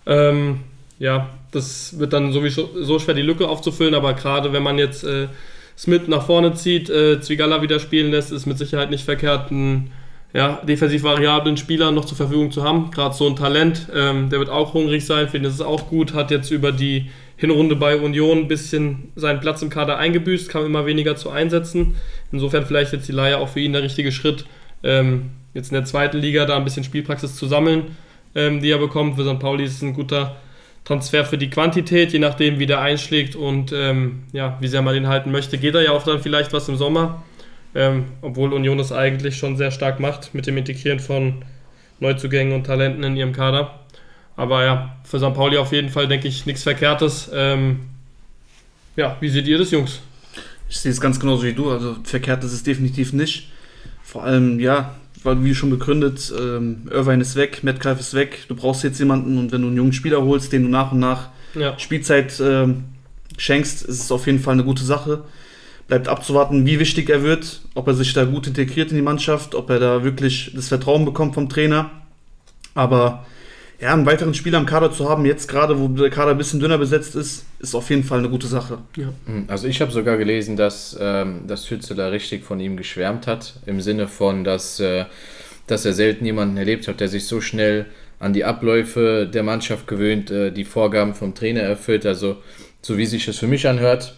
Ähm, 0.05 0.59
ja, 0.99 1.29
das 1.51 1.97
wird 1.97 2.13
dann 2.13 2.31
sowieso 2.31 2.69
so 2.81 2.99
schwer, 2.99 3.15
die 3.15 3.21
Lücke 3.21 3.47
aufzufüllen, 3.47 3.95
aber 3.95 4.13
gerade 4.13 4.53
wenn 4.53 4.63
man 4.63 4.77
jetzt 4.77 5.03
äh, 5.03 5.27
Smith 5.77 6.07
nach 6.07 6.25
vorne 6.25 6.53
zieht, 6.53 6.89
äh, 6.89 7.21
Zwigala 7.21 7.61
wieder 7.61 7.79
spielen 7.79 8.11
lässt, 8.11 8.31
ist 8.33 8.45
mit 8.45 8.57
Sicherheit 8.57 8.89
nicht 8.89 9.05
verkehrt. 9.05 9.49
Ein 9.49 9.91
ja, 10.33 10.61
defensiv 10.67 11.03
variablen 11.03 11.57
Spieler 11.57 11.91
noch 11.91 12.05
zur 12.05 12.17
Verfügung 12.17 12.51
zu 12.51 12.63
haben. 12.63 12.91
Gerade 12.91 13.15
so 13.15 13.25
ein 13.27 13.35
Talent, 13.35 13.87
ähm, 13.95 14.29
der 14.29 14.39
wird 14.39 14.49
auch 14.49 14.73
hungrig 14.73 15.05
sein, 15.05 15.29
finde 15.29 15.49
es 15.49 15.61
auch 15.61 15.87
gut, 15.87 16.13
hat 16.13 16.31
jetzt 16.31 16.51
über 16.51 16.71
die 16.71 17.09
Hinrunde 17.37 17.77
bei 17.77 17.97
Union 17.97 18.39
ein 18.39 18.47
bisschen 18.49 19.11
seinen 19.15 19.39
Platz 19.39 19.61
im 19.61 19.69
Kader 19.69 19.97
eingebüßt, 19.97 20.49
kam 20.49 20.65
immer 20.65 20.85
weniger 20.85 21.15
zu 21.15 21.29
einsetzen. 21.29 21.95
Insofern 22.31 22.65
vielleicht 22.65 22.91
jetzt 22.91 23.07
die 23.07 23.13
Leihe 23.13 23.37
auch 23.37 23.47
für 23.47 23.61
ihn 23.61 23.71
der 23.71 23.81
richtige 23.81 24.11
Schritt, 24.11 24.45
ähm, 24.83 25.31
jetzt 25.53 25.71
in 25.71 25.75
der 25.75 25.85
zweiten 25.85 26.17
Liga 26.17 26.45
da 26.45 26.57
ein 26.57 26.63
bisschen 26.63 26.83
Spielpraxis 26.83 27.35
zu 27.35 27.47
sammeln, 27.47 27.95
ähm, 28.35 28.61
die 28.61 28.71
er 28.71 28.77
bekommt. 28.77 29.15
Für 29.15 29.23
St. 29.23 29.39
Pauli 29.39 29.63
ist 29.63 29.75
es 29.75 29.81
ein 29.81 29.93
guter 29.93 30.35
Transfer 30.85 31.25
für 31.25 31.37
die 31.37 31.49
Quantität, 31.49 32.13
je 32.13 32.19
nachdem, 32.19 32.59
wie 32.59 32.65
der 32.65 32.81
einschlägt 32.81 33.35
und 33.35 33.71
ähm, 33.73 34.23
ja, 34.31 34.57
wie 34.59 34.67
sehr 34.67 34.81
man 34.81 34.93
den 34.93 35.07
halten 35.07 35.31
möchte. 35.31 35.57
Geht 35.57 35.75
er 35.75 35.83
ja 35.83 35.91
auch 35.91 36.03
dann 36.03 36.21
vielleicht 36.21 36.53
was 36.53 36.67
im 36.67 36.77
Sommer, 36.77 37.23
ähm, 37.75 38.05
obwohl 38.21 38.53
Union 38.53 38.77
das 38.77 38.91
eigentlich 38.91 39.37
schon 39.37 39.57
sehr 39.57 39.71
stark 39.71 39.99
macht 39.99 40.33
mit 40.33 40.47
dem 40.47 40.57
Integrieren 40.57 40.99
von 40.99 41.43
Neuzugängen 41.99 42.53
und 42.53 42.65
Talenten 42.65 43.03
in 43.03 43.17
ihrem 43.17 43.33
Kader. 43.33 43.79
Aber 44.35 44.63
ja, 44.63 44.95
für 45.03 45.19
St. 45.19 45.33
Pauli 45.33 45.57
auf 45.57 45.73
jeden 45.73 45.89
Fall, 45.89 46.07
denke 46.07 46.27
ich, 46.27 46.45
nichts 46.45 46.63
Verkehrtes. 46.63 47.29
Ähm, 47.33 47.81
ja, 48.95 49.17
wie 49.19 49.29
seht 49.29 49.47
ihr 49.47 49.57
das, 49.57 49.71
Jungs? 49.71 49.99
Ich 50.69 50.79
sehe 50.79 50.91
es 50.91 51.01
ganz 51.01 51.19
genauso 51.19 51.43
wie 51.43 51.53
du. 51.53 51.69
Also 51.69 51.97
verkehrt 52.03 52.43
ist 52.43 52.53
es 52.53 52.63
definitiv 52.63 53.11
nicht. 53.13 53.51
Vor 54.01 54.23
allem, 54.23 54.59
ja, 54.59 54.95
weil 55.23 55.43
wie 55.43 55.53
schon 55.53 55.69
begründet, 55.69 56.33
ähm, 56.37 56.87
Irvine 56.91 57.21
ist 57.21 57.35
weg, 57.35 57.63
Metcalf 57.63 57.99
ist 57.99 58.13
weg. 58.13 58.45
Du 58.47 58.55
brauchst 58.55 58.83
jetzt 58.83 58.99
jemanden 58.99 59.37
und 59.37 59.51
wenn 59.51 59.61
du 59.61 59.67
einen 59.67 59.77
jungen 59.77 59.93
Spieler 59.93 60.21
holst, 60.21 60.53
den 60.53 60.63
du 60.63 60.69
nach 60.69 60.91
und 60.91 60.99
nach 60.99 61.29
ja. 61.55 61.77
Spielzeit 61.77 62.39
ähm, 62.39 62.85
schenkst, 63.37 63.83
ist 63.83 64.03
es 64.03 64.11
auf 64.11 64.27
jeden 64.27 64.39
Fall 64.39 64.53
eine 64.53 64.63
gute 64.63 64.83
Sache. 64.83 65.23
Bleibt 65.87 66.07
abzuwarten, 66.07 66.65
wie 66.65 66.79
wichtig 66.79 67.09
er 67.09 67.23
wird, 67.23 67.61
ob 67.73 67.87
er 67.87 67.95
sich 67.95 68.13
da 68.13 68.23
gut 68.23 68.47
integriert 68.47 68.91
in 68.91 68.95
die 68.95 69.01
Mannschaft, 69.01 69.55
ob 69.55 69.69
er 69.69 69.79
da 69.79 70.03
wirklich 70.03 70.51
das 70.55 70.67
Vertrauen 70.67 71.03
bekommt 71.03 71.33
vom 71.33 71.49
Trainer. 71.49 71.89
Aber 72.75 73.25
ja, 73.79 73.93
einen 73.93 74.05
weiteren 74.05 74.33
Spieler 74.33 74.59
im 74.59 74.65
Kader 74.65 74.91
zu 74.91 75.09
haben, 75.09 75.25
jetzt 75.25 75.47
gerade, 75.47 75.79
wo 75.79 75.87
der 75.87 76.09
Kader 76.09 76.31
ein 76.31 76.37
bisschen 76.37 76.59
dünner 76.59 76.77
besetzt 76.77 77.15
ist, 77.15 77.45
ist 77.59 77.75
auf 77.75 77.89
jeden 77.89 78.03
Fall 78.03 78.19
eine 78.19 78.29
gute 78.29 78.47
Sache. 78.47 78.79
Ja. 78.97 79.13
Hm, 79.25 79.45
also 79.47 79.67
ich 79.67 79.79
habe 79.79 79.91
sogar 79.91 80.17
gelesen, 80.17 80.57
dass, 80.57 80.97
ähm, 80.99 81.47
dass 81.47 81.69
Hützeler 81.69 82.11
richtig 82.11 82.43
von 82.43 82.59
ihm 82.59 82.75
geschwärmt 82.75 83.25
hat, 83.25 83.53
im 83.65 83.79
Sinne 83.79 84.07
von, 84.07 84.43
dass, 84.43 84.79
äh, 84.81 85.05
dass 85.67 85.85
er 85.85 85.93
selten 85.93 86.25
jemanden 86.25 86.57
erlebt 86.57 86.87
hat, 86.87 86.99
der 86.99 87.07
sich 87.07 87.25
so 87.25 87.39
schnell 87.39 87.85
an 88.19 88.33
die 88.33 88.43
Abläufe 88.43 89.29
der 89.33 89.43
Mannschaft 89.43 89.87
gewöhnt, 89.87 90.29
äh, 90.29 90.51
die 90.51 90.65
Vorgaben 90.65 91.15
vom 91.15 91.33
Trainer 91.33 91.61
erfüllt. 91.61 92.05
Also 92.05 92.37
so 92.81 92.97
wie 92.97 93.05
sich 93.05 93.25
das 93.25 93.37
für 93.37 93.47
mich 93.47 93.65
anhört, 93.65 94.13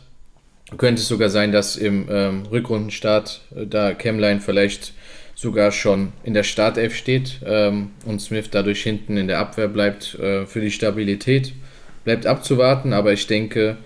könnte 0.78 1.02
es 1.02 1.08
sogar 1.08 1.30
sein, 1.30 1.52
dass 1.52 1.76
im 1.76 2.08
ähm, 2.10 2.43
Rückrundenstart 2.52 3.41
äh, 3.56 3.67
da 3.67 3.93
Chemline 3.93 4.39
vielleicht 4.39 4.93
sogar 5.36 5.72
schon 5.72 6.13
in 6.24 6.34
der 6.34 6.44
Startelf 6.44 6.96
steht 6.96 7.39
ähm, 7.46 7.91
und 8.06 8.22
Smith 8.22 8.50
dadurch 8.52 8.84
hinten 8.84 9.17
in 9.17 9.28
der 9.28 9.39
Abwehr 9.39 9.67
bleibt 9.67 10.15
äh, 10.15 10.46
für 10.46 10.62
die 10.62 10.72
Stabilität. 10.72 11.54
Bleibt 12.04 12.26
abzuwarten, 12.26 12.94
aber 12.94 13.13
ich 13.13 13.28
denke, 13.28 13.78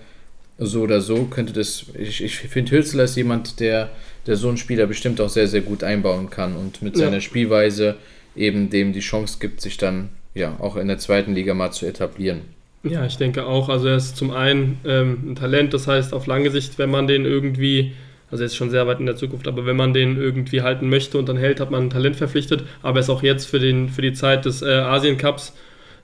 so 0.58 0.82
oder 0.82 1.00
so 1.00 1.24
könnte 1.24 1.52
das. 1.52 1.86
Ich, 1.98 2.22
ich 2.22 2.36
finde, 2.38 2.72
Hülsler 2.72 3.04
ist 3.04 3.16
jemand, 3.16 3.60
der, 3.60 3.90
der 4.26 4.36
so 4.36 4.48
einen 4.48 4.56
Spieler 4.56 4.86
bestimmt 4.86 5.20
auch 5.20 5.28
sehr, 5.28 5.48
sehr 5.48 5.60
gut 5.60 5.84
einbauen 5.84 6.30
kann 6.30 6.56
und 6.56 6.82
mit 6.82 6.96
seiner 6.96 7.14
ja. 7.16 7.20
Spielweise 7.20 7.96
eben 8.34 8.70
dem 8.70 8.92
die 8.92 9.00
Chance 9.00 9.38
gibt, 9.40 9.60
sich 9.60 9.76
dann 9.76 10.10
ja 10.34 10.56
auch 10.60 10.76
in 10.76 10.88
der 10.88 10.98
zweiten 10.98 11.34
Liga 11.34 11.54
mal 11.54 11.72
zu 11.72 11.86
etablieren. 11.86 12.42
Ja, 12.82 13.04
ich 13.04 13.16
denke 13.16 13.46
auch. 13.46 13.68
Also 13.68 13.88
er 13.88 13.96
ist 13.96 14.16
zum 14.16 14.30
einen 14.30 14.78
ähm, 14.84 15.32
ein 15.32 15.36
Talent, 15.36 15.74
das 15.74 15.86
heißt 15.86 16.14
auf 16.14 16.26
lange 16.26 16.50
Sicht, 16.50 16.78
wenn 16.78 16.90
man 16.90 17.06
den 17.06 17.24
irgendwie, 17.24 17.92
also 18.30 18.42
er 18.42 18.46
ist 18.46 18.56
schon 18.56 18.70
sehr 18.70 18.86
weit 18.86 18.98
in 18.98 19.06
der 19.06 19.16
Zukunft, 19.16 19.46
aber 19.46 19.66
wenn 19.66 19.76
man 19.76 19.92
den 19.92 20.16
irgendwie 20.16 20.62
halten 20.62 20.88
möchte 20.88 21.18
und 21.18 21.28
dann 21.28 21.36
hält, 21.36 21.60
hat 21.60 21.70
man 21.70 21.84
ein 21.84 21.90
Talent 21.90 22.16
verpflichtet. 22.16 22.64
Aber 22.82 22.98
er 22.98 23.00
ist 23.00 23.10
auch 23.10 23.22
jetzt 23.22 23.46
für, 23.46 23.60
den, 23.60 23.88
für 23.88 24.02
die 24.02 24.12
Zeit 24.12 24.44
des 24.44 24.62
äh, 24.62 24.70
Asien 24.70 25.16
Cups 25.16 25.54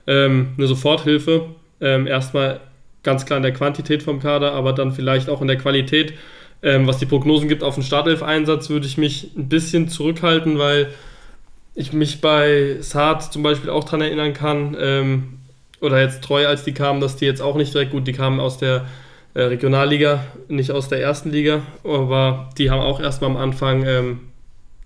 ähm, 0.06 0.50
eine 0.56 0.66
Soforthilfe. 0.66 1.46
Ähm, 1.80 2.06
erstmal 2.06 2.60
ganz 3.02 3.26
klar 3.26 3.38
in 3.38 3.42
der 3.42 3.52
Quantität 3.52 4.04
vom 4.04 4.20
Kader, 4.20 4.52
aber 4.52 4.72
dann 4.72 4.92
vielleicht 4.92 5.28
auch 5.28 5.40
in 5.40 5.48
der 5.48 5.58
Qualität. 5.58 6.14
Ähm, 6.62 6.86
was 6.86 6.98
die 6.98 7.06
Prognosen 7.06 7.48
gibt 7.48 7.64
auf 7.64 7.74
den 7.74 7.82
Startelf-Einsatz, 7.82 8.70
würde 8.70 8.86
ich 8.86 8.96
mich 8.96 9.32
ein 9.36 9.48
bisschen 9.48 9.88
zurückhalten, 9.88 10.58
weil 10.58 10.90
ich 11.74 11.92
mich 11.92 12.20
bei 12.20 12.76
Saad 12.80 13.32
zum 13.32 13.42
Beispiel 13.42 13.70
auch 13.70 13.82
daran 13.82 14.02
erinnern 14.02 14.32
kann, 14.32 14.76
ähm, 14.78 15.38
oder 15.80 16.00
jetzt 16.00 16.22
treu, 16.22 16.46
als 16.46 16.62
die 16.62 16.72
kamen, 16.72 17.00
dass 17.00 17.16
die 17.16 17.24
jetzt 17.24 17.42
auch 17.42 17.56
nicht 17.56 17.74
direkt 17.74 17.90
gut, 17.90 18.06
die 18.06 18.12
kamen 18.12 18.38
aus 18.38 18.58
der 18.58 18.86
äh, 19.34 19.42
Regionalliga, 19.42 20.24
nicht 20.48 20.70
aus 20.70 20.88
der 20.88 21.00
ersten 21.00 21.30
Liga, 21.30 21.62
aber 21.84 22.50
die 22.58 22.70
haben 22.70 22.80
auch 22.80 23.00
erstmal 23.00 23.30
am 23.30 23.36
Anfang 23.36 23.84
ähm, 23.86 24.20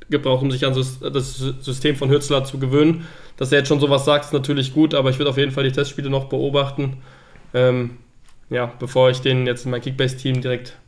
gebraucht, 0.09 0.43
um 0.43 0.51
sich 0.51 0.65
an 0.65 0.75
das 0.75 1.39
System 1.61 1.97
von 1.97 2.11
Hürzler 2.11 2.45
zu 2.45 2.59
gewöhnen. 2.59 3.07
Dass 3.37 3.53
er 3.53 3.59
jetzt 3.59 3.69
schon 3.69 3.81
sowas 3.81 4.05
sagt, 4.05 4.27
ist 4.27 4.33
natürlich 4.33 4.73
gut, 4.73 4.95
aber 4.95 5.11
ich 5.11 5.19
würde 5.19 5.31
auf 5.31 5.37
jeden 5.37 5.53
Fall 5.53 5.65
die 5.65 5.73
Testspiele 5.73 6.09
noch 6.09 6.27
beobachten, 6.27 6.99
ähm, 7.53 7.99
ja, 8.49 8.73
bevor 8.79 9.11
ich 9.11 9.21
den 9.21 9.47
jetzt 9.47 9.65
in 9.65 9.73
mein 9.73 9.83
Kickbase-Team 9.83 10.41
direkt 10.41 10.79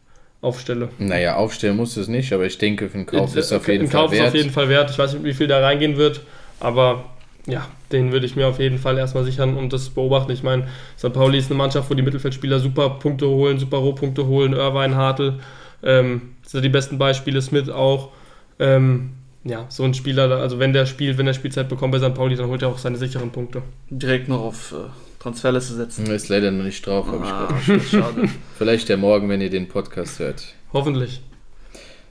aufstelle. 0.41 0.89
Naja, 0.99 1.35
aufstellen 1.37 1.77
muss 1.77 1.97
es 1.97 2.09
nicht, 2.09 2.33
aber 2.33 2.47
ich 2.47 2.59
denke, 2.59 2.89
für 2.89 2.95
einen 2.95 3.07
Kauf 3.07 3.37
ist 3.37 3.47
es 3.47 3.53
auf 3.53 3.67
jeden 3.69 3.89
Fall 3.89 4.03
Kauf 4.03 4.13
wert. 4.13 4.21
Kauf 4.21 4.29
ist 4.29 4.29
auf 4.29 4.35
jeden 4.37 4.51
Fall 4.51 4.69
wert. 4.69 4.91
Ich 4.91 4.99
weiß 4.99 5.15
nicht, 5.15 5.25
wie 5.25 5.35
viel 5.35 5.49
da 5.49 5.59
reingehen 5.59 5.97
wird, 5.97 6.21
aber 6.61 7.05
ja, 7.49 7.67
den 7.91 8.13
würde 8.13 8.27
ich 8.27 8.37
mir 8.37 8.47
auf 8.47 8.61
jeden 8.61 8.79
Fall 8.79 8.99
erstmal 8.99 9.25
sichern 9.25 9.57
und 9.57 9.73
das 9.73 9.89
beobachten. 9.89 10.31
Ich 10.31 10.43
meine, 10.43 10.69
St. 10.99 11.13
Pauli 11.13 11.39
ist 11.39 11.51
eine 11.51 11.57
Mannschaft, 11.57 11.91
wo 11.91 11.95
die 11.95 12.03
Mittelfeldspieler 12.03 12.61
super 12.61 12.91
Punkte 12.91 13.27
holen, 13.27 13.59
super 13.59 13.79
Rohpunkte 13.79 14.27
holen, 14.27 14.53
Irvine, 14.53 14.95
Hartl, 14.95 15.41
ähm, 15.83 16.35
sind 16.47 16.63
die 16.63 16.69
besten 16.69 16.99
Beispiele, 16.99 17.41
Smith 17.41 17.71
auch. 17.71 18.11
Ähm, 18.59 19.11
ja, 19.45 19.65
so 19.71 19.85
ein 19.85 19.95
Spieler, 19.95 20.31
also 20.31 20.59
wenn 20.59 20.75
der 20.75 20.85
spielt, 20.85 21.17
wenn 21.17 21.27
er 21.27 21.33
Spielzeit 21.33 21.71
bekommt 21.71 21.93
bei 21.93 21.99
St. 21.99 22.15
Pauli, 22.15 22.37
dann 22.37 22.49
holt 22.49 22.61
er 22.61 22.69
auch 22.69 22.79
seine 22.79 22.99
sicheren 22.99 23.31
Punkte. 23.31 23.63
Direkt 23.89 24.29
noch 24.29 24.41
auf 24.41 24.73
äh, 24.73 24.91
Transferliste 25.19 25.75
setzen. 25.75 26.07
Ist 26.07 26.29
leider 26.29 26.51
noch 26.51 26.65
nicht 26.65 26.87
drauf, 26.87 27.07
ah, 27.09 27.49
ich 27.67 27.89
Schade. 27.89 28.29
Vielleicht 28.59 28.91
der 28.91 28.99
Morgen, 28.99 29.31
wenn 29.31 29.41
ihr 29.41 29.51
den 29.51 29.69
Podcast 29.69 30.19
hört. 30.19 30.55
Hoffentlich. 30.75 31.23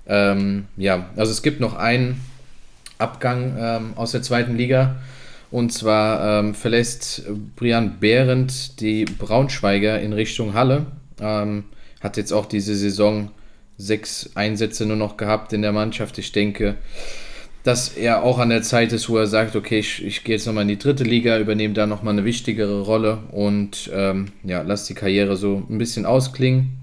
Ähm, 0.07 0.65
ja, 0.77 1.09
also 1.15 1.31
es 1.31 1.43
gibt 1.43 1.59
noch 1.59 1.75
einen 1.75 2.21
Abgang 2.97 3.55
ähm, 3.59 3.93
aus 3.95 4.13
der 4.13 4.23
zweiten 4.23 4.57
Liga. 4.57 4.95
Und 5.49 5.71
zwar 5.71 6.39
ähm, 6.39 6.53
verlässt 6.53 7.23
Brian 7.55 7.99
Behrendt 7.99 8.81
die 8.81 9.05
Braunschweiger 9.05 9.99
in 9.99 10.13
Richtung 10.13 10.53
Halle. 10.53 10.87
Ähm, 11.21 11.65
hat 12.01 12.17
jetzt 12.17 12.33
auch 12.33 12.45
diese 12.45 12.75
Saison 12.75 13.31
sechs 13.77 14.31
Einsätze 14.35 14.85
nur 14.85 14.97
noch 14.97 15.17
gehabt 15.17 15.53
in 15.53 15.61
der 15.61 15.71
Mannschaft. 15.71 16.17
Ich 16.17 16.31
denke, 16.31 16.75
dass 17.63 17.89
er 17.89 18.23
auch 18.23 18.39
an 18.39 18.49
der 18.49 18.61
Zeit 18.61 18.93
ist, 18.93 19.09
wo 19.09 19.17
er 19.17 19.27
sagt, 19.27 19.55
okay, 19.55 19.79
ich, 19.79 20.03
ich 20.03 20.23
gehe 20.23 20.35
jetzt 20.35 20.47
nochmal 20.47 20.61
in 20.63 20.69
die 20.69 20.79
dritte 20.79 21.03
Liga, 21.03 21.37
übernehme 21.37 21.73
da 21.73 21.85
nochmal 21.85 22.13
eine 22.13 22.25
wichtigere 22.25 22.81
Rolle 22.81 23.19
und 23.31 23.89
ähm, 23.93 24.31
ja, 24.43 24.61
lass 24.61 24.85
die 24.85 24.93
Karriere 24.93 25.35
so 25.35 25.63
ein 25.69 25.77
bisschen 25.77 26.05
ausklingen. 26.05 26.79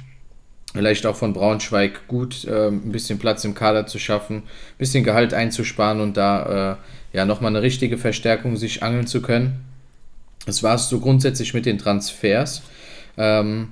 Vielleicht 0.74 1.06
auch 1.06 1.16
von 1.16 1.32
Braunschweig 1.32 2.08
gut, 2.08 2.44
äh, 2.44 2.68
ein 2.68 2.92
bisschen 2.92 3.18
Platz 3.18 3.44
im 3.44 3.54
Kader 3.54 3.86
zu 3.86 3.98
schaffen, 3.98 4.38
ein 4.38 4.78
bisschen 4.78 5.04
Gehalt 5.04 5.32
einzusparen 5.32 6.00
und 6.00 6.16
da 6.16 6.72
äh, 6.72 6.76
ja 7.14 7.24
nochmal 7.24 7.52
eine 7.52 7.62
richtige 7.62 7.96
Verstärkung 7.96 8.56
sich 8.56 8.82
angeln 8.82 9.06
zu 9.06 9.22
können. 9.22 9.64
Das 10.44 10.62
war 10.62 10.74
es 10.74 10.88
so 10.90 11.00
grundsätzlich 11.00 11.54
mit 11.54 11.64
den 11.64 11.78
Transfers. 11.78 12.62
Ähm, 13.16 13.68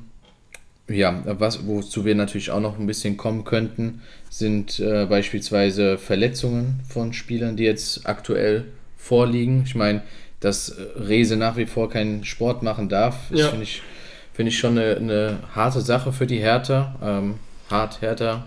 ja, 0.88 1.22
was, 1.24 1.66
wozu 1.66 2.04
wir 2.04 2.14
natürlich 2.14 2.50
auch 2.50 2.60
noch 2.60 2.78
ein 2.78 2.86
bisschen 2.86 3.16
kommen 3.16 3.44
könnten, 3.44 4.02
sind 4.30 4.80
äh, 4.80 5.06
beispielsweise 5.06 5.98
Verletzungen 5.98 6.80
von 6.88 7.12
Spielern, 7.12 7.56
die 7.56 7.64
jetzt 7.64 8.06
aktuell 8.06 8.64
vorliegen. 8.96 9.64
Ich 9.66 9.74
meine, 9.74 10.02
dass 10.40 10.76
Rese 10.96 11.36
nach 11.36 11.56
wie 11.56 11.66
vor 11.66 11.90
keinen 11.90 12.24
Sport 12.24 12.62
machen 12.62 12.88
darf, 12.88 13.30
ja. 13.30 13.48
finde 13.48 13.64
ich, 13.64 13.82
find 14.32 14.48
ich 14.48 14.58
schon 14.58 14.78
eine, 14.78 14.96
eine, 14.96 15.38
harte 15.54 15.80
Sache 15.80 16.12
für 16.12 16.26
die 16.26 16.38
Hertha. 16.38 16.96
Ähm, 17.02 17.34
hart, 17.70 18.02
Hertha, 18.02 18.44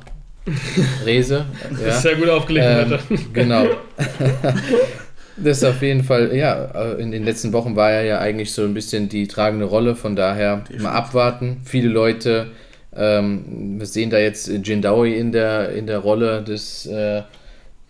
Rese. 1.05 1.45
Ja. 1.85 1.93
Sehr 1.93 2.15
gut 2.15 2.29
aufgelegt, 2.29 2.67
ähm, 3.09 3.19
Genau. 3.33 3.65
das 5.37 5.57
ist 5.57 5.63
auf 5.63 5.81
jeden 5.81 6.03
Fall, 6.03 6.35
ja, 6.35 6.65
äh, 6.73 7.01
in 7.01 7.11
den 7.11 7.23
letzten 7.23 7.53
Wochen 7.53 7.75
war 7.75 7.91
er 7.91 8.03
ja 8.03 8.19
eigentlich 8.19 8.51
so 8.51 8.63
ein 8.63 8.73
bisschen 8.73 9.09
die 9.09 9.27
tragende 9.27 9.65
Rolle, 9.65 9.95
von 9.95 10.15
daher 10.15 10.63
mal 10.79 10.91
abwarten. 10.91 11.61
Viele 11.65 11.89
Leute 11.89 12.51
ähm, 12.95 13.75
wir 13.79 13.85
sehen 13.85 14.09
da 14.09 14.17
jetzt 14.17 14.47
Jindawi 14.47 15.15
in 15.15 15.31
der, 15.31 15.69
in 15.69 15.85
der 15.85 15.99
Rolle 15.99 16.41
des, 16.41 16.85
äh, 16.85 17.23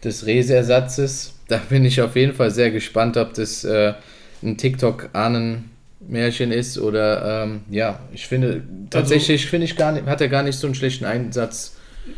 des 0.04 0.26
Rese-Ersatzes. 0.26 1.34
Da 1.48 1.58
bin 1.70 1.86
ich 1.86 2.02
auf 2.02 2.16
jeden 2.16 2.34
Fall 2.34 2.50
sehr 2.50 2.72
gespannt, 2.72 3.18
ob 3.18 3.34
das 3.36 3.64
äh, 3.64 3.94
ein 4.42 4.58
TikTok-Ahnen-Märchen 4.58 6.52
ist 6.52 6.80
oder 6.80 7.44
ähm, 7.44 7.62
ja, 7.70 8.00
ich 8.14 8.26
finde 8.28 8.64
tatsächlich 8.90 9.42
also, 9.42 9.50
finde 9.50 9.66
ich 9.66 9.76
gar 9.76 9.92
nicht, 9.92 10.08
hat 10.08 10.22
er 10.22 10.28
gar 10.28 10.44
nicht 10.44 10.58
so 10.58 10.66
einen 10.66 10.76
schlechten 10.76 11.06
Einsatz 11.06 11.75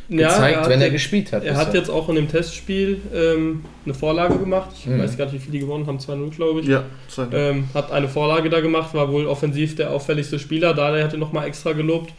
gezeigt, 0.10 0.64
ja, 0.64 0.70
wenn 0.70 0.82
er 0.82 0.90
gespielt 0.90 1.32
hat. 1.32 1.44
Er 1.44 1.52
bisher. 1.52 1.68
hat 1.68 1.74
jetzt 1.74 1.90
auch 1.90 2.10
in 2.10 2.16
dem 2.16 2.28
Testspiel 2.28 3.02
ähm, 3.14 3.66
eine 3.86 3.94
Vorlage 3.94 4.38
gemacht. 4.38 4.70
Ich 4.78 4.86
mhm. 4.86 5.00
weiß 5.00 5.18
gar 5.18 5.26
nicht, 5.26 5.36
wie 5.36 5.40
viele 5.40 5.52
die 5.54 5.60
gewonnen 5.60 5.88
haben, 5.88 5.98
2-0, 5.98 6.36
glaube 6.36 6.62
ich. 6.62 6.68
Ja, 6.68 6.84
ähm, 7.32 7.70
hat 7.74 7.92
eine 7.92 8.08
Vorlage 8.08 8.50
da 8.50 8.62
gemacht, 8.62 8.94
war 8.94 9.12
wohl 9.12 9.26
offensiv 9.28 9.76
der 9.76 9.92
auffälligste 9.92 10.40
Spieler. 10.40 10.74
Da 10.74 10.92
der 10.92 11.04
hatte 11.04 11.18
nochmal 11.18 11.48
extra 11.48 11.74
gelobt. 11.74 12.14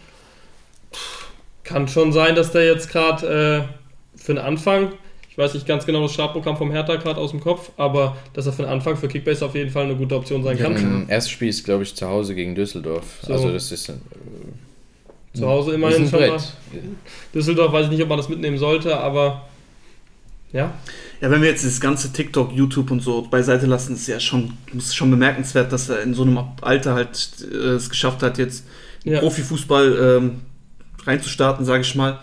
Kann 1.64 1.88
schon 1.88 2.12
sein, 2.12 2.34
dass 2.34 2.52
der 2.52 2.66
jetzt 2.66 2.90
gerade 2.90 3.66
äh, 3.66 4.18
für 4.18 4.34
den 4.34 4.42
Anfang, 4.42 4.92
ich 5.30 5.38
weiß 5.38 5.54
nicht 5.54 5.66
ganz 5.66 5.86
genau 5.86 6.02
das 6.02 6.12
Startprogramm 6.12 6.56
vom 6.56 6.70
Hertha 6.70 6.96
gerade 6.96 7.20
aus 7.20 7.30
dem 7.30 7.40
Kopf, 7.40 7.70
aber 7.76 8.16
dass 8.32 8.46
er 8.46 8.52
für 8.52 8.62
den 8.62 8.70
Anfang 8.70 8.96
für 8.96 9.08
Kickbase 9.08 9.44
auf 9.44 9.54
jeden 9.54 9.70
Fall 9.70 9.84
eine 9.84 9.96
gute 9.96 10.16
Option 10.16 10.42
sein 10.42 10.58
kann. 10.58 10.74
Ein 10.74 11.08
erstes 11.08 11.32
Spiel 11.32 11.48
ist, 11.48 11.64
glaube 11.64 11.82
ich, 11.82 11.94
zu 11.94 12.08
Hause 12.08 12.34
gegen 12.34 12.54
Düsseldorf. 12.54 13.20
So. 13.22 13.32
Also 13.32 13.52
das 13.52 13.70
ist 13.70 13.88
äh, 13.90 13.94
Zu 15.38 15.48
Hause 15.48 15.70
das 15.70 15.76
immerhin 15.76 16.04
ist 16.04 16.10
schon 16.10 16.20
mal. 16.20 16.38
Düsseldorf 17.34 17.72
weiß 17.72 17.84
ich 17.86 17.92
nicht, 17.92 18.02
ob 18.02 18.08
man 18.08 18.18
das 18.18 18.28
mitnehmen 18.28 18.58
sollte, 18.58 18.96
aber 18.96 19.48
ja. 20.52 20.72
Ja, 21.20 21.30
wenn 21.30 21.42
wir 21.42 21.48
jetzt 21.48 21.64
das 21.64 21.80
ganze 21.80 22.12
TikTok, 22.12 22.52
YouTube 22.52 22.90
und 22.90 23.00
so 23.00 23.22
beiseite 23.22 23.66
lassen, 23.66 23.94
ist 23.94 24.06
ja 24.06 24.20
schon, 24.20 24.52
ist 24.76 24.94
schon 24.94 25.10
bemerkenswert, 25.10 25.72
dass 25.72 25.88
er 25.88 26.02
in 26.02 26.14
so 26.14 26.22
einem 26.22 26.38
Alter 26.62 26.94
halt 26.94 27.46
äh, 27.52 27.74
es 27.74 27.90
geschafft 27.90 28.22
hat, 28.22 28.38
jetzt 28.38 28.64
ja. 29.04 29.18
Profifußball 29.18 30.18
ähm, 30.18 30.40
reinzustarten, 31.04 31.64
sage 31.64 31.82
ich 31.82 31.94
mal. 31.94 32.20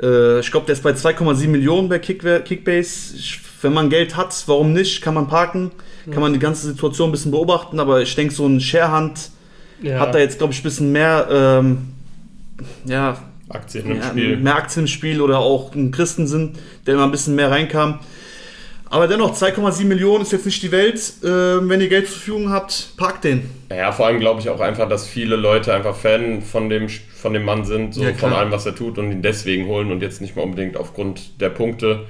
Äh, 0.00 0.40
ich 0.40 0.50
glaube, 0.50 0.66
der 0.66 0.74
ist 0.74 0.82
bei 0.82 0.92
2,7 0.92 1.48
Millionen 1.48 1.88
bei 1.88 1.98
Kick 1.98 2.22
Kickbase. 2.44 3.16
Ich, 3.16 3.40
wenn 3.60 3.74
man 3.74 3.90
Geld 3.90 4.16
hat, 4.16 4.34
warum 4.46 4.72
nicht? 4.72 5.02
Kann 5.02 5.14
man 5.14 5.28
parken, 5.28 5.70
kann 6.10 6.20
man 6.20 6.32
die 6.32 6.38
ganze 6.38 6.66
Situation 6.66 7.10
ein 7.10 7.12
bisschen 7.12 7.30
beobachten, 7.30 7.78
aber 7.78 8.02
ich 8.02 8.14
denke, 8.14 8.34
so 8.34 8.46
ein 8.46 8.60
Sharehand 8.60 9.30
ja. 9.82 10.00
hat 10.00 10.14
da 10.14 10.18
jetzt, 10.18 10.38
glaube 10.38 10.52
ich, 10.52 10.60
ein 10.60 10.64
bisschen 10.64 10.90
mehr, 10.90 11.28
ähm, 11.30 11.92
ja, 12.84 13.16
Aktien 13.48 13.90
im 13.90 13.96
ja, 13.98 14.08
Spiel. 14.08 14.36
mehr 14.36 14.56
Aktien 14.56 14.84
im 14.84 14.88
Spiel 14.88 15.20
oder 15.20 15.38
auch 15.38 15.74
ein 15.74 15.90
Christensen, 15.90 16.54
der 16.86 16.94
immer 16.94 17.04
ein 17.04 17.10
bisschen 17.10 17.34
mehr 17.34 17.50
reinkam. 17.50 18.00
Aber 18.92 19.08
dennoch, 19.08 19.34
2,7 19.34 19.86
Millionen 19.86 20.20
ist 20.20 20.32
jetzt 20.32 20.44
nicht 20.44 20.62
die 20.62 20.70
Welt. 20.70 21.14
Ähm, 21.24 21.70
wenn 21.70 21.80
ihr 21.80 21.88
Geld 21.88 22.06
zur 22.06 22.16
Verfügung 22.16 22.50
habt, 22.50 22.94
parkt 22.98 23.24
den. 23.24 23.48
Ja, 23.70 23.90
vor 23.90 24.06
allem 24.06 24.20
glaube 24.20 24.40
ich 24.40 24.50
auch 24.50 24.60
einfach, 24.60 24.86
dass 24.86 25.06
viele 25.06 25.36
Leute 25.36 25.72
einfach 25.72 25.96
Fan 25.96 26.42
von 26.42 26.68
dem, 26.68 26.90
von 26.90 27.32
dem 27.32 27.44
Mann 27.44 27.64
sind, 27.64 27.94
so 27.94 28.02
Ja, 28.02 28.12
von 28.12 28.34
allem, 28.34 28.52
was 28.52 28.66
er 28.66 28.74
tut 28.74 28.98
und 28.98 29.10
ihn 29.10 29.22
deswegen 29.22 29.66
holen 29.66 29.90
und 29.90 30.02
jetzt 30.02 30.20
nicht 30.20 30.36
mal 30.36 30.42
unbedingt 30.42 30.76
aufgrund 30.76 31.40
der 31.40 31.48
Punkte. 31.48 32.04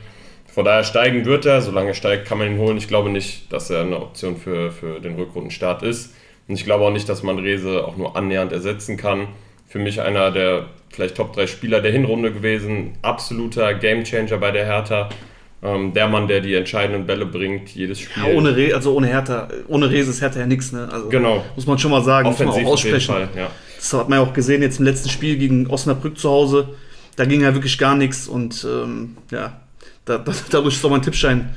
Von 0.53 0.65
daher 0.65 0.83
steigen 0.83 1.25
wird 1.25 1.47
er, 1.47 1.63
solange 1.63 1.91
er 1.91 1.95
steigt, 1.95 2.27
kann 2.27 2.39
man 2.39 2.49
ihn 2.49 2.59
holen. 2.59 2.77
Ich 2.77 2.89
glaube 2.89 3.11
nicht, 3.11 3.53
dass 3.53 3.71
er 3.71 3.83
eine 3.83 4.01
Option 4.01 4.37
für, 4.37 4.73
für 4.73 4.99
den 4.99 5.15
Rückrundenstart 5.15 5.85
ist. 5.85 6.13
Und 6.49 6.57
ich 6.57 6.65
glaube 6.65 6.85
auch 6.85 6.91
nicht, 6.91 7.09
dass 7.09 7.23
man 7.23 7.39
Rese 7.39 7.87
auch 7.87 7.97
nur 7.97 8.17
annähernd 8.17 8.51
ersetzen 8.51 8.97
kann. 8.97 9.29
Für 9.73 9.79
mich 9.79 10.03
einer 10.03 10.31
der 10.31 10.67
vielleicht 10.91 11.17
Top 11.17 11.33
3 11.33 11.47
Spieler 11.47 11.81
der 11.81 11.93
Hinrunde 11.93 12.31
gewesen. 12.31 12.93
Absoluter 13.01 13.73
Gamechanger 13.73 14.37
bei 14.37 14.51
der 14.51 14.67
Hertha. 14.67 15.09
Ähm, 15.63 15.95
der 15.95 16.09
Mann, 16.09 16.29
der 16.29 16.43
die 16.43 16.55
entscheidenden 16.55 17.07
Bälle 17.07 17.25
bringt, 17.25 17.71
jedes 17.71 18.01
Spiel. 18.01 18.23
Ja, 18.23 18.37
ohne, 18.37 18.55
Re 18.55 18.75
also 18.75 18.95
ohne 18.95 19.07
Hertha, 19.07 19.49
ohne 19.69 19.89
Rese 19.89 20.11
ist 20.11 20.21
Hertha 20.21 20.41
ja 20.41 20.47
nichts, 20.47 20.73
ne? 20.73 20.91
Also, 20.93 21.09
Genau. 21.09 21.43
Muss 21.57 21.67
man 21.67 21.79
schon 21.79 21.91
mal 21.91 22.03
sagen, 22.03 22.29
muss 22.29 22.39
man 22.39 22.49
Offensiv 22.49 22.69
auch 22.69 22.75
auf 22.75 22.85
jeden 22.85 22.97
aussprechen. 22.97 23.29
Fall, 23.29 23.43
ja. 23.43 23.51
Das 23.77 23.93
hat 23.95 24.11
man 24.11 24.19
ja 24.19 24.27
auch 24.27 24.35
gesehen 24.35 24.61
jetzt 24.61 24.79
im 24.79 24.85
letzten 24.85 25.09
Spiel 25.09 25.39
gegen 25.39 25.67
Osnabrück 25.69 26.19
zu 26.19 26.29
Hause. 26.29 26.69
Da 27.17 27.25
ging 27.25 27.41
ja 27.41 27.55
wirklich 27.55 27.79
gar 27.79 27.95
nichts 27.95 28.29
und 28.29 28.67
ähm, 28.71 29.17
ja, 29.31 29.59
da, 30.05 30.19
da, 30.19 30.35
dadurch 30.51 30.75
ist 30.75 30.85
auch 30.85 30.91
mein 30.91 31.01
Tippschein 31.03 31.49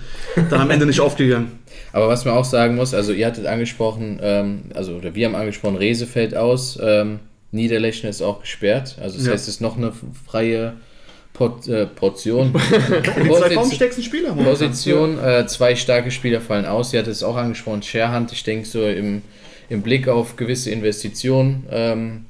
dann 0.50 0.62
am 0.62 0.70
Ende 0.70 0.86
nicht 0.86 1.02
aufgegangen. 1.02 1.60
Aber 1.92 2.08
was 2.08 2.24
man 2.24 2.36
auch 2.36 2.46
sagen 2.46 2.76
muss, 2.76 2.94
also 2.94 3.12
ihr 3.12 3.26
hattet 3.28 3.46
angesprochen, 3.46 4.20
ähm, 4.22 4.62
also 4.74 4.94
oder 4.94 5.16
wir 5.16 5.26
haben 5.26 5.36
angesprochen, 5.36 5.76
Rese 5.76 6.08
fällt 6.08 6.36
aus, 6.36 6.80
ähm, 6.82 7.20
Niederlechner 7.56 8.10
ist 8.10 8.22
auch 8.22 8.42
gesperrt. 8.42 8.98
Also 9.02 9.18
das 9.18 9.26
Ja. 9.28 9.34
heißt, 9.34 9.44
es 9.48 9.56
ist 9.56 9.62
noch 9.62 9.78
eine 9.78 9.92
freie 10.28 10.74
Port, 11.34 11.68
äh, 11.68 11.86
Portion. 11.86 12.54
Position- 13.28 14.04
Spieler. 14.04 14.34
Position. 14.34 15.20
Äh, 15.24 15.48
zwei 15.48 15.76
starke 15.76 16.12
Spieler 16.12 16.42
fallen 16.42 16.66
aus. 16.66 16.92
Sie 16.92 17.00
hat 17.00 17.08
es 17.08 17.24
auch 17.24 17.36
angesprochen, 17.36 17.82
Sharehand. 17.84 18.32
Ich 18.32 18.44
denke 18.44 18.66
so 18.68 18.86
im, 18.88 19.22
im 19.70 19.82
Blick 19.82 20.08
auf 20.08 20.36
gewisse 20.36 20.72
Investitionen 20.72 21.66
ähm, 21.72 22.26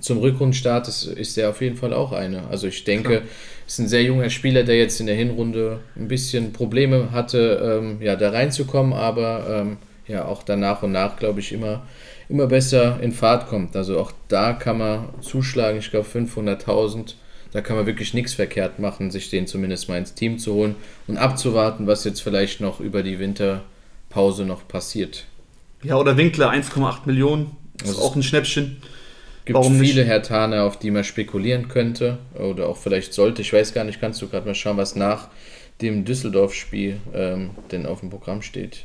zum 0.00 0.18
Rückrundenstart 0.18 0.88
ist, 0.88 1.04
ist 1.06 1.38
er 1.38 1.50
auf 1.50 1.60
jeden 1.62 1.76
Fall 1.76 1.92
auch 1.94 2.12
eine. 2.12 2.46
Also 2.48 2.66
ich 2.66 2.84
denke, 2.84 3.08
Klar. 3.08 3.22
ist 3.66 3.78
ein 3.78 3.88
sehr 3.88 4.02
junger 4.02 4.28
Spieler, 4.30 4.62
der 4.62 4.76
jetzt 4.76 5.00
in 5.00 5.06
der 5.06 5.16
Hinrunde 5.16 5.80
ein 5.96 6.06
bisschen 6.08 6.52
Probleme 6.52 7.12
hatte, 7.12 7.80
ähm, 7.82 7.96
ja, 8.02 8.14
da 8.14 8.30
reinzukommen, 8.30 8.92
aber 8.92 9.62
ähm, 9.62 9.76
ja 10.06 10.26
auch 10.26 10.42
dann 10.42 10.60
nach 10.60 10.82
und 10.82 10.92
nach, 10.92 11.16
glaube 11.16 11.40
ich, 11.40 11.50
immer, 11.52 11.82
immer 12.28 12.46
besser 12.46 12.98
in 13.00 13.12
Fahrt 13.12 13.48
kommt. 13.48 13.76
Also 13.76 13.98
auch 14.00 14.12
da 14.28 14.52
kann 14.52 14.78
man 14.78 15.08
zuschlagen, 15.20 15.78
ich 15.78 15.90
glaube 15.90 16.08
500.000. 16.08 17.14
Da 17.52 17.60
kann 17.60 17.76
man 17.76 17.86
wirklich 17.86 18.12
nichts 18.12 18.34
verkehrt 18.34 18.78
machen, 18.78 19.10
sich 19.10 19.30
den 19.30 19.46
zumindest 19.46 19.88
mal 19.88 19.96
ins 19.98 20.14
Team 20.14 20.38
zu 20.38 20.52
holen 20.54 20.74
und 21.06 21.16
abzuwarten, 21.16 21.86
was 21.86 22.04
jetzt 22.04 22.20
vielleicht 22.20 22.60
noch 22.60 22.80
über 22.80 23.02
die 23.02 23.18
Winterpause 23.18 24.44
noch 24.44 24.66
passiert. 24.68 25.24
Ja, 25.82 25.96
oder 25.96 26.16
Winkler, 26.16 26.50
1,8 26.50 27.06
Millionen. 27.06 27.52
Das 27.78 27.90
ist 27.90 27.96
Also- 27.96 28.08
auch 28.08 28.16
ein 28.16 28.22
Schnäppchen. 28.22 28.78
Gibt 29.44 29.56
Warum 29.58 29.78
nicht? 29.78 29.90
viele 29.92 30.02
Hertaner, 30.04 30.64
auf 30.64 30.76
die 30.78 30.90
man 30.90 31.04
spekulieren 31.04 31.68
könnte 31.68 32.18
oder 32.34 32.68
auch 32.68 32.76
vielleicht 32.76 33.14
sollte. 33.14 33.42
Ich 33.42 33.52
weiß 33.52 33.72
gar 33.74 33.84
nicht, 33.84 34.00
kannst 34.00 34.20
du 34.20 34.26
gerade 34.28 34.44
mal 34.44 34.56
schauen, 34.56 34.76
was 34.76 34.96
nach 34.96 35.28
dem 35.80 36.04
Düsseldorf-Spiel 36.04 36.96
ähm, 37.14 37.50
denn 37.70 37.86
auf 37.86 38.00
dem 38.00 38.10
Programm 38.10 38.42
steht 38.42 38.84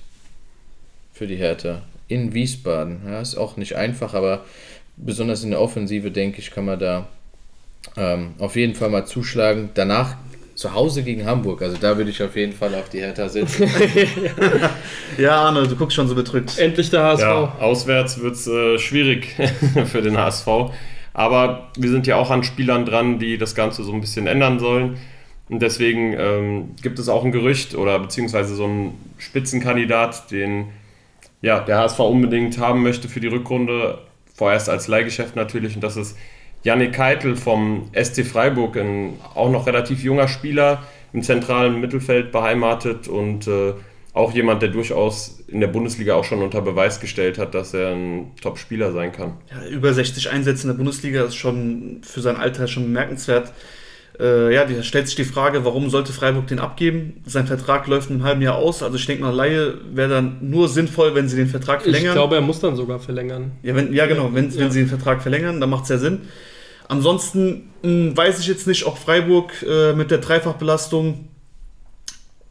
für 1.13 1.25
die 1.25 1.37
Hertha. 1.37 1.81
In 2.11 2.33
Wiesbaden. 2.33 3.03
Ja, 3.07 3.21
ist 3.21 3.37
auch 3.37 3.55
nicht 3.55 3.75
einfach, 3.75 4.13
aber 4.13 4.43
besonders 4.97 5.43
in 5.43 5.51
der 5.51 5.61
Offensive, 5.61 6.11
denke 6.11 6.39
ich, 6.39 6.51
kann 6.51 6.65
man 6.65 6.77
da 6.77 7.07
ähm, 7.95 8.33
auf 8.37 8.57
jeden 8.57 8.75
Fall 8.75 8.89
mal 8.89 9.05
zuschlagen. 9.05 9.69
Danach 9.75 10.17
zu 10.55 10.73
Hause 10.73 11.03
gegen 11.03 11.25
Hamburg. 11.25 11.61
Also 11.61 11.77
da 11.79 11.97
würde 11.97 12.09
ich 12.09 12.21
auf 12.21 12.35
jeden 12.35 12.51
Fall 12.51 12.75
auf 12.75 12.89
die 12.89 12.99
Hertha 12.99 13.29
setzen. 13.29 13.69
Ja, 15.17 15.41
Arne, 15.41 15.67
du 15.67 15.75
guckst 15.75 15.95
schon 15.95 16.07
so 16.07 16.15
bedrückt. 16.15 16.57
Endlich 16.57 16.89
der 16.89 17.03
HSV. 17.03 17.21
Ja, 17.21 17.55
auswärts 17.59 18.21
wird 18.21 18.35
es 18.35 18.47
äh, 18.47 18.77
schwierig 18.77 19.35
für 19.85 20.01
den 20.01 20.17
HSV. 20.17 20.47
Aber 21.13 21.69
wir 21.77 21.89
sind 21.89 22.07
ja 22.07 22.15
auch 22.15 22.29
an 22.29 22.43
Spielern 22.43 22.85
dran, 22.85 23.19
die 23.19 23.37
das 23.37 23.53
Ganze 23.53 23.83
so 23.83 23.91
ein 23.91 24.01
bisschen 24.01 24.27
ändern 24.27 24.59
sollen. 24.59 24.97
Und 25.49 25.61
deswegen 25.61 26.13
ähm, 26.17 26.75
gibt 26.81 26.97
es 26.97 27.09
auch 27.09 27.25
ein 27.25 27.31
Gerücht 27.33 27.75
oder 27.75 27.99
beziehungsweise 27.99 28.55
so 28.55 28.63
einen 28.63 28.97
Spitzenkandidat, 29.17 30.31
den 30.31 30.67
ja, 31.41 31.59
der 31.59 31.79
HSV 31.79 31.99
unbedingt 31.99 32.57
haben 32.59 32.83
möchte 32.83 33.07
für 33.07 33.19
die 33.19 33.27
Rückrunde. 33.27 33.99
Vorerst 34.33 34.69
als 34.69 34.87
Leihgeschäft 34.87 35.35
natürlich. 35.35 35.75
Und 35.75 35.83
das 35.83 35.97
ist 35.97 36.17
Yannick 36.63 36.93
Keitel 36.93 37.35
vom 37.35 37.89
SC 37.93 38.25
Freiburg, 38.25 38.77
ein 38.77 39.19
auch 39.35 39.49
noch 39.49 39.67
relativ 39.67 40.03
junger 40.03 40.27
Spieler 40.27 40.83
im 41.13 41.23
zentralen 41.23 41.81
Mittelfeld 41.81 42.31
beheimatet 42.31 43.07
und 43.07 43.47
äh, 43.47 43.73
auch 44.13 44.33
jemand, 44.33 44.61
der 44.61 44.69
durchaus 44.69 45.43
in 45.47 45.61
der 45.61 45.67
Bundesliga 45.67 46.15
auch 46.15 46.23
schon 46.23 46.41
unter 46.41 46.61
Beweis 46.61 46.99
gestellt 46.99 47.37
hat, 47.37 47.53
dass 47.53 47.73
er 47.73 47.91
ein 47.93 48.31
Top-Spieler 48.41 48.91
sein 48.91 49.11
kann. 49.11 49.37
Ja, 49.49 49.67
über 49.67 49.93
60 49.93 50.29
Einsätze 50.29 50.63
in 50.63 50.69
der 50.69 50.77
Bundesliga 50.77 51.23
ist 51.23 51.35
schon 51.35 52.01
für 52.03 52.21
sein 52.21 52.35
Alter 52.35 52.67
schon 52.67 52.83
bemerkenswert. 52.83 53.53
Äh, 54.19 54.53
ja, 54.53 54.65
da 54.65 54.83
stellt 54.83 55.07
sich 55.07 55.15
die 55.15 55.23
Frage, 55.23 55.63
warum 55.65 55.89
sollte 55.89 56.11
Freiburg 56.13 56.45
den 56.47 56.59
abgeben? 56.59 57.23
Sein 57.25 57.47
Vertrag 57.47 57.87
läuft 57.87 58.09
in 58.09 58.17
einem 58.17 58.23
halben 58.25 58.41
Jahr 58.41 58.55
aus. 58.55 58.83
Also 58.83 58.97
ich 58.97 59.05
denke 59.05 59.23
mal, 59.23 59.33
Laie 59.33 59.75
wäre 59.93 60.09
dann 60.09 60.37
nur 60.41 60.67
sinnvoll, 60.69 61.15
wenn 61.15 61.29
sie 61.29 61.37
den 61.37 61.47
Vertrag 61.47 61.77
Ich 61.79 61.83
verlängern. 61.83 62.13
glaube, 62.13 62.35
er 62.35 62.41
muss 62.41 62.59
dann 62.59 62.75
sogar 62.75 62.99
verlängern. 62.99 63.51
Ja, 63.63 63.73
wenn, 63.75 63.93
ja 63.93 64.05
genau, 64.05 64.29
wenn, 64.33 64.49
Ja. 64.51 64.59
wenn 64.59 64.71
sie 64.71 64.79
den 64.79 64.89
Vertrag 64.89 65.21
verlängern, 65.21 65.59
dann 65.61 65.69
macht 65.69 65.83
es 65.83 65.89
ja 65.89 65.97
Sinn. 65.97 66.19
Ansonsten 66.87 67.69
mh, 67.83 68.17
weiß 68.17 68.39
ich 68.39 68.47
jetzt 68.47 68.67
nicht, 68.67 68.85
ob 68.85 68.97
Freiburg 68.97 69.53
äh, 69.67 69.93
mit 69.93 70.11
der 70.11 70.17
Dreifachbelastung. 70.17 71.29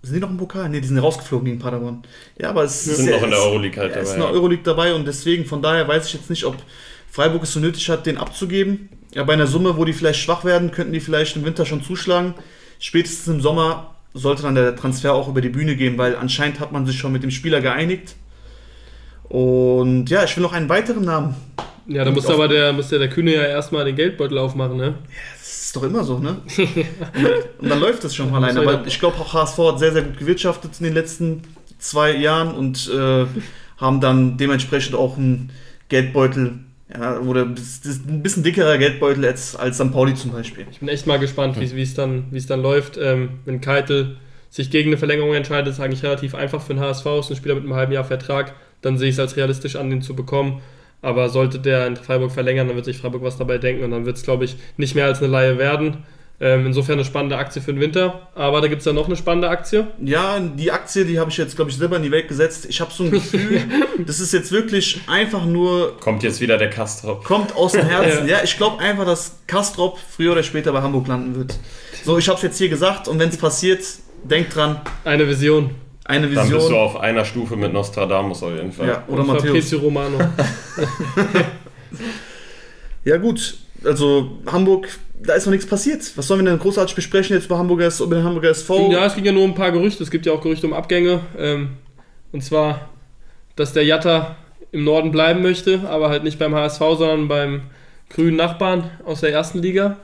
Sind 0.02 0.14
die 0.16 0.20
noch 0.20 0.30
im 0.30 0.38
Pokal? 0.38 0.70
Ne, 0.70 0.80
die 0.80 0.88
sind 0.88 0.98
rausgeflogen 0.98 1.44
gegen 1.44 1.58
Paderborn. 1.58 2.02
Ja, 2.38 2.48
aber 2.50 2.64
es 2.64 2.86
Wir 2.86 2.92
ist 2.94 2.98
sind 3.00 3.08
ja- 3.10 3.16
noch 3.16 3.22
in 3.24 3.30
der 3.30 3.38
es- 3.38 3.44
Euroleague 3.44 3.80
halt 3.82 3.94
ja, 3.94 4.00
ist 4.00 4.14
in 4.14 4.20
dabei. 4.20 4.26
der 4.28 4.30
Ja. 4.34 4.40
Euroleague 4.40 4.64
dabei 4.64 4.94
und 4.94 5.06
deswegen, 5.06 5.44
von 5.44 5.60
daher 5.60 5.86
weiß 5.86 6.06
ich 6.06 6.14
jetzt 6.14 6.30
nicht, 6.30 6.44
ob 6.44 6.56
Freiburg 7.10 7.42
es 7.42 7.52
so 7.52 7.60
nötig 7.60 7.88
hat, 7.90 8.06
den 8.06 8.16
abzugeben. 8.16 8.88
Ja, 9.14 9.24
bei 9.24 9.32
einer 9.32 9.46
Summe, 9.46 9.76
wo 9.76 9.84
die 9.84 9.92
vielleicht 9.92 10.20
schwach 10.20 10.44
werden, 10.44 10.70
könnten 10.70 10.92
die 10.92 11.00
vielleicht 11.00 11.36
im 11.36 11.44
Winter 11.44 11.66
schon 11.66 11.82
zuschlagen. 11.82 12.34
Spätestens 12.78 13.26
im 13.26 13.40
Sommer 13.40 13.94
sollte 14.14 14.42
dann 14.42 14.54
der 14.54 14.76
Transfer 14.76 15.14
auch 15.14 15.28
über 15.28 15.40
die 15.40 15.48
Bühne 15.48 15.76
gehen, 15.76 15.98
weil 15.98 16.16
anscheinend 16.16 16.60
hat 16.60 16.72
man 16.72 16.86
sich 16.86 16.98
schon 16.98 17.12
mit 17.12 17.22
dem 17.22 17.30
Spieler 17.30 17.60
geeinigt. 17.60 18.14
Und 19.28 20.10
ja, 20.10 20.24
ich 20.24 20.36
will 20.36 20.42
noch 20.42 20.52
einen 20.52 20.68
weiteren 20.68 21.04
Namen. 21.04 21.34
Ja, 21.86 22.04
da 22.04 22.10
muss 22.10 22.26
aber 22.26 22.46
der, 22.46 22.72
muss 22.72 22.90
ja 22.90 22.98
der 22.98 23.08
Kühne 23.08 23.34
ja 23.34 23.42
erstmal 23.42 23.84
den 23.84 23.96
Geldbeutel 23.96 24.38
aufmachen, 24.38 24.76
ne? 24.76 24.94
Das 25.38 25.64
ist 25.64 25.76
doch 25.76 25.82
immer 25.82 26.04
so, 26.04 26.18
ne? 26.18 26.36
und 27.58 27.68
dann 27.68 27.80
läuft 27.80 28.04
es 28.04 28.14
schon 28.14 28.30
mal 28.30 28.42
alleine. 28.42 28.60
Aber 28.60 28.86
ich 28.86 28.98
glaube, 28.98 29.18
auch 29.18 29.32
HSV 29.32 29.58
hat 29.58 29.78
sehr, 29.78 29.92
sehr 29.92 30.02
gut 30.02 30.18
gewirtschaftet 30.18 30.72
in 30.78 30.84
den 30.84 30.94
letzten 30.94 31.42
zwei 31.78 32.14
Jahren 32.16 32.54
und 32.54 32.90
äh, 32.92 33.26
haben 33.78 34.00
dann 34.00 34.36
dementsprechend 34.36 34.94
auch 34.94 35.16
einen 35.16 35.50
Geldbeutel, 35.88 36.60
ja, 36.92 37.18
oder 37.18 37.46
das 37.46 37.78
ist 37.84 38.08
ein 38.08 38.22
bisschen 38.22 38.42
dickerer 38.42 38.78
Geldbeutel 38.78 39.24
als, 39.24 39.54
als 39.54 39.76
St. 39.76 39.92
Pauli 39.92 40.14
zum 40.14 40.32
Beispiel. 40.32 40.66
Ich 40.70 40.80
bin 40.80 40.88
echt 40.88 41.06
mal 41.06 41.18
gespannt, 41.18 41.60
wie 41.60 41.74
wie 41.74 41.82
es 41.82 41.94
dann, 41.94 42.24
es 42.34 42.46
dann 42.46 42.62
läuft. 42.62 42.98
Ähm, 43.00 43.40
wenn 43.44 43.60
Keitel 43.60 44.16
sich 44.50 44.70
gegen 44.70 44.90
eine 44.90 44.98
Verlängerung 44.98 45.34
entscheidet, 45.34 45.72
ist 45.72 45.80
eigentlich 45.80 46.02
relativ 46.02 46.34
einfach 46.34 46.60
für 46.60 46.74
den 46.74 46.82
HSV. 46.82 47.06
Ist 47.20 47.30
ein 47.30 47.36
Spieler 47.36 47.54
mit 47.54 47.64
einem 47.64 47.74
halben 47.74 47.92
Jahr 47.92 48.04
Vertrag, 48.04 48.54
dann 48.82 48.98
sehe 48.98 49.08
ich 49.08 49.14
es 49.14 49.20
als 49.20 49.36
realistisch 49.36 49.76
an, 49.76 49.90
den 49.90 50.02
zu 50.02 50.16
bekommen. 50.16 50.60
Aber 51.02 51.28
sollte 51.30 51.58
der 51.60 51.86
in 51.86 51.96
Freiburg 51.96 52.32
verlängern, 52.32 52.66
dann 52.66 52.76
wird 52.76 52.84
sich 52.84 52.98
Freiburg 52.98 53.22
was 53.22 53.38
dabei 53.38 53.58
denken 53.58 53.84
und 53.84 53.90
dann 53.92 54.04
wird 54.04 54.16
es, 54.16 54.22
glaube 54.22 54.44
ich, 54.44 54.56
nicht 54.76 54.94
mehr 54.94 55.06
als 55.06 55.22
eine 55.22 55.28
Laie 55.28 55.56
werden. 55.58 55.98
Ähm, 56.42 56.64
insofern 56.64 56.94
eine 56.94 57.04
spannende 57.04 57.36
Aktie 57.36 57.60
für 57.60 57.72
den 57.72 57.80
Winter. 57.80 58.28
Aber 58.34 58.62
da 58.62 58.68
gibt 58.68 58.80
es 58.80 58.86
ja 58.86 58.94
noch 58.94 59.06
eine 59.06 59.16
spannende 59.16 59.50
Aktie. 59.50 59.86
Ja, 60.02 60.40
die 60.40 60.72
Aktie, 60.72 61.04
die 61.04 61.18
habe 61.20 61.28
ich 61.30 61.36
jetzt, 61.36 61.54
glaube 61.54 61.70
ich, 61.70 61.76
selber 61.76 61.96
in 61.96 62.02
die 62.02 62.10
Welt 62.10 62.28
gesetzt. 62.28 62.66
Ich 62.70 62.80
habe 62.80 62.90
so 62.92 63.04
ein 63.04 63.10
Gefühl, 63.10 63.60
das 64.06 64.20
ist 64.20 64.32
jetzt 64.32 64.50
wirklich 64.50 65.02
einfach 65.06 65.44
nur 65.44 65.98
Kommt 66.00 66.22
jetzt 66.22 66.40
wieder 66.40 66.56
der 66.56 66.70
Kastrop. 66.70 67.24
kommt 67.24 67.54
aus 67.54 67.72
dem 67.72 67.84
Herzen. 67.86 68.26
ja. 68.28 68.38
ich 68.42 68.56
glaube 68.56 68.78
einfach, 68.82 69.04
dass 69.04 69.36
Kastrop 69.46 69.98
früher 69.98 70.32
oder 70.32 70.42
später 70.42 70.72
bei 70.72 70.80
Hamburg 70.80 71.08
landen 71.08 71.36
wird. 71.36 71.58
So, 72.04 72.16
ich 72.16 72.26
habe 72.28 72.36
es 72.36 72.42
jetzt 72.42 72.56
hier 72.56 72.70
gesagt 72.70 73.06
und 73.06 73.18
wenn 73.18 73.28
es 73.28 73.36
passiert, 73.36 73.84
Denkt 74.22 74.54
dran, 74.54 74.80
Eine 75.04 75.26
Vision. 75.28 75.70
eine 76.04 76.26
Dann 76.28 76.34
bist 76.34 76.52
du 76.52 76.56
Vision. 76.56 76.74
auf 76.74 77.00
einer 77.00 77.24
Stufe 77.24 77.56
mit 77.56 77.72
Nostradamus 77.72 78.42
auf 78.42 78.52
jeden 78.54 78.70
Fall. 78.72 78.88
Ja, 78.88 79.04
oder 79.08 79.20
Und 79.20 79.26
Matthäus. 79.28 79.44
Fabrizio 79.46 79.78
Romano. 79.78 80.18
Ja 83.04 83.16
gut, 83.16 83.56
also 83.84 84.38
Hamburg, 84.46 84.88
da 85.22 85.34
ist 85.34 85.46
noch 85.46 85.52
nichts 85.52 85.66
passiert. 85.66 86.00
Was 86.16 86.26
sollen 86.26 86.44
wir 86.44 86.50
denn 86.50 86.58
großartig 86.58 86.94
besprechen 86.94 87.36
jetzt 87.36 87.46
über, 87.46 87.58
Hamburger, 87.58 87.86
S- 87.86 88.00
über 88.00 88.16
den 88.16 88.24
Hamburger 88.24 88.50
SV? 88.50 88.90
Ja, 88.90 89.06
es 89.06 89.14
ging 89.14 89.24
ja 89.24 89.32
nur 89.32 89.44
um 89.44 89.50
ein 89.50 89.54
paar 89.54 89.72
Gerüchte. 89.72 90.02
Es 90.02 90.10
gibt 90.10 90.26
ja 90.26 90.32
auch 90.32 90.40
Gerüchte 90.40 90.66
um 90.66 90.72
Abgänge. 90.72 91.20
Ähm, 91.38 91.70
und 92.32 92.42
zwar, 92.42 92.88
dass 93.56 93.72
der 93.72 93.84
Jatta 93.84 94.36
im 94.72 94.84
Norden 94.84 95.10
bleiben 95.10 95.42
möchte, 95.42 95.80
aber 95.88 96.08
halt 96.10 96.22
nicht 96.24 96.38
beim 96.38 96.54
HSV, 96.54 96.78
sondern 96.78 97.28
beim 97.28 97.62
grünen 98.08 98.36
Nachbarn 98.36 98.90
aus 99.04 99.20
der 99.20 99.32
ersten 99.32 99.60
Liga. 99.60 99.96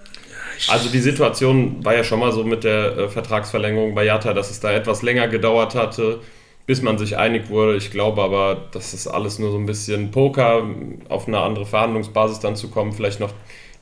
Also 0.69 0.89
die 0.89 1.01
Situation 1.01 1.85
war 1.85 1.95
ja 1.95 2.03
schon 2.05 2.19
mal 2.19 2.33
so 2.33 2.43
mit 2.45 2.65
der 2.65 2.97
äh, 2.97 3.09
Vertragsverlängerung 3.09 3.95
bei 3.95 4.05
Jatta, 4.05 4.33
dass 4.33 4.51
es 4.51 4.61
da 4.61 4.73
etwas 4.73 5.03
länger 5.03 5.29
gedauert 5.29 5.75
hatte, 5.75 6.21
bis 6.67 6.83
man 6.83 6.99
sich 6.99 7.17
einig 7.17 7.49
wurde. 7.51 7.77
Ich 7.77 7.91
glaube 7.91 8.23
aber, 8.23 8.69
das 8.73 8.95
ist 8.95 9.07
alles 9.07 9.39
nur 9.39 9.51
so 9.53 9.59
ein 9.59 9.67
bisschen 9.67 10.11
Poker, 10.11 10.63
auf 11.09 11.29
eine 11.29 11.39
andere 11.41 11.67
Verhandlungsbasis 11.67 12.41
dann 12.41 12.57
zu 12.57 12.69
kommen, 12.69 12.93
vielleicht 12.93 13.21
noch 13.21 13.33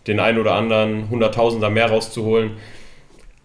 den 0.06 0.20
einen 0.20 0.38
oder 0.38 0.54
anderen 0.54 1.08
Hunderttausender 1.10 1.70
mehr 1.70 1.86
rauszuholen. 1.86 2.52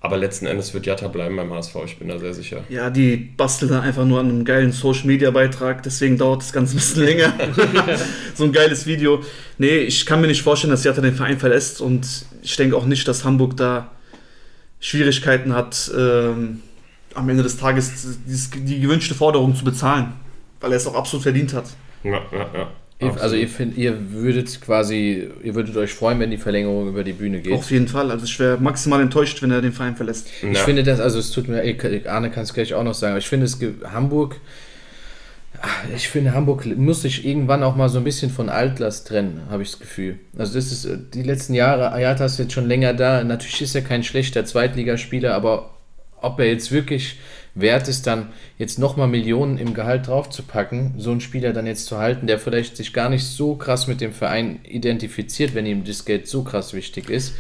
Aber 0.02 0.16
letzten 0.16 0.46
Endes 0.46 0.74
wird 0.74 0.86
Jatta 0.86 1.10
bleiben 1.10 1.36
beim 1.36 1.52
HSV, 1.52 1.76
ich 1.86 2.00
bin 2.00 2.08
da 2.08 2.18
sehr 2.20 2.34
sicher. 2.34 2.64
Ja, 2.70 2.90
die 2.90 3.18
basteln 3.18 3.70
da 3.70 3.82
einfach 3.82 4.06
nur 4.06 4.22
an 4.22 4.30
einem 4.30 4.46
geilen 4.46 4.72
Social-Media-Beitrag, 4.72 5.84
deswegen 5.84 6.18
dauert 6.18 6.42
das 6.42 6.54
Ganze 6.54 6.76
ein 6.76 6.78
bisschen 6.78 7.04
länger. 7.04 7.34
so 8.34 8.46
ein 8.46 8.54
geiles 8.54 8.86
Video. 8.86 9.22
Nee, 9.58 9.80
ich 9.80 10.06
kann 10.06 10.22
mir 10.22 10.28
nicht 10.28 10.42
vorstellen, 10.42 10.72
dass 10.72 10.86
Jatta 10.86 11.02
den 11.02 11.16
Verein 11.16 11.38
verlässt 11.38 11.82
und 11.82 12.08
ich 12.42 12.56
denke 12.56 12.78
auch 12.78 12.86
nicht, 12.86 13.10
dass 13.10 13.26
Hamburg 13.26 13.58
da 13.58 13.92
Schwierigkeiten 14.80 15.54
hat, 15.54 15.92
ähm, 15.98 16.62
am 17.14 17.28
Ende 17.28 17.44
des 17.44 17.58
Tages 17.58 18.20
die 18.26 18.80
gewünschte 18.80 19.16
Forderung 19.16 19.54
zu 19.54 19.66
bezahlen, 19.66 20.14
weil 20.62 20.72
er 20.72 20.78
es 20.78 20.88
auch 20.88 20.96
absolut 20.96 21.24
verdient 21.24 21.54
hat. 21.54 21.66
Ja, 22.04 22.22
ja, 22.32 22.50
ja. 22.54 22.72
Ihr, 23.02 23.22
also 23.22 23.36
ihr, 23.38 23.48
find, 23.48 23.78
ihr 23.78 24.12
würdet 24.12 24.60
quasi, 24.60 25.30
ihr 25.42 25.56
würdet 25.56 25.78
euch 25.78 25.94
freuen, 25.94 26.20
wenn 26.20 26.32
die 26.32 26.38
Verlängerung 26.38 26.90
über 26.90 27.06
die 27.06 27.14
Bühne 27.14 27.40
geht. 27.40 27.54
Auf 27.54 27.72
jeden 27.72 27.88
Fall. 27.88 28.12
Also 28.12 28.26
ich 28.26 28.38
wäre 28.40 28.58
maximal 28.58 29.02
enttäuscht, 29.02 29.42
wenn 29.42 29.52
er 29.52 29.62
den 29.62 29.72
Verein 29.72 29.96
verlässt. 29.96 30.28
Ich 30.42 30.58
Ja. 30.58 30.64
finde 30.66 30.84
das, 30.84 31.00
also 31.00 31.18
es 31.18 31.32
tut 31.32 31.48
mir, 31.48 31.62
Arne 32.08 32.30
kann 32.30 32.44
es 32.44 32.54
gleich 32.54 32.74
auch 32.74 32.84
noch 32.84 32.94
sagen, 32.94 33.12
aber 33.12 33.20
ich 33.20 33.30
finde 33.30 33.46
es, 33.46 33.58
Hamburg, 33.94 34.36
ah, 35.62 35.68
ich 35.96 36.10
finde 36.10 36.34
Hamburg 36.34 36.66
muss 36.76 37.04
sich 37.04 37.26
irgendwann 37.26 37.64
auch 37.64 37.78
mal 37.78 37.88
so 37.88 38.00
ein 38.00 38.04
bisschen 38.04 38.32
von 38.32 38.50
Altlast 38.50 39.08
trennen, 39.08 39.44
habe 39.50 39.64
ich 39.64 39.72
das 39.72 39.80
Gefühl. 39.80 40.20
Also 40.38 40.56
das 40.56 40.70
ist, 40.70 40.84
äh, 40.84 40.98
die 41.14 41.24
letzten 41.24 41.54
Jahre, 41.54 41.94
Ayata 41.94 42.26
ist 42.26 42.38
jetzt 42.38 42.52
schon 42.52 42.68
länger 42.68 42.94
da, 42.94 43.24
natürlich 43.24 43.62
ist 43.62 43.76
er 43.76 43.82
kein 43.82 44.04
schlechter 44.04 44.44
Zweitligaspieler, 44.44 45.34
aber 45.36 45.74
ob 46.22 46.38
er 46.40 46.48
jetzt 46.48 46.74
wirklich 46.74 47.16
wert 47.56 47.88
ist, 47.88 48.08
dann 48.08 48.30
jetzt 48.58 48.80
nochmal 48.80 49.08
Millionen 49.08 49.58
im 49.58 49.74
Gehalt 49.74 50.08
draufzupacken, 50.08 50.96
so 50.98 51.12
einen 51.12 51.22
Spieler 51.22 51.54
dann 51.54 51.68
jetzt 51.68 51.86
zu 51.86 51.98
halten, 51.98 52.28
der 52.28 52.40
vielleicht 52.40 52.78
sich 52.78 52.94
gar 52.94 53.10
nicht 53.10 53.26
so 53.26 53.56
krass 53.56 53.88
mit 53.88 54.02
dem 54.02 54.14
Verein 54.14 54.60
identifiziert, 54.64 55.56
wenn 55.56 55.66
ihm 55.66 55.84
das 55.84 56.06
Geld 56.06 56.28
so 56.28 56.44
krass 56.44 56.74
wichtig 56.74 57.10
ist. 57.10 57.34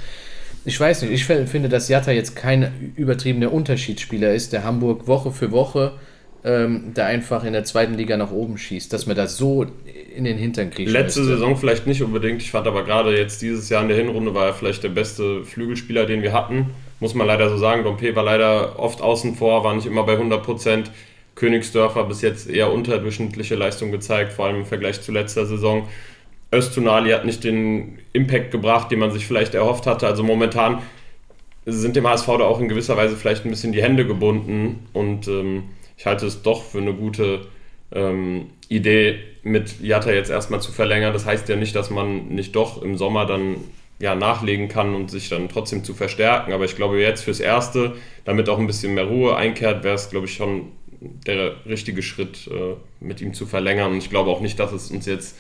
Ich 0.66 0.80
weiß 0.80 1.04
nicht, 1.04 1.12
ich 1.12 1.26
finde, 1.26 1.70
dass 1.70 1.88
Jatta 1.88 2.12
jetzt 2.12 2.36
kein 2.36 2.94
übertriebener 2.96 3.52
Unterschiedsspieler 3.54 4.34
ist, 4.34 4.52
der 4.52 4.64
Hamburg 4.64 5.08
Woche 5.08 5.32
für 5.32 5.52
Woche 5.52 5.94
ähm, 6.44 6.92
da 6.94 7.06
einfach 7.06 7.44
in 7.44 7.54
der 7.54 7.64
zweiten 7.64 7.96
Liga 7.96 8.18
nach 8.18 8.32
oben 8.32 8.58
schießt, 8.58 8.92
dass 8.94 9.06
man 9.06 9.16
das 9.16 9.38
so 9.38 9.66
in 10.16 10.24
den 10.24 10.38
Hintern 10.38 10.70
kriegt. 10.70 10.90
Letzte 10.90 11.22
müsste. 11.22 11.36
Saison 11.36 11.58
vielleicht 11.58 11.88
nicht 11.88 12.02
unbedingt. 12.02 12.42
Ich 12.42 12.52
fand 12.52 12.68
aber 12.68 12.86
gerade 12.86 13.18
jetzt 13.18 13.42
dieses 13.42 13.70
Jahr 13.70 13.82
in 13.82 13.90
der 13.90 13.98
Hinrunde 13.98 14.34
war 14.34 14.48
er 14.48 14.54
vielleicht 14.54 14.84
der 14.84 14.90
beste 14.90 15.44
Flügelspieler, 15.44 16.06
den 16.06 16.22
wir 16.22 16.34
hatten. 16.34 16.68
Muss 17.00 17.14
man 17.14 17.28
leider 17.28 17.50
so 17.50 17.58
sagen. 17.58 17.84
Dompe 17.84 18.16
war 18.16 18.24
leider 18.24 18.80
oft 18.80 19.02
außen 19.02 19.36
vor, 19.36 19.64
war 19.64 19.74
nicht 19.74 19.88
immer 19.88 20.04
bei 20.04 20.14
100 20.14 20.44
Prozent. 20.44 20.92
Königsdörfer 21.36 22.04
bis 22.04 22.22
jetzt 22.22 22.50
eher 22.50 22.72
unterdurchschnittliche 22.72 23.56
Leistung 23.56 23.92
gezeigt, 23.92 24.34
vor 24.34 24.46
allem 24.46 24.58
im 24.58 24.66
Vergleich 24.66 25.02
zu 25.02 25.12
letzter 25.12 25.46
Saison. 25.46 25.88
Östunali 26.52 27.12
hat 27.12 27.26
nicht 27.26 27.44
den 27.44 28.00
Impact 28.12 28.52
gebracht, 28.52 28.92
den 28.92 29.00
man 29.00 29.12
sich 29.12 29.26
vielleicht 29.26 29.56
erhofft 29.56 29.86
hatte. 29.88 30.08
Also 30.08 30.24
momentan 30.24 30.82
sind 31.66 31.96
dem 31.96 32.08
HSV 32.08 32.26
da 32.26 32.44
auch 32.46 32.60
in 32.60 32.68
gewisser 32.68 32.98
Weise 32.98 33.16
vielleicht 33.16 33.46
ein 33.46 33.50
bisschen 33.50 33.72
die 33.72 33.82
Hände 33.82 34.06
gebunden 34.06 34.88
und 34.94 35.28
ähm, 35.28 35.64
ich 35.98 36.06
halte 36.06 36.26
es 36.26 36.42
doch 36.42 36.64
für 36.64 36.80
eine 36.80 36.94
gute 36.94 37.42
ähm, 37.92 38.48
Idee, 38.68 39.20
mit 39.44 39.82
Jatta 39.82 40.12
jetzt 40.12 40.30
erstmal 40.30 40.62
zu 40.62 40.72
verlängern. 40.72 41.14
Das 41.14 41.26
heißt 41.26 41.48
ja 41.50 41.56
nicht, 41.56 41.76
dass 41.76 41.90
man 41.90 42.30
nicht 42.30 42.56
doch 42.56 42.82
im 42.82 42.98
Sommer 42.98 43.26
dann 43.26 43.58
ja, 44.00 44.16
nachlegen 44.16 44.70
kann 44.70 44.96
und 44.96 45.12
sich 45.12 45.30
dann 45.30 45.50
trotzdem 45.50 45.84
zu 45.84 45.94
verstärken. 45.94 46.54
Aber 46.54 46.66
ich 46.66 46.76
glaube, 46.76 47.00
jetzt 47.00 47.24
fürs 47.24 47.40
Erste, 47.40 47.96
damit 48.26 48.48
auch 48.50 48.58
ein 48.58 48.68
bisschen 48.68 48.94
mehr 48.94 49.06
Ruhe 49.06 49.36
einkehrt, 49.36 49.84
wäre 49.84 49.96
es, 49.96 50.10
glaube 50.10 50.26
ich, 50.26 50.34
schon 50.34 50.72
der 51.02 51.54
richtige 51.66 52.02
Schritt, 52.02 52.48
äh, 52.48 52.76
mit 53.00 53.22
ihm 53.22 53.34
zu 53.34 53.46
verlängern. 53.46 53.92
Und 53.92 53.98
ich 53.98 54.10
glaube 54.10 54.30
auch 54.30 54.42
nicht, 54.42 54.60
dass 54.60 54.72
es 54.72 54.92
uns 54.92 55.06
jetzt 55.06 55.36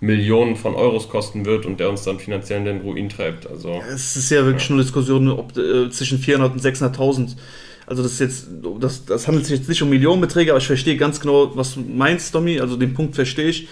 Millionen 0.00 0.56
von 0.56 0.74
Euros 0.74 1.10
kosten 1.10 1.44
wird 1.44 1.66
und 1.66 1.78
der 1.78 1.90
uns 1.90 2.04
dann 2.04 2.18
finanziell 2.18 2.60
in 2.60 2.64
den 2.64 2.80
Ruin 2.80 3.10
treibt. 3.10 3.46
Also 3.46 3.82
Es 3.92 4.16
ist 4.16 4.30
ja 4.30 4.44
wirklich 4.46 4.68
nur 4.70 4.78
eine 4.78 4.84
Diskussion 4.84 5.28
ob, 5.28 5.56
äh, 5.58 5.90
zwischen 5.90 6.18
400 6.18 6.52
und 6.52 6.62
600.000. 6.62 7.36
Also 7.86 8.02
das 8.02 8.12
ist 8.12 8.20
jetzt, 8.20 8.48
das, 8.78 9.04
das 9.04 9.26
handelt 9.26 9.46
sich 9.46 9.58
jetzt 9.58 9.68
nicht 9.68 9.82
um 9.82 9.90
Millionenbeträge, 9.90 10.52
aber 10.52 10.58
ich 10.58 10.66
verstehe 10.66 10.96
ganz 10.96 11.20
genau, 11.20 11.54
was 11.56 11.74
du 11.74 11.80
meinst, 11.80 12.34
Domi. 12.34 12.60
Also 12.60 12.76
den 12.76 12.94
Punkt 12.94 13.14
verstehe 13.14 13.48
ich. 13.48 13.68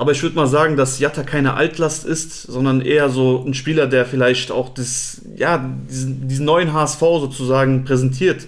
Aber 0.00 0.12
ich 0.12 0.22
würde 0.22 0.34
mal 0.34 0.46
sagen, 0.46 0.78
dass 0.78 0.98
Jatta 0.98 1.24
keine 1.24 1.52
Altlast 1.52 2.06
ist, 2.06 2.44
sondern 2.44 2.80
eher 2.80 3.10
so 3.10 3.44
ein 3.46 3.52
Spieler, 3.52 3.86
der 3.86 4.06
vielleicht 4.06 4.50
auch 4.50 4.70
das, 4.70 5.20
ja, 5.36 5.62
diesen, 5.90 6.26
diesen 6.26 6.46
neuen 6.46 6.72
HSV 6.72 7.00
sozusagen 7.00 7.84
präsentiert. 7.84 8.46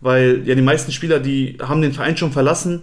Weil 0.00 0.40
ja 0.46 0.54
die 0.54 0.62
meisten 0.62 0.92
Spieler, 0.92 1.20
die 1.20 1.58
haben 1.60 1.82
den 1.82 1.92
Verein 1.92 2.16
schon 2.16 2.32
verlassen 2.32 2.80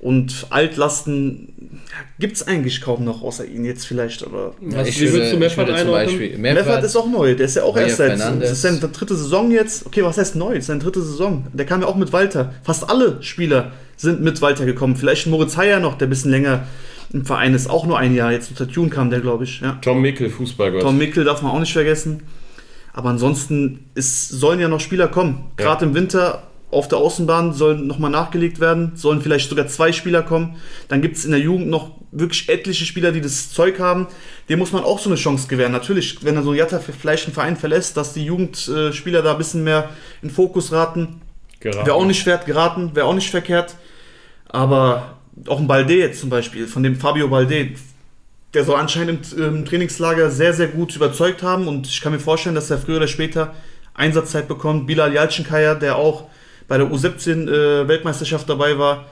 und 0.00 0.48
Altlasten 0.50 1.78
ja, 1.88 1.98
gibt 2.18 2.34
es 2.34 2.48
eigentlich 2.48 2.80
kaum 2.80 3.04
noch, 3.04 3.22
außer 3.22 3.46
ihn 3.46 3.64
jetzt 3.64 3.86
vielleicht. 3.86 4.24
Aber 4.24 4.56
Ja, 4.60 4.82
ich 4.82 5.00
wie 5.00 5.04
würde, 5.04 5.12
würdest 5.12 5.32
du 5.34 5.36
Meffert 5.36 5.70
einordnen? 5.70 5.92
Beispiel 5.92 6.38
Meffert 6.38 6.82
ist 6.82 6.96
auch 6.96 7.08
neu, 7.08 7.36
der 7.36 7.46
ist 7.46 7.54
ja 7.54 7.62
auch 7.62 7.76
erst 7.76 7.98
seit. 7.98 8.18
Das 8.18 8.50
ist 8.50 8.62
seine 8.62 8.78
dritte 8.78 9.14
Saison 9.14 9.52
jetzt. 9.52 9.86
Okay, 9.86 10.02
was 10.02 10.18
heißt 10.18 10.34
neu? 10.34 10.54
Das 10.54 10.62
ist 10.62 10.66
seine 10.66 10.80
dritte 10.80 11.00
Saison. 11.00 11.46
Der 11.52 11.64
kam 11.64 11.80
ja 11.80 11.86
auch 11.86 11.94
mit 11.94 12.12
Walter. 12.12 12.54
Fast 12.64 12.90
alle 12.90 13.22
Spieler 13.22 13.70
sind 13.96 14.20
mit 14.20 14.42
Walter 14.42 14.66
gekommen. 14.66 14.96
Vielleicht 14.96 15.28
Moritz 15.28 15.56
Heyer 15.56 15.78
noch, 15.78 15.96
der 15.96 16.08
ein 16.08 16.10
bisschen 16.10 16.32
länger 16.32 16.66
im 17.12 17.24
Verein 17.24 17.54
ist. 17.54 17.68
Auch 17.68 17.86
nur 17.86 17.98
ein 17.98 18.14
Jahr. 18.14 18.32
Jetzt 18.32 18.50
unter 18.50 18.68
Tune 18.68 18.90
kam 18.90 19.10
der, 19.10 19.20
glaube 19.20 19.44
ich. 19.44 19.60
Ja. 19.60 19.78
Tom 19.82 20.00
Mickel, 20.00 20.30
Fußballgott. 20.30 20.82
Tom 20.82 20.98
Mickel 20.98 21.24
darf 21.24 21.42
man 21.42 21.52
auch 21.52 21.60
nicht 21.60 21.72
vergessen. 21.72 22.22
Aber 22.92 23.10
ansonsten 23.10 23.90
es 23.94 24.28
sollen 24.28 24.60
ja 24.60 24.68
noch 24.68 24.80
Spieler 24.80 25.08
kommen. 25.08 25.50
Gerade 25.56 25.84
im 25.84 25.94
Winter 25.94 26.44
auf 26.70 26.88
der 26.88 26.98
Außenbahn 26.98 27.52
sollen 27.52 27.86
nochmal 27.86 28.10
nachgelegt 28.10 28.58
werden. 28.58 28.92
Sollen 28.94 29.20
vielleicht 29.20 29.48
sogar 29.48 29.66
zwei 29.68 29.92
Spieler 29.92 30.22
kommen. 30.22 30.56
Dann 30.88 31.02
gibt 31.02 31.16
es 31.16 31.24
in 31.24 31.30
der 31.30 31.40
Jugend 31.40 31.68
noch 31.68 31.92
wirklich 32.10 32.48
etliche 32.48 32.84
Spieler, 32.86 33.12
die 33.12 33.20
das 33.20 33.52
Zeug 33.52 33.78
haben. 33.78 34.06
Dem 34.48 34.58
muss 34.58 34.72
man 34.72 34.82
auch 34.82 34.98
so 34.98 35.10
eine 35.10 35.16
Chance 35.16 35.48
gewähren. 35.48 35.72
Natürlich, 35.72 36.24
wenn 36.24 36.36
er 36.36 36.42
so 36.42 36.54
Jatta 36.54 36.78
vielleicht 36.78 37.26
einen 37.26 37.34
Verein 37.34 37.56
verlässt, 37.56 37.96
dass 37.96 38.14
die 38.14 38.24
Jugendspieler 38.24 39.22
da 39.22 39.32
ein 39.32 39.38
bisschen 39.38 39.64
mehr 39.64 39.90
in 40.22 40.30
Fokus 40.30 40.72
raten. 40.72 41.20
Wäre 41.60 41.94
auch 41.94 42.04
nicht 42.04 42.20
schwer 42.20 42.38
geraten, 42.38 42.92
wäre 42.94 43.06
auch 43.06 43.14
nicht 43.14 43.30
verkehrt. 43.30 43.74
Aber 44.48 45.18
auch 45.46 45.60
ein 45.60 45.66
Balde 45.66 45.94
jetzt 45.94 46.20
zum 46.20 46.30
Beispiel, 46.30 46.66
von 46.66 46.82
dem 46.82 46.96
Fabio 46.96 47.28
Balde, 47.28 47.70
der 48.54 48.64
soll 48.64 48.76
anscheinend 48.76 49.32
im, 49.32 49.56
im 49.56 49.64
Trainingslager 49.64 50.30
sehr, 50.30 50.52
sehr 50.52 50.68
gut 50.68 50.96
überzeugt 50.96 51.42
haben. 51.42 51.68
Und 51.68 51.86
ich 51.86 52.00
kann 52.00 52.12
mir 52.12 52.18
vorstellen, 52.18 52.54
dass 52.54 52.70
er 52.70 52.78
früher 52.78 52.96
oder 52.96 53.08
später 53.08 53.54
Einsatzzeit 53.94 54.48
bekommt. 54.48 54.86
Bilal 54.86 55.12
Yalcinkaya, 55.12 55.74
der 55.74 55.96
auch 55.96 56.24
bei 56.68 56.78
der 56.78 56.90
U17-Weltmeisterschaft 56.90 58.48
dabei 58.48 58.78
war. 58.78 59.06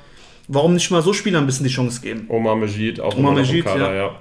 Warum 0.47 0.75
nicht 0.75 0.91
mal 0.91 1.03
so 1.03 1.13
Spielern 1.13 1.45
ein 1.45 1.47
bisschen 1.47 1.65
die 1.65 1.73
Chance 1.73 2.01
geben? 2.03 2.27
Omar 2.29 2.57
Majid, 2.57 3.01
auch 3.01 3.17
Omar 3.17 3.33
immer 3.33 3.41
noch 3.41 3.49
im 3.49 3.57
Majid, 3.57 3.65
Kader, 3.65 3.95
ja. 3.95 4.21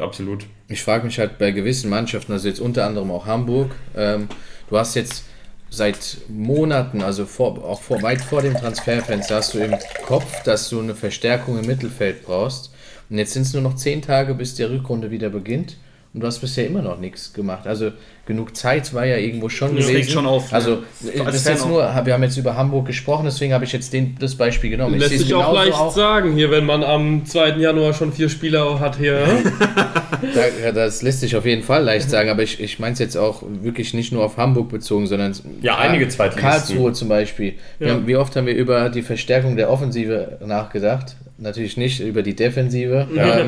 Absolut. 0.00 0.44
Ich 0.68 0.82
frage 0.82 1.06
mich 1.06 1.18
halt 1.18 1.38
bei 1.38 1.50
gewissen 1.50 1.88
Mannschaften, 1.88 2.32
also 2.32 2.48
jetzt 2.48 2.60
unter 2.60 2.84
anderem 2.84 3.10
auch 3.10 3.26
Hamburg, 3.26 3.70
ähm, 3.96 4.28
du 4.68 4.76
hast 4.76 4.94
jetzt 4.96 5.24
seit 5.72 6.18
Monaten, 6.28 7.02
also 7.02 7.24
vor, 7.24 7.64
auch 7.64 7.80
vor, 7.80 8.02
weit 8.02 8.20
vor 8.20 8.42
dem 8.42 8.54
Transferfenster, 8.54 9.36
hast 9.36 9.54
du 9.54 9.58
im 9.58 9.74
Kopf, 10.06 10.42
dass 10.42 10.68
du 10.68 10.80
eine 10.80 10.94
Verstärkung 10.94 11.58
im 11.58 11.66
Mittelfeld 11.66 12.24
brauchst. 12.24 12.70
Und 13.08 13.18
jetzt 13.18 13.32
sind 13.32 13.42
es 13.42 13.54
nur 13.54 13.62
noch 13.62 13.76
zehn 13.76 14.02
Tage, 14.02 14.34
bis 14.34 14.54
die 14.54 14.64
Rückrunde 14.64 15.10
wieder 15.10 15.30
beginnt. 15.30 15.76
Und 16.14 16.20
du 16.20 16.26
hast 16.26 16.40
bisher 16.40 16.66
immer 16.66 16.82
noch 16.82 16.98
nichts 16.98 17.32
gemacht. 17.32 17.66
Also 17.66 17.90
genug 18.26 18.54
Zeit 18.54 18.92
war 18.92 19.06
ja 19.06 19.16
irgendwo 19.16 19.48
schon 19.48 19.74
Das 19.74 19.86
gewesen. 19.86 20.10
schon 20.12 20.26
auf, 20.26 20.52
Also 20.52 20.82
das 21.24 21.46
jetzt 21.46 21.62
auch. 21.62 21.68
nur, 21.68 21.78
wir 22.04 22.12
haben 22.12 22.22
jetzt 22.22 22.36
über 22.36 22.54
Hamburg 22.54 22.86
gesprochen, 22.86 23.24
deswegen 23.24 23.54
habe 23.54 23.64
ich 23.64 23.72
jetzt 23.72 23.94
den, 23.94 24.16
das 24.20 24.34
Beispiel 24.34 24.68
genommen. 24.68 24.98
Lässt 24.98 25.18
sich 25.18 25.32
auch 25.34 25.54
leicht 25.54 25.92
sagen, 25.92 26.34
hier, 26.34 26.50
wenn 26.50 26.66
man 26.66 26.84
am 26.84 27.24
2. 27.24 27.56
Januar 27.56 27.94
schon 27.94 28.12
vier 28.12 28.28
Spieler 28.28 28.78
hat 28.78 28.96
hier. 28.98 29.24
Da, 30.62 30.70
das 30.70 31.02
lässt 31.02 31.20
sich 31.20 31.34
auf 31.34 31.44
jeden 31.44 31.64
Fall 31.64 31.82
leicht 31.82 32.08
sagen, 32.08 32.30
aber 32.30 32.42
ich, 32.44 32.60
ich 32.60 32.78
meine 32.78 32.92
es 32.92 33.00
jetzt 33.00 33.16
auch 33.16 33.42
wirklich 33.62 33.92
nicht 33.92 34.12
nur 34.12 34.24
auf 34.24 34.36
Hamburg 34.36 34.68
bezogen, 34.68 35.06
sondern 35.08 35.34
Ja, 35.62 35.78
einige 35.78 36.06
Zweitligisten. 36.08 36.48
Karlsruhe 36.50 36.92
zum 36.92 37.08
Beispiel. 37.08 37.54
Ja. 37.80 37.90
haben, 37.90 38.06
wie 38.06 38.14
oft 38.16 38.36
haben 38.36 38.46
wir 38.46 38.54
über 38.54 38.88
die 38.88 39.02
Verstärkung 39.02 39.56
der 39.56 39.68
Offensive 39.68 40.38
nachgedacht? 40.46 41.16
Natürlich 41.38 41.76
nicht 41.76 41.98
über 42.00 42.22
die 42.22 42.36
Defensive. 42.36 43.08
Ja. 43.14 43.46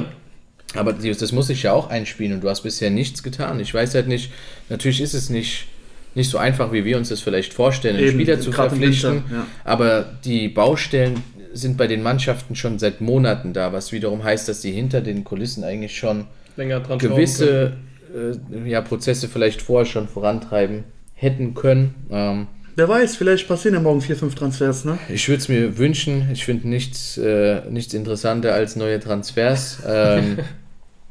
Aber 0.75 0.93
das 0.93 1.33
muss 1.33 1.47
sich 1.47 1.63
ja 1.63 1.73
auch 1.73 1.89
einspielen 1.89 2.35
und 2.35 2.41
du 2.43 2.51
hast 2.51 2.63
bisher 2.63 2.91
nichts 2.91 3.23
getan. 3.23 3.61
Ich 3.61 3.73
weiß 3.73 3.95
halt 3.95 4.09
nicht, 4.09 4.33
natürlich 4.69 5.01
ist 5.01 5.15
es 5.15 5.31
nicht 5.31 5.67
nicht 6.15 6.31
so 6.31 6.39
einfach, 6.39 6.73
wie 6.73 6.85
wir 6.85 6.97
uns 6.97 7.09
das 7.09 7.21
vielleicht 7.21 7.53
vorstellen, 7.53 7.97
einen 7.97 8.07
Eben, 8.07 8.21
Spieler 8.21 8.41
zu 8.41 8.53
verpflichten. 8.53 9.25
Winter, 9.25 9.35
ja. 9.35 9.47
Aber 9.65 10.07
die 10.25 10.49
Baustellen 10.49 11.23
sind 11.53 11.77
bei 11.77 11.87
den 11.87 12.03
Mannschaften 12.03 12.55
schon 12.57 12.79
seit 12.79 13.01
Monaten 13.01 13.53
da, 13.53 13.73
was 13.73 13.93
wiederum 13.93 14.23
heißt, 14.23 14.49
dass 14.49 14.61
die 14.61 14.73
hinter 14.73 15.01
den 15.01 15.25
Kulissen 15.25 15.65
eigentlich 15.65 15.97
schon 15.97 16.27
gewisse 16.57 17.73
äh, 18.15 18.69
ja, 18.69 18.81
Prozesse 18.81 19.29
vielleicht 19.29 19.63
vorher 19.63 19.87
schon 19.87 20.09
vorantreiben 20.09 20.85
hätten 21.15 21.55
können. 21.55 21.95
Ähm, 22.11 22.47
Wer 22.77 22.89
weiß, 22.89 23.15
vielleicht 23.17 23.47
passieren 23.47 23.75
ja 23.75 23.81
morgen 23.81 24.01
vier, 24.01 24.17
fünf 24.17 24.35
Transfers, 24.35 24.85
ne? 24.85 24.99
ich 25.09 25.29
würde 25.29 25.41
es 25.41 25.49
mir 25.49 25.79
wünschen. 25.79 26.29
Ich 26.33 26.45
finde 26.45 26.69
nichts, 26.69 27.17
äh, 27.19 27.63
nichts 27.71 27.95
interessanter 27.95 28.53
als 28.53 28.75
neue 28.75 28.99
Transfers. 28.99 29.79
Ähm, 29.87 30.39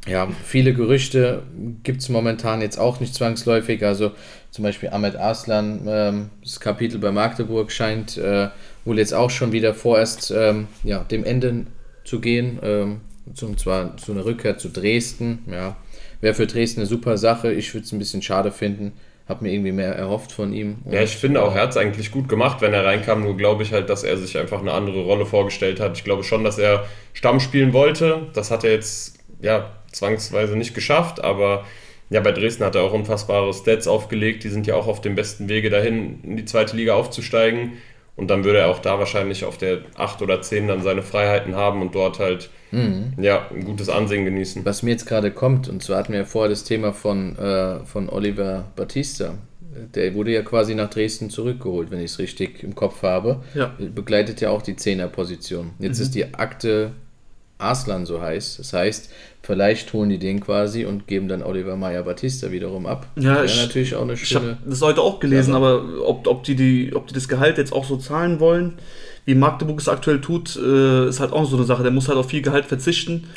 ja, 0.07 0.27
viele 0.43 0.73
Gerüchte 0.73 1.43
gibt 1.83 2.01
es 2.01 2.09
momentan 2.09 2.61
jetzt 2.61 2.77
auch 2.77 2.99
nicht 2.99 3.15
zwangsläufig. 3.15 3.85
Also 3.85 4.11
zum 4.51 4.63
Beispiel 4.63 4.89
Ahmed 4.89 5.15
Arslan, 5.15 5.85
ähm, 5.87 6.29
das 6.41 6.59
Kapitel 6.59 6.99
bei 6.99 7.11
Magdeburg 7.11 7.71
scheint 7.71 8.17
äh, 8.17 8.49
wohl 8.85 8.97
jetzt 8.97 9.13
auch 9.13 9.29
schon 9.29 9.51
wieder 9.53 9.73
vorerst 9.73 10.31
ähm, 10.31 10.67
ja, 10.83 10.99
dem 10.99 11.23
Ende 11.23 11.67
zu 12.03 12.19
gehen. 12.19 12.59
Ähm, 12.61 13.01
und 13.25 13.59
zwar 13.59 13.95
zu 13.95 14.11
einer 14.11 14.25
Rückkehr 14.25 14.57
zu 14.57 14.69
Dresden. 14.69 15.39
Ja, 15.49 15.77
wäre 16.19 16.33
für 16.33 16.47
Dresden 16.47 16.81
eine 16.81 16.87
super 16.87 17.17
Sache. 17.17 17.53
Ich 17.53 17.73
würde 17.73 17.85
es 17.85 17.91
ein 17.93 17.99
bisschen 17.99 18.21
schade 18.21 18.51
finden. 18.51 18.93
Habe 19.29 19.45
mir 19.45 19.53
irgendwie 19.53 19.71
mehr 19.71 19.95
erhofft 19.95 20.33
von 20.33 20.51
ihm. 20.51 20.79
Ja, 20.91 21.01
ich 21.01 21.15
finde 21.15 21.41
auch, 21.41 21.55
er 21.55 21.61
hat 21.61 21.69
es 21.69 21.77
eigentlich 21.77 22.11
gut 22.11 22.27
gemacht, 22.27 22.59
wenn 22.59 22.73
er 22.73 22.83
reinkam. 22.83 23.23
Nur 23.23 23.37
glaube 23.37 23.63
ich 23.63 23.71
halt, 23.71 23.89
dass 23.89 24.03
er 24.03 24.17
sich 24.17 24.37
einfach 24.37 24.59
eine 24.59 24.73
andere 24.73 25.01
Rolle 25.03 25.25
vorgestellt 25.25 25.79
hat. 25.79 25.97
Ich 25.97 26.03
glaube 26.03 26.25
schon, 26.25 26.43
dass 26.43 26.57
er 26.57 26.85
Stamm 27.13 27.39
spielen 27.39 27.71
wollte. 27.71 28.27
Das 28.33 28.51
hat 28.51 28.65
er 28.65 28.71
jetzt 28.71 29.17
ja 29.41 29.71
zwangsweise 29.93 30.55
nicht 30.55 30.73
geschafft, 30.75 31.23
aber 31.23 31.65
ja, 32.09 32.19
bei 32.21 32.31
Dresden 32.31 32.63
hat 32.63 32.75
er 32.75 32.83
auch 32.83 32.93
unfassbare 32.93 33.53
Stats 33.53 33.87
aufgelegt. 33.87 34.43
Die 34.43 34.49
sind 34.49 34.67
ja 34.67 34.75
auch 34.75 34.87
auf 34.87 35.01
dem 35.01 35.15
besten 35.15 35.49
Wege 35.49 35.69
dahin, 35.69 36.19
in 36.23 36.37
die 36.37 36.45
zweite 36.45 36.75
Liga 36.75 36.93
aufzusteigen. 36.93 37.73
Und 38.15 38.29
dann 38.29 38.43
würde 38.43 38.59
er 38.59 38.67
auch 38.67 38.77
da 38.79 38.99
wahrscheinlich 38.99 39.43
auf 39.45 39.57
der 39.57 39.79
8 39.95 40.21
oder 40.21 40.39
10 40.39 40.67
dann 40.67 40.83
seine 40.83 41.01
Freiheiten 41.01 41.55
haben 41.55 41.81
und 41.81 41.95
dort 41.95 42.19
halt 42.19 42.49
Mhm. 42.73 43.13
ja, 43.17 43.47
ein 43.51 43.65
gutes 43.65 43.87
Ansehen 43.87 44.25
genießen. 44.25 44.65
Was 44.65 44.81
mir 44.81 44.91
jetzt 44.91 45.05
gerade 45.05 45.29
kommt, 45.31 45.69
und 45.69 45.83
zwar 45.83 45.99
hatten 45.99 46.11
wir 46.11 46.19
ja 46.21 46.25
vorher 46.25 46.49
das 46.49 46.63
Thema 46.63 46.91
von, 46.91 47.37
äh, 47.37 47.85
von 47.85 48.09
Oliver 48.09 48.65
Batista. 48.75 49.35
Der 49.95 50.13
wurde 50.15 50.31
ja 50.31 50.41
quasi 50.41 50.73
nach 50.75 50.89
Dresden 50.89 51.29
zurückgeholt, 51.29 51.89
wenn 51.91 51.99
ich 51.99 52.05
es 52.11 52.19
richtig 52.19 52.63
im 52.63 52.73
Kopf 52.75 53.01
habe. 53.03 53.43
Ja. 53.55 53.73
Begleitet 53.77 54.41
ja 54.41 54.49
auch 54.49 54.61
die 54.63 54.75
Zehnerposition. 54.75 55.71
Jetzt 55.79 55.99
ist 55.99 56.13
die 56.15 56.33
Akte 56.33 56.91
Arslan 57.57 58.05
so 58.05 58.21
heiß. 58.21 58.57
Das 58.57 58.73
heißt, 58.73 59.09
vielleicht 59.41 59.93
holen 59.93 60.09
die 60.09 60.19
den 60.19 60.39
quasi 60.41 60.85
und 60.85 61.07
geben 61.07 61.27
dann 61.27 61.43
Oliver 61.43 61.75
Meyer 61.75 62.03
Batista 62.03 62.51
wiederum 62.51 62.85
ab. 62.85 63.07
Ja, 63.15 63.35
Wäre 63.35 63.45
ich- 63.45 63.61
natürlich 63.61 63.95
auch 63.95 64.01
eine 64.03 64.13
Ich 64.13 64.35
habe 64.35 64.45
schöne. 64.45 64.57
das 64.65 64.81
heute 64.81 65.01
auch 65.01 65.19
gelesen, 65.19 65.51
Ja. 65.51 65.57
aber 65.57 65.83
ob, 66.05 66.27
ob, 66.27 66.43
die 66.43 66.55
die, 66.55 66.93
ob 66.95 67.07
die 67.07 67.13
das 67.13 67.27
Gehalt 67.27 67.57
jetzt 67.57 67.71
auch 67.73 67.85
so 67.85 67.97
zahlen 67.97 68.39
wollen, 68.39 68.73
wie 69.25 69.35
Magdeburg 69.35 69.79
es 69.79 69.87
aktuell 69.87 70.19
tut, 70.19 70.55
äh, 70.57 71.07
ist 71.07 71.19
halt 71.19 71.31
auch 71.31 71.45
so 71.49 71.55
eine 71.55 71.65
Sache. 71.65 71.83
Der 71.83 71.91
muss 71.91 72.07
halt 72.09 72.17
auf 72.17 72.29
viel 72.29 72.41
Gehalt 72.41 72.65
verzichten. 72.65 73.29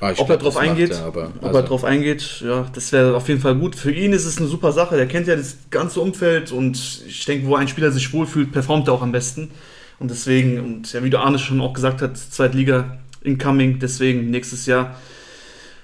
Ah, 0.00 0.10
ich 0.12 0.18
ob 0.18 0.26
glaub, 0.26 0.38
er 0.38 0.42
drauf 0.42 0.54
das 0.54 0.62
eingeht, 0.68 0.90
er, 0.90 1.04
aber, 1.04 1.32
ob 1.38 1.44
also, 1.44 1.58
er 1.58 1.62
drauf 1.64 1.84
eingeht, 1.84 2.42
ja, 2.44 2.66
das 2.74 2.90
wäre 2.90 3.14
auf 3.16 3.28
jeden 3.28 3.40
Fall 3.40 3.54
gut. 3.54 3.76
Für 3.76 3.92
ihn 3.92 4.12
ist 4.12 4.24
es 4.26 4.38
eine 4.38 4.48
super 4.48 4.72
Sache. 4.72 4.96
Der 4.96 5.06
kennt 5.06 5.28
ja 5.28 5.36
das 5.36 5.56
ganze 5.70 6.00
Umfeld 6.00 6.50
und 6.50 6.76
ich 7.06 7.24
denke, 7.24 7.46
wo 7.46 7.54
ein 7.54 7.68
Spieler 7.68 7.92
sich 7.92 8.12
wohlfühlt, 8.12 8.50
performt 8.50 8.88
er 8.88 8.94
auch 8.94 9.02
am 9.02 9.12
besten. 9.12 9.52
Und 10.00 10.10
deswegen, 10.10 10.58
und 10.58 10.92
ja, 10.92 11.04
wie 11.04 11.10
der 11.10 11.20
Arne 11.20 11.38
schon 11.38 11.60
auch 11.60 11.72
gesagt 11.72 12.02
hat, 12.02 12.16
Zweitliga 12.18 12.98
incoming, 13.24 13.78
deswegen 13.78 14.30
nächstes 14.30 14.66
Jahr, 14.66 14.96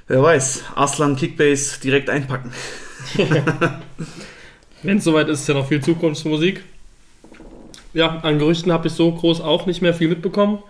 wer 0.06 0.22
weiß, 0.22 0.64
Arslan 0.74 1.16
Kickbase 1.16 1.80
direkt 1.80 2.10
einpacken. 2.10 2.52
Wenn 4.82 4.98
es 4.98 5.04
soweit 5.04 5.28
ist, 5.28 5.40
ist 5.40 5.48
ja 5.48 5.54
noch 5.54 5.68
viel 5.68 5.80
Zukunftsmusik. 5.80 6.62
Ja, 7.94 8.18
an 8.18 8.38
Gerüchten 8.38 8.70
habe 8.72 8.88
ich 8.88 8.94
so 8.94 9.10
groß 9.12 9.40
auch 9.40 9.66
nicht 9.66 9.82
mehr 9.82 9.94
viel 9.94 10.08
mitbekommen. 10.08 10.62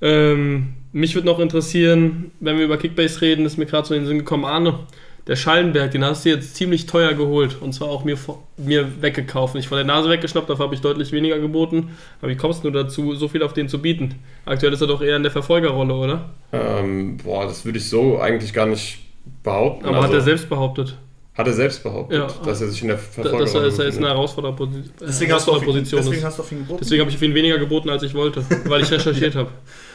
Ähm, 0.00 0.74
mich 0.92 1.14
würde 1.14 1.26
noch 1.26 1.38
interessieren, 1.38 2.30
wenn 2.40 2.56
wir 2.58 2.64
über 2.64 2.76
Kickbase 2.76 3.20
reden, 3.20 3.46
ist 3.46 3.58
mir 3.58 3.66
gerade 3.66 3.86
so 3.86 3.94
in 3.94 4.02
den 4.02 4.08
Sinn 4.08 4.18
gekommen, 4.18 4.44
Arne, 4.44 4.80
der 5.26 5.36
Schallenberg, 5.36 5.90
den 5.92 6.04
hast 6.04 6.24
du 6.24 6.30
jetzt 6.30 6.56
ziemlich 6.56 6.86
teuer 6.86 7.14
geholt 7.14 7.56
und 7.60 7.72
zwar 7.72 7.88
auch 7.88 8.04
mir, 8.04 8.18
mir 8.56 9.02
weggekauft. 9.02 9.54
Nicht 9.54 9.68
von 9.68 9.76
der 9.76 9.84
Nase 9.84 10.08
weggeschnappt, 10.10 10.50
dafür 10.50 10.64
habe 10.64 10.74
ich 10.74 10.80
deutlich 10.80 11.12
weniger 11.12 11.38
geboten. 11.38 11.90
Aber 12.20 12.30
wie 12.30 12.36
kommst 12.36 12.64
du 12.64 12.70
dazu, 12.70 13.14
so 13.14 13.28
viel 13.28 13.42
auf 13.42 13.52
den 13.52 13.68
zu 13.68 13.80
bieten? 13.80 14.16
Aktuell 14.44 14.72
ist 14.72 14.80
er 14.80 14.88
doch 14.88 15.00
eher 15.00 15.16
in 15.16 15.22
der 15.22 15.32
Verfolgerrolle, 15.32 15.94
oder? 15.94 16.30
Ähm, 16.52 17.18
boah, 17.18 17.44
das 17.46 17.64
würde 17.64 17.78
ich 17.78 17.88
so 17.88 18.18
eigentlich 18.18 18.52
gar 18.52 18.66
nicht 18.66 18.98
behaupten. 19.42 19.86
Aber 19.86 19.98
hat 19.98 20.04
Also, 20.04 20.16
er 20.16 20.22
selbst 20.22 20.48
behauptet, 20.48 20.96
hat 21.34 21.46
er 21.46 21.52
selbst 21.54 21.82
behauptet, 21.82 22.18
Ja. 22.18 22.26
dass 22.44 22.60
er 22.60 22.68
sich 22.68 22.82
in 22.82 22.88
der 22.88 22.98
Verfolgung 22.98 23.40
dass 23.40 23.54
er, 23.54 23.62
dass 23.62 23.78
er 23.78 23.86
jetzt 23.86 23.96
in 23.96 24.04
einer 24.04 24.12
Herausfordererposition 24.14 24.92
Deswegen 25.00 25.32
hast, 25.32 25.46
du 25.46 25.52
auf 25.52 25.62
ihn, 25.62 25.64
Position 25.64 26.00
deswegen 26.00 26.18
ist. 26.18 26.24
hast 26.24 26.38
du 26.38 26.42
auf 26.42 26.52
ihn 26.52 26.58
geboten. 26.58 26.78
Deswegen 26.82 27.00
habe 27.00 27.10
ich 27.10 27.16
auf 27.16 27.22
ihn 27.22 27.34
weniger 27.34 27.58
geboten, 27.58 27.88
als 27.88 28.02
ich 28.02 28.12
wollte, 28.12 28.44
weil 28.66 28.82
ich 28.82 28.90
recherchiert 28.90 29.34
habe. 29.36 29.48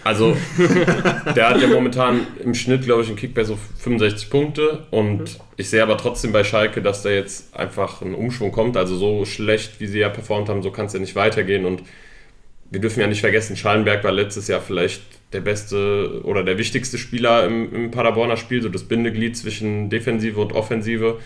Also, 0.03 0.35
der 1.35 1.49
hat 1.49 1.61
ja 1.61 1.67
momentan 1.67 2.21
im 2.43 2.53
Schnitt, 2.55 2.83
glaube 2.83 3.03
ich, 3.03 3.09
in 3.09 3.15
Kickbase 3.15 3.49
so 3.49 3.59
65 3.79 4.29
Punkte. 4.29 4.85
Und 4.89 5.37
ich 5.57 5.69
sehe 5.69 5.83
aber 5.83 5.97
trotzdem 5.97 6.31
bei 6.31 6.43
Schalke, 6.43 6.81
dass 6.81 7.03
da 7.03 7.09
jetzt 7.09 7.53
einfach 7.55 8.01
ein 8.01 8.15
Umschwung 8.15 8.51
kommt. 8.51 8.75
Also, 8.77 8.95
so 8.95 9.25
schlecht, 9.25 9.79
wie 9.79 9.87
sie 9.87 9.99
ja 9.99 10.09
performt 10.09 10.49
haben, 10.49 10.63
so 10.63 10.71
kann 10.71 10.87
es 10.87 10.93
ja 10.93 10.99
nicht 10.99 11.15
weitergehen. 11.15 11.65
Und 11.65 11.83
wir 12.71 12.79
dürfen 12.81 12.99
ja 12.99 13.07
nicht 13.07 13.21
vergessen, 13.21 13.55
Schallenberg 13.55 14.03
war 14.03 14.11
letztes 14.11 14.47
Jahr 14.47 14.61
vielleicht 14.61 15.01
der 15.33 15.41
beste 15.41 16.21
oder 16.23 16.43
der 16.43 16.57
wichtigste 16.57 16.97
Spieler 16.97 17.45
im, 17.45 17.73
im 17.73 17.91
Paderborner 17.91 18.37
Spiel, 18.37 18.61
so 18.61 18.69
das 18.69 18.85
Bindeglied 18.85 19.35
zwischen 19.35 19.89
Defensive 19.89 20.39
und 20.39 20.53
Offensive. 20.53 21.19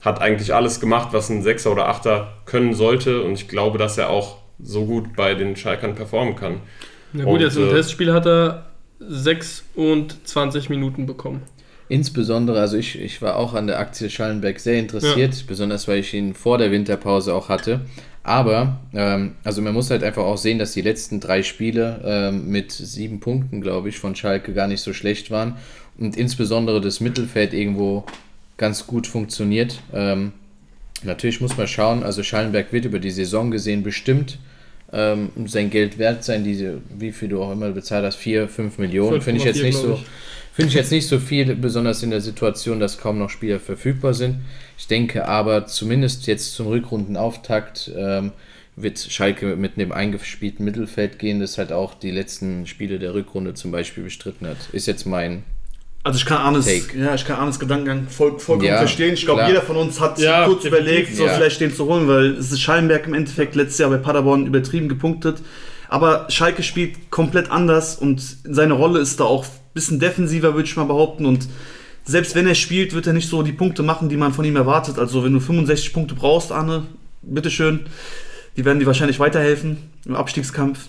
Hat 0.00 0.20
eigentlich 0.20 0.54
alles 0.54 0.80
gemacht, 0.80 1.08
was 1.12 1.28
ein 1.28 1.42
Sechser 1.42 1.72
oder 1.72 1.88
Achter 1.88 2.34
können 2.46 2.74
sollte. 2.74 3.22
Und 3.22 3.34
ich 3.34 3.48
glaube, 3.48 3.78
dass 3.78 3.98
er 3.98 4.10
auch 4.10 4.38
so 4.60 4.86
gut 4.86 5.14
bei 5.16 5.34
den 5.34 5.56
Schalkern 5.56 5.94
performen 5.94 6.36
kann. 6.36 6.60
Na 7.12 7.24
gut, 7.24 7.34
Und, 7.34 7.40
jetzt 7.40 7.56
im 7.56 7.68
äh, 7.68 7.70
Testspiel 7.70 8.12
hat 8.12 8.26
er 8.26 8.66
26 9.00 10.68
Minuten 10.68 11.06
bekommen. 11.06 11.42
Insbesondere, 11.88 12.60
also 12.60 12.76
ich, 12.76 13.00
ich 13.00 13.22
war 13.22 13.36
auch 13.36 13.54
an 13.54 13.66
der 13.66 13.78
Aktie 13.78 14.10
Schallenberg 14.10 14.60
sehr 14.60 14.78
interessiert, 14.78 15.44
besonders 15.46 15.88
weil 15.88 16.00
ich 16.00 16.12
ihn 16.12 16.34
vor 16.34 16.58
der 16.58 16.70
Winterpause 16.70 17.32
auch 17.34 17.48
hatte. 17.48 17.80
Aber, 18.22 18.78
ähm, 18.92 19.36
also 19.42 19.62
man 19.62 19.72
muss 19.72 19.90
halt 19.90 20.04
einfach 20.04 20.24
auch 20.24 20.36
sehen, 20.36 20.58
dass 20.58 20.72
die 20.72 20.82
letzten 20.82 21.18
drei 21.18 21.42
Spiele 21.42 22.00
ähm, 22.04 22.48
mit 22.48 22.72
sieben 22.72 23.20
Punkten, 23.20 23.62
glaube 23.62 23.88
ich, 23.88 23.98
von 23.98 24.14
Schalke 24.14 24.52
gar 24.52 24.68
nicht 24.68 24.82
so 24.82 24.92
schlecht 24.92 25.30
waren. 25.30 25.56
Und 25.96 26.16
insbesondere 26.16 26.80
das 26.82 27.00
Mittelfeld 27.00 27.54
irgendwo 27.54 28.04
ganz 28.58 28.86
gut 28.86 29.06
funktioniert. 29.06 29.80
Ähm, 29.94 30.32
natürlich 31.02 31.40
muss 31.40 31.56
man 31.56 31.68
schauen, 31.68 32.02
also 32.02 32.22
Schallenberg 32.22 32.70
wird 32.72 32.84
über 32.84 32.98
die 32.98 33.10
Saison 33.10 33.50
gesehen 33.50 33.82
bestimmt 33.82 34.38
ähm, 34.92 35.30
sein 35.46 35.70
Geld 35.70 35.98
wert 35.98 36.24
sein, 36.24 36.44
diese, 36.44 36.80
wie 36.96 37.12
viel 37.12 37.28
du 37.28 37.42
auch 37.42 37.52
immer 37.52 37.70
bezahlt 37.70 38.04
hast, 38.04 38.16
4, 38.16 38.48
5 38.48 38.78
Millionen, 38.78 39.20
finde 39.20 39.40
ich 39.40 39.44
jetzt 39.44 39.60
5,4 39.60 39.64
nicht 39.64 39.78
so. 39.78 39.94
ich. 39.94 40.06
Finde 40.58 40.70
ich 40.70 40.74
jetzt 40.74 40.90
nicht 40.90 41.06
so 41.06 41.20
viel, 41.20 41.54
besonders 41.54 42.02
in 42.02 42.10
der 42.10 42.20
Situation, 42.20 42.80
dass 42.80 42.98
kaum 42.98 43.16
noch 43.16 43.30
Spieler 43.30 43.60
verfügbar 43.60 44.12
sind. 44.12 44.40
Ich 44.76 44.88
denke 44.88 45.28
aber, 45.28 45.66
zumindest 45.66 46.26
jetzt 46.26 46.56
zum 46.56 46.66
Rückrundenauftakt 46.66 47.92
ähm, 47.96 48.32
wird 48.74 48.98
Schalke 48.98 49.54
mit 49.54 49.76
einem 49.78 49.92
eingespielten 49.92 50.64
Mittelfeld 50.64 51.20
gehen, 51.20 51.38
das 51.38 51.58
halt 51.58 51.70
auch 51.70 51.94
die 51.94 52.10
letzten 52.10 52.66
Spiele 52.66 52.98
der 52.98 53.14
Rückrunde 53.14 53.54
zum 53.54 53.70
Beispiel 53.70 54.02
bestritten 54.02 54.48
hat. 54.48 54.56
Ist 54.72 54.88
jetzt 54.88 55.06
mein. 55.06 55.44
Also 56.02 56.18
ich 56.18 56.26
kann 56.26 56.38
Arnes, 56.38 56.66
Take. 56.66 56.98
ja, 56.98 57.14
ich 57.14 57.24
kann 57.24 57.38
Arnes 57.38 57.60
Gedankengang 57.60 58.08
voll, 58.08 58.40
vollkommen 58.40 58.66
Ja, 58.68 58.78
verstehen. 58.78 59.14
Ich 59.14 59.24
glaube, 59.26 59.44
jeder 59.46 59.62
von 59.62 59.76
uns 59.76 60.00
hat 60.00 60.18
Ja, 60.18 60.44
kurz 60.44 60.64
überlegt, 60.64 61.14
so 61.14 61.24
Ja. 61.24 61.34
vielleicht 61.34 61.60
den 61.60 61.72
zu 61.72 61.84
holen, 61.86 62.08
weil 62.08 62.30
es 62.32 62.50
ist 62.50 62.60
Schallenberg 62.60 63.06
im 63.06 63.14
Endeffekt 63.14 63.54
letztes 63.54 63.78
Jahr 63.78 63.90
bei 63.90 63.98
Paderborn 63.98 64.44
übertrieben 64.44 64.88
gepunktet. 64.88 65.36
Aber 65.88 66.26
Schalke 66.30 66.64
spielt 66.64 67.12
komplett 67.12 67.48
anders 67.52 67.94
und 67.96 68.20
seine 68.42 68.72
Rolle 68.72 68.98
ist 68.98 69.20
da 69.20 69.24
auch 69.24 69.46
bisschen 69.78 70.00
defensiver, 70.00 70.54
würde 70.54 70.68
ich 70.68 70.76
mal 70.76 70.84
behaupten. 70.84 71.24
Und 71.26 71.48
selbst 72.04 72.34
wenn 72.34 72.46
er 72.46 72.54
spielt, 72.54 72.94
wird 72.94 73.06
er 73.06 73.12
nicht 73.12 73.28
so 73.28 73.42
die 73.42 73.52
Punkte 73.52 73.82
machen, 73.82 74.08
die 74.08 74.16
man 74.16 74.32
von 74.32 74.44
ihm 74.44 74.56
erwartet. 74.56 74.98
Also 74.98 75.22
wenn 75.24 75.32
du 75.32 75.40
65 75.40 75.92
Punkte 75.92 76.14
brauchst, 76.14 76.50
Arne, 76.52 76.84
bitteschön. 77.22 77.86
Die 78.56 78.64
werden 78.64 78.80
dir 78.80 78.86
wahrscheinlich 78.86 79.20
weiterhelfen 79.20 79.76
im 80.04 80.16
Abstiegskampf. 80.16 80.88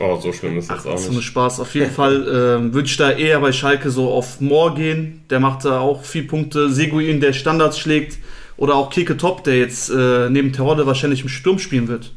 Oh, 0.00 0.18
so 0.20 0.32
schlimm 0.32 0.58
ist 0.58 0.70
das 0.70 0.86
Ach, 0.86 0.92
auch 0.92 0.98
so 0.98 1.08
eine 1.08 1.16
nicht. 1.16 1.26
Spaß. 1.26 1.60
Auf 1.60 1.74
jeden 1.74 1.90
Fall 1.90 2.26
ähm, 2.28 2.74
würde 2.74 2.88
ich 2.88 2.96
da 2.96 3.10
eher 3.12 3.40
bei 3.40 3.52
Schalke 3.52 3.90
so 3.90 4.10
auf 4.10 4.40
Moor 4.40 4.74
gehen. 4.74 5.22
Der 5.30 5.38
macht 5.38 5.64
da 5.64 5.80
auch 5.80 6.04
viel 6.04 6.24
Punkte. 6.24 6.70
Seguin, 6.70 7.20
der 7.20 7.32
Standards 7.32 7.78
schlägt. 7.78 8.18
Oder 8.56 8.74
auch 8.76 8.90
Keke 8.90 9.16
Top, 9.16 9.44
der 9.44 9.58
jetzt 9.58 9.90
äh, 9.90 10.30
neben 10.30 10.52
Terodde 10.52 10.86
wahrscheinlich 10.86 11.22
im 11.22 11.28
Sturm 11.28 11.58
spielen 11.58 11.88
wird. 11.88 12.12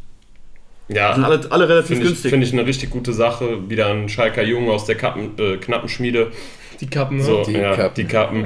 Die 0.89 0.93
sind 0.93 0.97
Ja, 0.97 1.11
alle, 1.11 1.41
alle 1.49 1.69
relativ 1.69 1.89
finde 1.89 2.03
ich, 2.03 2.09
günstig. 2.09 2.29
find 2.31 2.43
ich 2.43 2.53
eine 2.53 2.65
richtig 2.65 2.89
gute 2.89 3.13
Sache. 3.13 3.69
Wieder 3.69 3.87
ein 3.87 4.09
Schalker 4.09 4.43
Junge 4.43 4.71
aus 4.71 4.85
der 4.85 4.95
Kappen, 4.95 5.37
äh, 5.37 5.57
knappen 5.57 5.89
Schmiede. 5.89 6.31
Die 6.79 6.87
Kappen, 6.89 7.21
So, 7.21 7.43
Die 7.43 7.53
ja, 7.53 7.75
Kappen. 7.75 7.95
die 7.95 8.05
Kappen. 8.05 8.45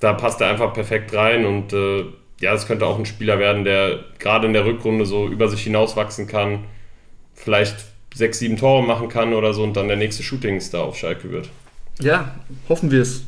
Da 0.00 0.12
passt 0.12 0.40
er 0.40 0.48
einfach 0.50 0.72
perfekt 0.72 1.14
rein 1.14 1.44
und 1.46 1.72
äh, 1.72 2.04
ja, 2.40 2.52
das 2.52 2.66
könnte 2.66 2.86
auch 2.86 2.98
ein 2.98 3.06
Spieler 3.06 3.38
werden, 3.38 3.64
der 3.64 4.00
gerade 4.18 4.46
in 4.46 4.52
der 4.52 4.64
Rückrunde 4.66 5.06
so 5.06 5.26
über 5.26 5.48
sich 5.48 5.62
hinauswachsen 5.62 6.26
kann, 6.26 6.64
vielleicht 7.34 7.76
sechs, 8.14 8.38
sieben 8.38 8.56
Tore 8.56 8.82
machen 8.86 9.08
kann 9.08 9.32
oder 9.32 9.52
so 9.54 9.62
und 9.62 9.74
dann 9.76 9.88
der 9.88 9.96
nächste 9.96 10.22
Shootingstar 10.22 10.82
auf 10.84 10.96
Schalke 10.96 11.30
wird. 11.30 11.48
ja, 12.00 12.34
hoffen 12.68 12.90
wir 12.90 13.00
es. 13.02 13.22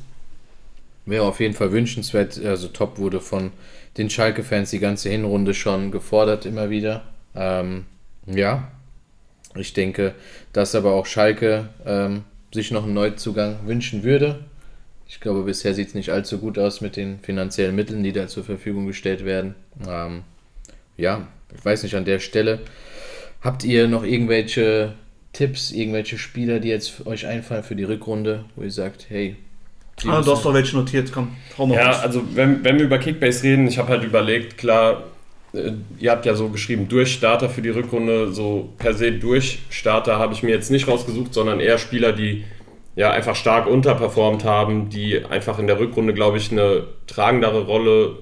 Wäre 1.07 1.25
auf 1.25 1.41
jeden 1.41 1.55
Fall 1.55 1.73
wünschenswert. 1.73 2.39
Also 2.45 2.69
Top 2.69 2.99
wurde 2.99 3.21
von 3.21 3.51
den 3.97 4.11
Schalke-Fans 4.11 4.71
die 4.71 4.79
ganze 4.79 5.09
Hinrunde 5.09 5.55
schon 5.55 5.91
gefordert, 5.91 6.45
immer 6.45 6.69
wieder. 6.69 7.03
Ähm, 7.35 7.87
ja, 8.33 8.70
ich 9.57 9.72
denke, 9.72 10.14
dass 10.53 10.74
aber 10.74 10.93
auch 10.93 11.07
Schalke 11.07 11.68
ähm, 11.87 12.24
sich 12.53 12.70
noch 12.70 12.85
einen 12.85 12.95
Neuzugang 12.95 13.66
wünschen 13.66 14.03
würde. 14.05 14.41
Ich 15.07 15.20
glaube, 15.20 15.43
bisher 15.45 15.74
sieht 15.74 15.89
es 15.89 15.95
nicht 15.95 16.11
allzu 16.11 16.39
gut 16.39 16.59
aus 16.59 16.81
mit 16.81 16.97
den 16.97 17.20
finanziellen 17.20 17.74
Mitteln, 17.74 18.03
die 18.03 18.12
da 18.12 18.26
zur 18.29 18.45
Verfügung 18.45 18.87
gestellt 18.87 19.24
werden. 19.24 19.55
Ähm, 19.89 20.22
ja, 20.97 21.26
ich 21.57 21.64
weiß 21.64 21.83
nicht, 21.83 21.95
an 21.97 22.05
der 22.05 22.18
Stelle. 22.18 22.61
Habt 23.41 23.64
ihr 23.64 23.89
noch 23.89 24.05
irgendwelche 24.05 24.93
Tipps, 25.33 25.70
irgendwelche 25.70 26.18
Spieler, 26.18 26.61
die 26.61 26.68
jetzt 26.68 27.07
euch 27.07 27.26
einfallen 27.26 27.62
für 27.62 27.76
die 27.76 27.85
Rückrunde, 27.85 28.45
wo 28.57 28.62
ihr 28.62 28.70
sagt, 28.70 29.07
hey, 29.09 29.37
Ah, 30.07 30.20
du 30.22 30.31
hast 30.31 30.45
doch 30.45 30.55
welche 30.55 30.76
notiert, 30.76 31.11
komm, 31.11 31.37
hau 31.57 31.66
mal 31.66 31.74
Ja, 31.74 31.91
raus. 31.91 32.01
also 32.03 32.22
wenn, 32.37 32.62
wenn 32.62 32.79
wir 32.79 32.85
über 32.85 32.99
Kickbase 32.99 33.43
reden, 33.43 33.66
ich 33.66 33.79
habe 33.79 33.89
halt 33.89 34.05
überlegt, 34.05 34.57
klar, 34.57 35.03
ihr 35.53 36.11
habt 36.11 36.27
ja 36.27 36.35
so 36.35 36.49
geschrieben, 36.49 36.89
Durchstarter 36.89 37.49
für 37.49 37.63
die 37.63 37.71
Rückrunde, 37.71 38.33
so 38.33 38.71
per 38.79 38.95
se 38.95 39.13
Durchstarter 39.13 40.19
habe 40.19 40.35
ich 40.35 40.43
mir 40.43 40.51
jetzt 40.51 40.71
nicht 40.71 40.89
rausgesucht, 40.89 41.33
sondern 41.33 41.61
eher 41.61 41.79
Spieler, 41.79 42.13
die 42.13 42.45
ja 42.97 43.11
einfach 43.13 43.37
stark 43.37 43.67
unterperformt 43.67 44.45
haben, 44.45 44.91
die 44.91 45.25
einfach 45.25 45.59
in 45.59 45.67
der 45.67 45.79
Rückrunde, 45.79 46.15
glaube 46.15 46.37
ich, 46.37 46.51
eine 46.51 46.85
tragendere 47.07 47.65
Rolle, 47.65 48.17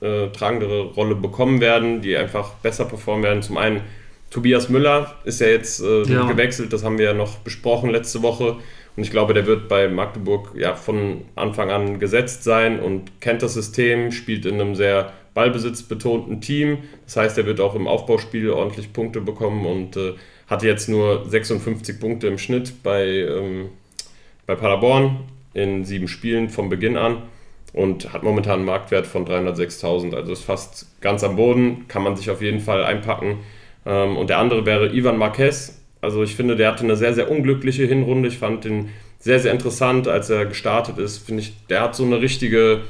äh, 0.00 0.28
tragendere 0.28 0.92
Rolle 0.92 1.14
bekommen 1.14 1.60
werden, 1.60 2.00
die 2.00 2.16
einfach 2.16 2.54
besser 2.54 2.86
performen 2.86 3.22
werden. 3.22 3.42
Zum 3.42 3.58
einen 3.58 3.82
Tobias 4.30 4.68
Müller 4.68 5.14
ist 5.24 5.40
ja 5.40 5.48
jetzt 5.48 5.80
äh, 5.82 6.02
ja. 6.04 6.26
gewechselt, 6.26 6.72
das 6.72 6.82
haben 6.82 6.98
wir 6.98 7.06
ja 7.06 7.14
noch 7.14 7.36
besprochen 7.38 7.90
letzte 7.90 8.22
Woche. 8.22 8.56
Und 8.96 9.02
ich 9.02 9.10
glaube, 9.10 9.34
der 9.34 9.46
wird 9.46 9.68
bei 9.68 9.88
Magdeburg 9.88 10.52
ja 10.56 10.74
von 10.74 11.26
Anfang 11.34 11.70
an 11.70 11.98
gesetzt 12.00 12.42
sein 12.42 12.80
und 12.80 13.20
kennt 13.20 13.42
das 13.42 13.54
System, 13.54 14.10
spielt 14.10 14.46
in 14.46 14.60
einem 14.60 14.74
sehr 14.74 15.12
ballbesitzbetonten 15.36 16.40
Team. 16.40 16.78
Das 17.04 17.16
heißt, 17.16 17.36
er 17.36 17.44
wird 17.44 17.60
auch 17.60 17.74
im 17.74 17.86
Aufbauspiel 17.86 18.50
ordentlich 18.50 18.92
Punkte 18.94 19.20
bekommen 19.20 19.66
und 19.66 19.96
äh, 19.96 20.14
hatte 20.46 20.66
jetzt 20.66 20.88
nur 20.88 21.28
56 21.28 22.00
Punkte 22.00 22.26
im 22.26 22.38
Schnitt 22.38 22.82
bei, 22.82 23.04
ähm, 23.04 23.68
bei 24.46 24.54
Paderborn 24.54 25.18
in 25.52 25.84
sieben 25.84 26.08
Spielen 26.08 26.48
vom 26.48 26.70
Beginn 26.70 26.96
an 26.96 27.22
und 27.74 28.14
hat 28.14 28.22
momentan 28.22 28.60
einen 28.60 28.64
Marktwert 28.64 29.06
von 29.06 29.26
306.000. 29.26 30.14
Also 30.14 30.32
ist 30.32 30.42
fast 30.42 31.00
ganz 31.02 31.22
am 31.22 31.36
Boden, 31.36 31.84
kann 31.86 32.02
man 32.02 32.16
sich 32.16 32.30
auf 32.30 32.40
jeden 32.40 32.60
Fall 32.60 32.82
einpacken. 32.82 33.40
Ähm, 33.84 34.16
und 34.16 34.30
der 34.30 34.38
andere 34.38 34.64
wäre 34.64 34.94
Ivan 34.94 35.18
Marquez, 35.18 35.82
also 36.00 36.22
ich 36.22 36.34
finde, 36.34 36.56
der 36.56 36.68
hatte 36.70 36.84
eine 36.84 36.96
sehr, 36.96 37.12
sehr 37.14 37.30
unglückliche 37.30 37.84
Hinrunde. 37.84 38.28
Ich 38.28 38.38
fand 38.38 38.64
den 38.64 38.90
sehr, 39.18 39.40
sehr 39.40 39.52
interessant, 39.52 40.08
als 40.08 40.30
er 40.30 40.46
gestartet 40.46 40.98
ist. 40.98 41.18
Finde 41.18 41.42
ich, 41.42 41.54
der 41.68 41.82
hat 41.82 41.94
so 41.94 42.04
eine 42.04 42.20
richtige, 42.20 42.82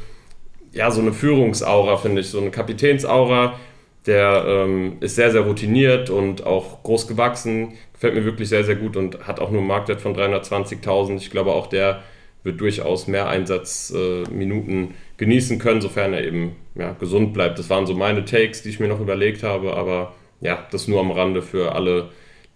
ja, 0.76 0.90
so 0.90 1.00
eine 1.00 1.12
Führungsaura, 1.12 1.96
finde 1.96 2.20
ich, 2.20 2.28
so 2.28 2.40
eine 2.40 2.50
Kapitänsaura. 2.50 3.58
Der 4.06 4.44
ähm, 4.46 4.98
ist 5.00 5.16
sehr, 5.16 5.32
sehr 5.32 5.40
routiniert 5.40 6.10
und 6.10 6.46
auch 6.46 6.82
groß 6.82 7.08
gewachsen. 7.08 7.72
Gefällt 7.94 8.14
mir 8.14 8.24
wirklich 8.24 8.48
sehr, 8.48 8.62
sehr 8.62 8.76
gut 8.76 8.96
und 8.96 9.26
hat 9.26 9.40
auch 9.40 9.50
nur 9.50 9.60
einen 9.60 9.68
Marktwert 9.68 10.00
von 10.00 10.14
320.000. 10.14 11.16
Ich 11.16 11.30
glaube, 11.30 11.52
auch 11.52 11.66
der 11.66 12.02
wird 12.44 12.60
durchaus 12.60 13.08
mehr 13.08 13.28
Einsatzminuten 13.28 14.84
äh, 14.84 14.94
genießen 15.16 15.58
können, 15.58 15.80
sofern 15.80 16.12
er 16.12 16.24
eben 16.24 16.54
ja, 16.76 16.92
gesund 16.92 17.32
bleibt. 17.32 17.58
Das 17.58 17.68
waren 17.70 17.86
so 17.86 17.94
meine 17.94 18.24
Takes, 18.24 18.62
die 18.62 18.68
ich 18.68 18.78
mir 18.78 18.86
noch 18.86 19.00
überlegt 19.00 19.42
habe, 19.42 19.74
aber 19.74 20.14
ja, 20.40 20.66
das 20.70 20.86
nur 20.86 21.00
am 21.00 21.10
Rande 21.10 21.42
für 21.42 21.74
alle 21.74 22.10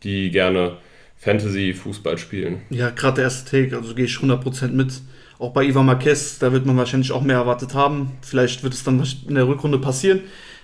die 0.04 0.30
gerne 0.30 0.76
Fantasy-Fußball 1.16 2.16
spielen. 2.18 2.62
Ja, 2.70 2.90
gerade 2.90 3.16
der 3.16 3.24
erste 3.24 3.50
Take, 3.50 3.76
also 3.76 3.94
gehe 3.94 4.04
ich 4.04 4.16
100% 4.16 4.68
mit. 4.68 5.00
Auch 5.40 5.54
bei 5.54 5.64
Ivan 5.64 5.86
Marquez, 5.86 6.38
da 6.38 6.52
wird 6.52 6.66
man 6.66 6.76
wahrscheinlich 6.76 7.12
auch 7.12 7.22
mehr 7.22 7.36
erwartet 7.36 7.72
haben. 7.72 8.12
Vielleicht 8.20 8.62
wird 8.62 8.74
es 8.74 8.84
dann 8.84 9.02
in 9.26 9.36
der 9.36 9.48
Rückrunde 9.48 9.78
passieren. 9.78 10.20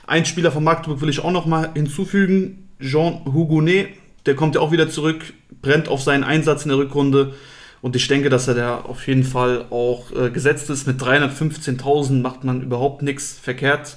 Ein 0.07 0.27
Spieler 0.27 0.53
von 0.53 0.65
Magdeburg 0.65 1.01
will 1.01 1.09
ich 1.09 1.25
auch 1.25 1.31
noch 1.31 1.47
mal 1.47 1.71
hinzufügen, 1.73 2.69
Jean 2.79 3.25
Hugonet. 3.25 3.89
Der 4.27 4.37
kommt 4.37 4.55
ja 4.55 4.61
auch 4.61 4.73
wieder 4.73 4.91
zurück, 4.91 5.33
brennt 5.63 5.89
auf 5.89 6.03
seinen 6.03 6.25
Einsatz 6.25 6.65
in 6.65 6.69
der 6.69 6.77
Rückrunde. 6.77 7.33
Und 7.81 7.97
ich 7.97 8.07
denke, 8.07 8.29
dass 8.29 8.49
er 8.49 8.55
da 8.55 8.77
auf 8.83 9.07
jeden 9.07 9.25
Fall 9.25 9.65
auch 9.71 10.13
äh, 10.15 10.29
gesetzt 10.29 10.69
ist. 10.69 10.87
Mit 10.87 11.01
315.000 11.01 12.21
macht 12.21 12.45
man 12.45 12.61
überhaupt 12.61 13.01
nichts 13.01 13.33
verkehrt. 13.33 13.97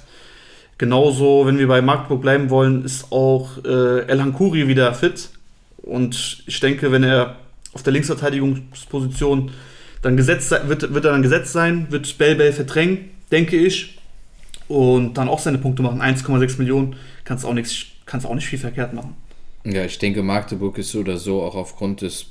Genauso, 0.78 1.44
wenn 1.44 1.58
wir 1.58 1.68
bei 1.68 1.82
Magdeburg 1.82 2.22
bleiben 2.22 2.48
wollen, 2.48 2.86
ist 2.86 3.12
auch 3.12 3.62
äh, 3.66 4.06
El 4.06 4.22
Hankuri 4.22 4.66
wieder 4.66 4.94
fit. 4.94 5.28
Und 5.76 6.42
ich 6.46 6.58
denke, 6.58 6.90
wenn 6.90 7.02
er 7.02 7.36
auf 7.74 7.82
der 7.82 7.92
Linksverteidigungsposition 7.92 9.50
dann 10.02 10.16
gesetzt 10.16 10.50
wird, 10.50 10.94
wird 10.94 11.04
er 11.04 11.12
dann 11.12 11.22
gesetzt 11.22 11.52
sein, 11.52 11.86
wird 11.90 12.18
Bell 12.18 12.36
Bell 12.36 12.52
verdrängen, 12.52 13.10
denke 13.30 13.56
ich. 13.56 13.98
Und 14.68 15.14
dann 15.14 15.28
auch 15.28 15.40
seine 15.40 15.58
Punkte 15.58 15.82
machen. 15.82 16.00
1,6 16.00 16.58
Millionen 16.58 16.96
kannst 17.24 17.44
auch 17.44 17.54
nichts, 17.54 17.86
kannst 18.06 18.26
auch 18.26 18.34
nicht 18.34 18.46
viel 18.46 18.58
verkehrt 18.58 18.92
machen. 18.92 19.16
Ja, 19.64 19.84
ich 19.84 19.98
denke, 19.98 20.22
Magdeburg 20.22 20.78
ist 20.78 20.92
so 20.92 21.00
oder 21.00 21.18
so 21.18 21.42
auch 21.42 21.56
aufgrund 21.56 22.02
des 22.02 22.26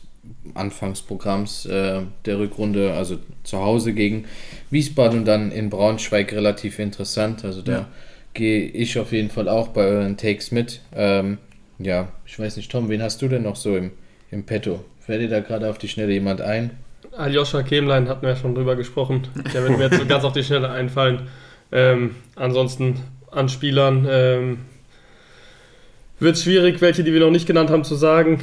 Anfangsprogramms 0.54 1.66
äh, 1.66 2.02
der 2.26 2.40
Rückrunde, 2.40 2.94
also 2.94 3.18
zu 3.44 3.60
Hause 3.60 3.94
gegen 3.94 4.26
Wiesbaden 4.70 5.20
und 5.20 5.26
dann 5.26 5.52
in 5.52 5.70
Braunschweig 5.70 6.32
relativ 6.34 6.80
interessant. 6.80 7.44
Also 7.44 7.62
da 7.62 7.72
ja 7.72 7.88
gehe 8.34 8.66
ich 8.68 8.98
auf 8.98 9.12
jeden 9.12 9.30
Fall 9.30 9.50
auch 9.50 9.70
bei 9.70 9.86
euren 9.86 10.18
Takes 10.18 10.52
mit. 10.52 10.82
Ähm, 10.96 11.38
ja, 11.78 12.12
ich 12.26 12.38
weiß 12.38 12.58
nicht, 12.58 12.72
Tom, 12.72 12.90
wen 12.90 13.02
hast 13.02 13.22
du 13.22 13.28
denn 13.28 13.44
noch 13.44 13.56
so 13.56 13.76
im, 13.76 13.92
im 14.32 14.46
Petto? 14.46 14.84
Fällt 15.00 15.22
dir 15.22 15.30
da 15.30 15.40
gerade 15.40 15.70
auf 15.70 15.78
die 15.78 15.88
Schnelle 15.88 16.14
jemand 16.14 16.42
ein? 16.42 16.72
Aljoscha 17.18 17.64
Kemlein 17.64 18.08
hatten 18.08 18.22
wir 18.22 18.30
ja 18.30 18.36
schon 18.36 18.56
drüber 18.56 18.76
gesprochen. 18.76 19.28
Der 19.54 19.64
wird 19.64 19.78
mir 19.78 19.90
jetzt 19.90 20.08
ganz 20.08 20.24
auf 20.24 20.34
die 20.34 20.44
Schnelle 20.44 20.70
einfallen. 20.70 21.28
Ähm, 21.72 22.16
ansonsten 22.36 23.02
an 23.32 23.50
Spielern 23.50 24.08
ähm, 24.10 24.60
wird 26.20 26.36
es 26.36 26.44
schwierig, 26.44 26.82
welche, 26.82 27.04
die 27.04 27.14
wir 27.14 27.20
noch 27.20 27.32
nicht 27.32 27.48
genannt 27.48 27.70
haben, 27.70 27.84
zu 27.84 27.96
sagen. 27.96 28.42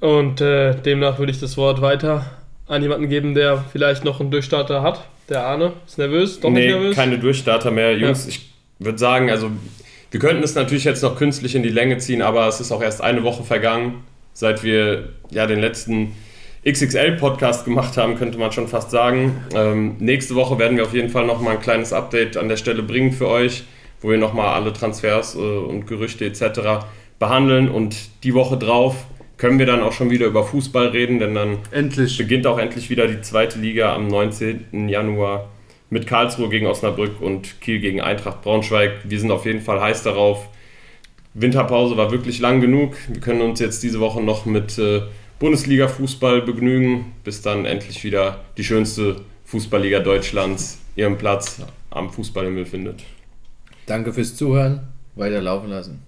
Und 0.00 0.40
äh, 0.40 0.74
demnach 0.74 1.18
würde 1.18 1.32
ich 1.32 1.40
das 1.40 1.56
Wort 1.56 1.80
weiter 1.80 2.30
an 2.66 2.82
jemanden 2.82 3.08
geben, 3.08 3.34
der 3.34 3.64
vielleicht 3.72 4.04
noch 4.04 4.20
einen 4.20 4.30
Durchstarter 4.30 4.82
hat. 4.82 5.04
Der 5.28 5.46
Arne 5.46 5.72
ist 5.86 5.98
nervös, 5.98 6.40
doch 6.40 6.50
nee, 6.50 6.66
nicht 6.66 6.74
nervös. 6.74 6.96
keine 6.96 7.18
Durchstarter 7.18 7.70
mehr. 7.70 7.96
Jungs, 7.96 8.24
ja. 8.24 8.30
ich 8.30 8.50
würde 8.78 8.98
sagen, 8.98 9.30
also 9.30 9.50
wir 10.10 10.20
könnten 10.20 10.42
es 10.42 10.54
natürlich 10.54 10.84
jetzt 10.84 11.02
noch 11.02 11.16
künstlich 11.16 11.54
in 11.54 11.62
die 11.62 11.70
Länge 11.70 11.98
ziehen, 11.98 12.22
aber 12.22 12.46
es 12.46 12.60
ist 12.60 12.72
auch 12.72 12.82
erst 12.82 13.00
eine 13.00 13.22
Woche 13.22 13.42
vergangen, 13.42 14.04
seit 14.32 14.62
wir 14.62 15.08
ja 15.30 15.46
den 15.46 15.60
letzten 15.60 16.12
XXL-Podcast 16.66 17.66
gemacht 17.66 17.98
haben, 17.98 18.16
könnte 18.16 18.38
man 18.38 18.50
schon 18.50 18.68
fast 18.68 18.90
sagen. 18.90 19.44
Ähm, 19.54 19.96
nächste 19.98 20.34
Woche 20.34 20.58
werden 20.58 20.78
wir 20.78 20.84
auf 20.84 20.94
jeden 20.94 21.10
Fall 21.10 21.26
nochmal 21.26 21.56
ein 21.56 21.60
kleines 21.60 21.92
Update 21.92 22.38
an 22.38 22.48
der 22.48 22.56
Stelle 22.56 22.82
bringen 22.82 23.12
für 23.12 23.28
euch, 23.28 23.64
wo 24.00 24.08
wir 24.08 24.16
nochmal 24.16 24.54
alle 24.54 24.72
Transfers 24.72 25.34
äh, 25.34 25.38
und 25.38 25.86
Gerüchte 25.86 26.24
etc. 26.24 26.86
behandeln. 27.18 27.68
Und 27.68 27.96
die 28.24 28.32
Woche 28.32 28.56
drauf 28.56 29.04
können 29.36 29.58
wir 29.58 29.66
dann 29.66 29.82
auch 29.82 29.92
schon 29.92 30.08
wieder 30.10 30.26
über 30.26 30.42
Fußball 30.42 30.88
reden, 30.88 31.18
denn 31.18 31.34
dann 31.34 31.58
endlich. 31.70 32.16
beginnt 32.16 32.46
auch 32.46 32.58
endlich 32.58 32.88
wieder 32.88 33.08
die 33.08 33.20
zweite 33.20 33.58
Liga 33.58 33.94
am 33.94 34.08
19. 34.08 34.88
Januar 34.88 35.50
mit 35.90 36.06
Karlsruhe 36.06 36.48
gegen 36.48 36.66
Osnabrück 36.66 37.20
und 37.20 37.60
Kiel 37.60 37.78
gegen 37.80 38.00
Eintracht 38.00 38.40
Braunschweig. 38.40 38.92
Wir 39.04 39.20
sind 39.20 39.30
auf 39.30 39.44
jeden 39.44 39.60
Fall 39.60 39.82
heiß 39.82 40.02
darauf. 40.02 40.48
Winterpause 41.34 41.96
war 41.98 42.10
wirklich 42.10 42.38
lang 42.38 42.62
genug. 42.62 42.96
Wir 43.08 43.20
können 43.20 43.42
uns 43.42 43.60
jetzt 43.60 43.82
diese 43.82 44.00
Woche 44.00 44.22
noch 44.22 44.46
mit 44.46 44.78
äh, 44.78 45.02
Bundesliga-Fußball 45.44 46.40
begnügen, 46.40 47.12
bis 47.22 47.42
dann 47.42 47.66
endlich 47.66 48.02
wieder 48.02 48.40
die 48.56 48.64
schönste 48.64 49.16
Fußballliga 49.44 50.00
Deutschlands 50.00 50.78
ihren 50.96 51.18
Platz 51.18 51.60
am 51.90 52.10
Fußballhimmel 52.10 52.64
findet. 52.64 53.02
Danke 53.84 54.14
fürs 54.14 54.36
Zuhören. 54.36 54.88
Weiter 55.16 55.42
laufen 55.42 55.68
lassen. 55.68 56.02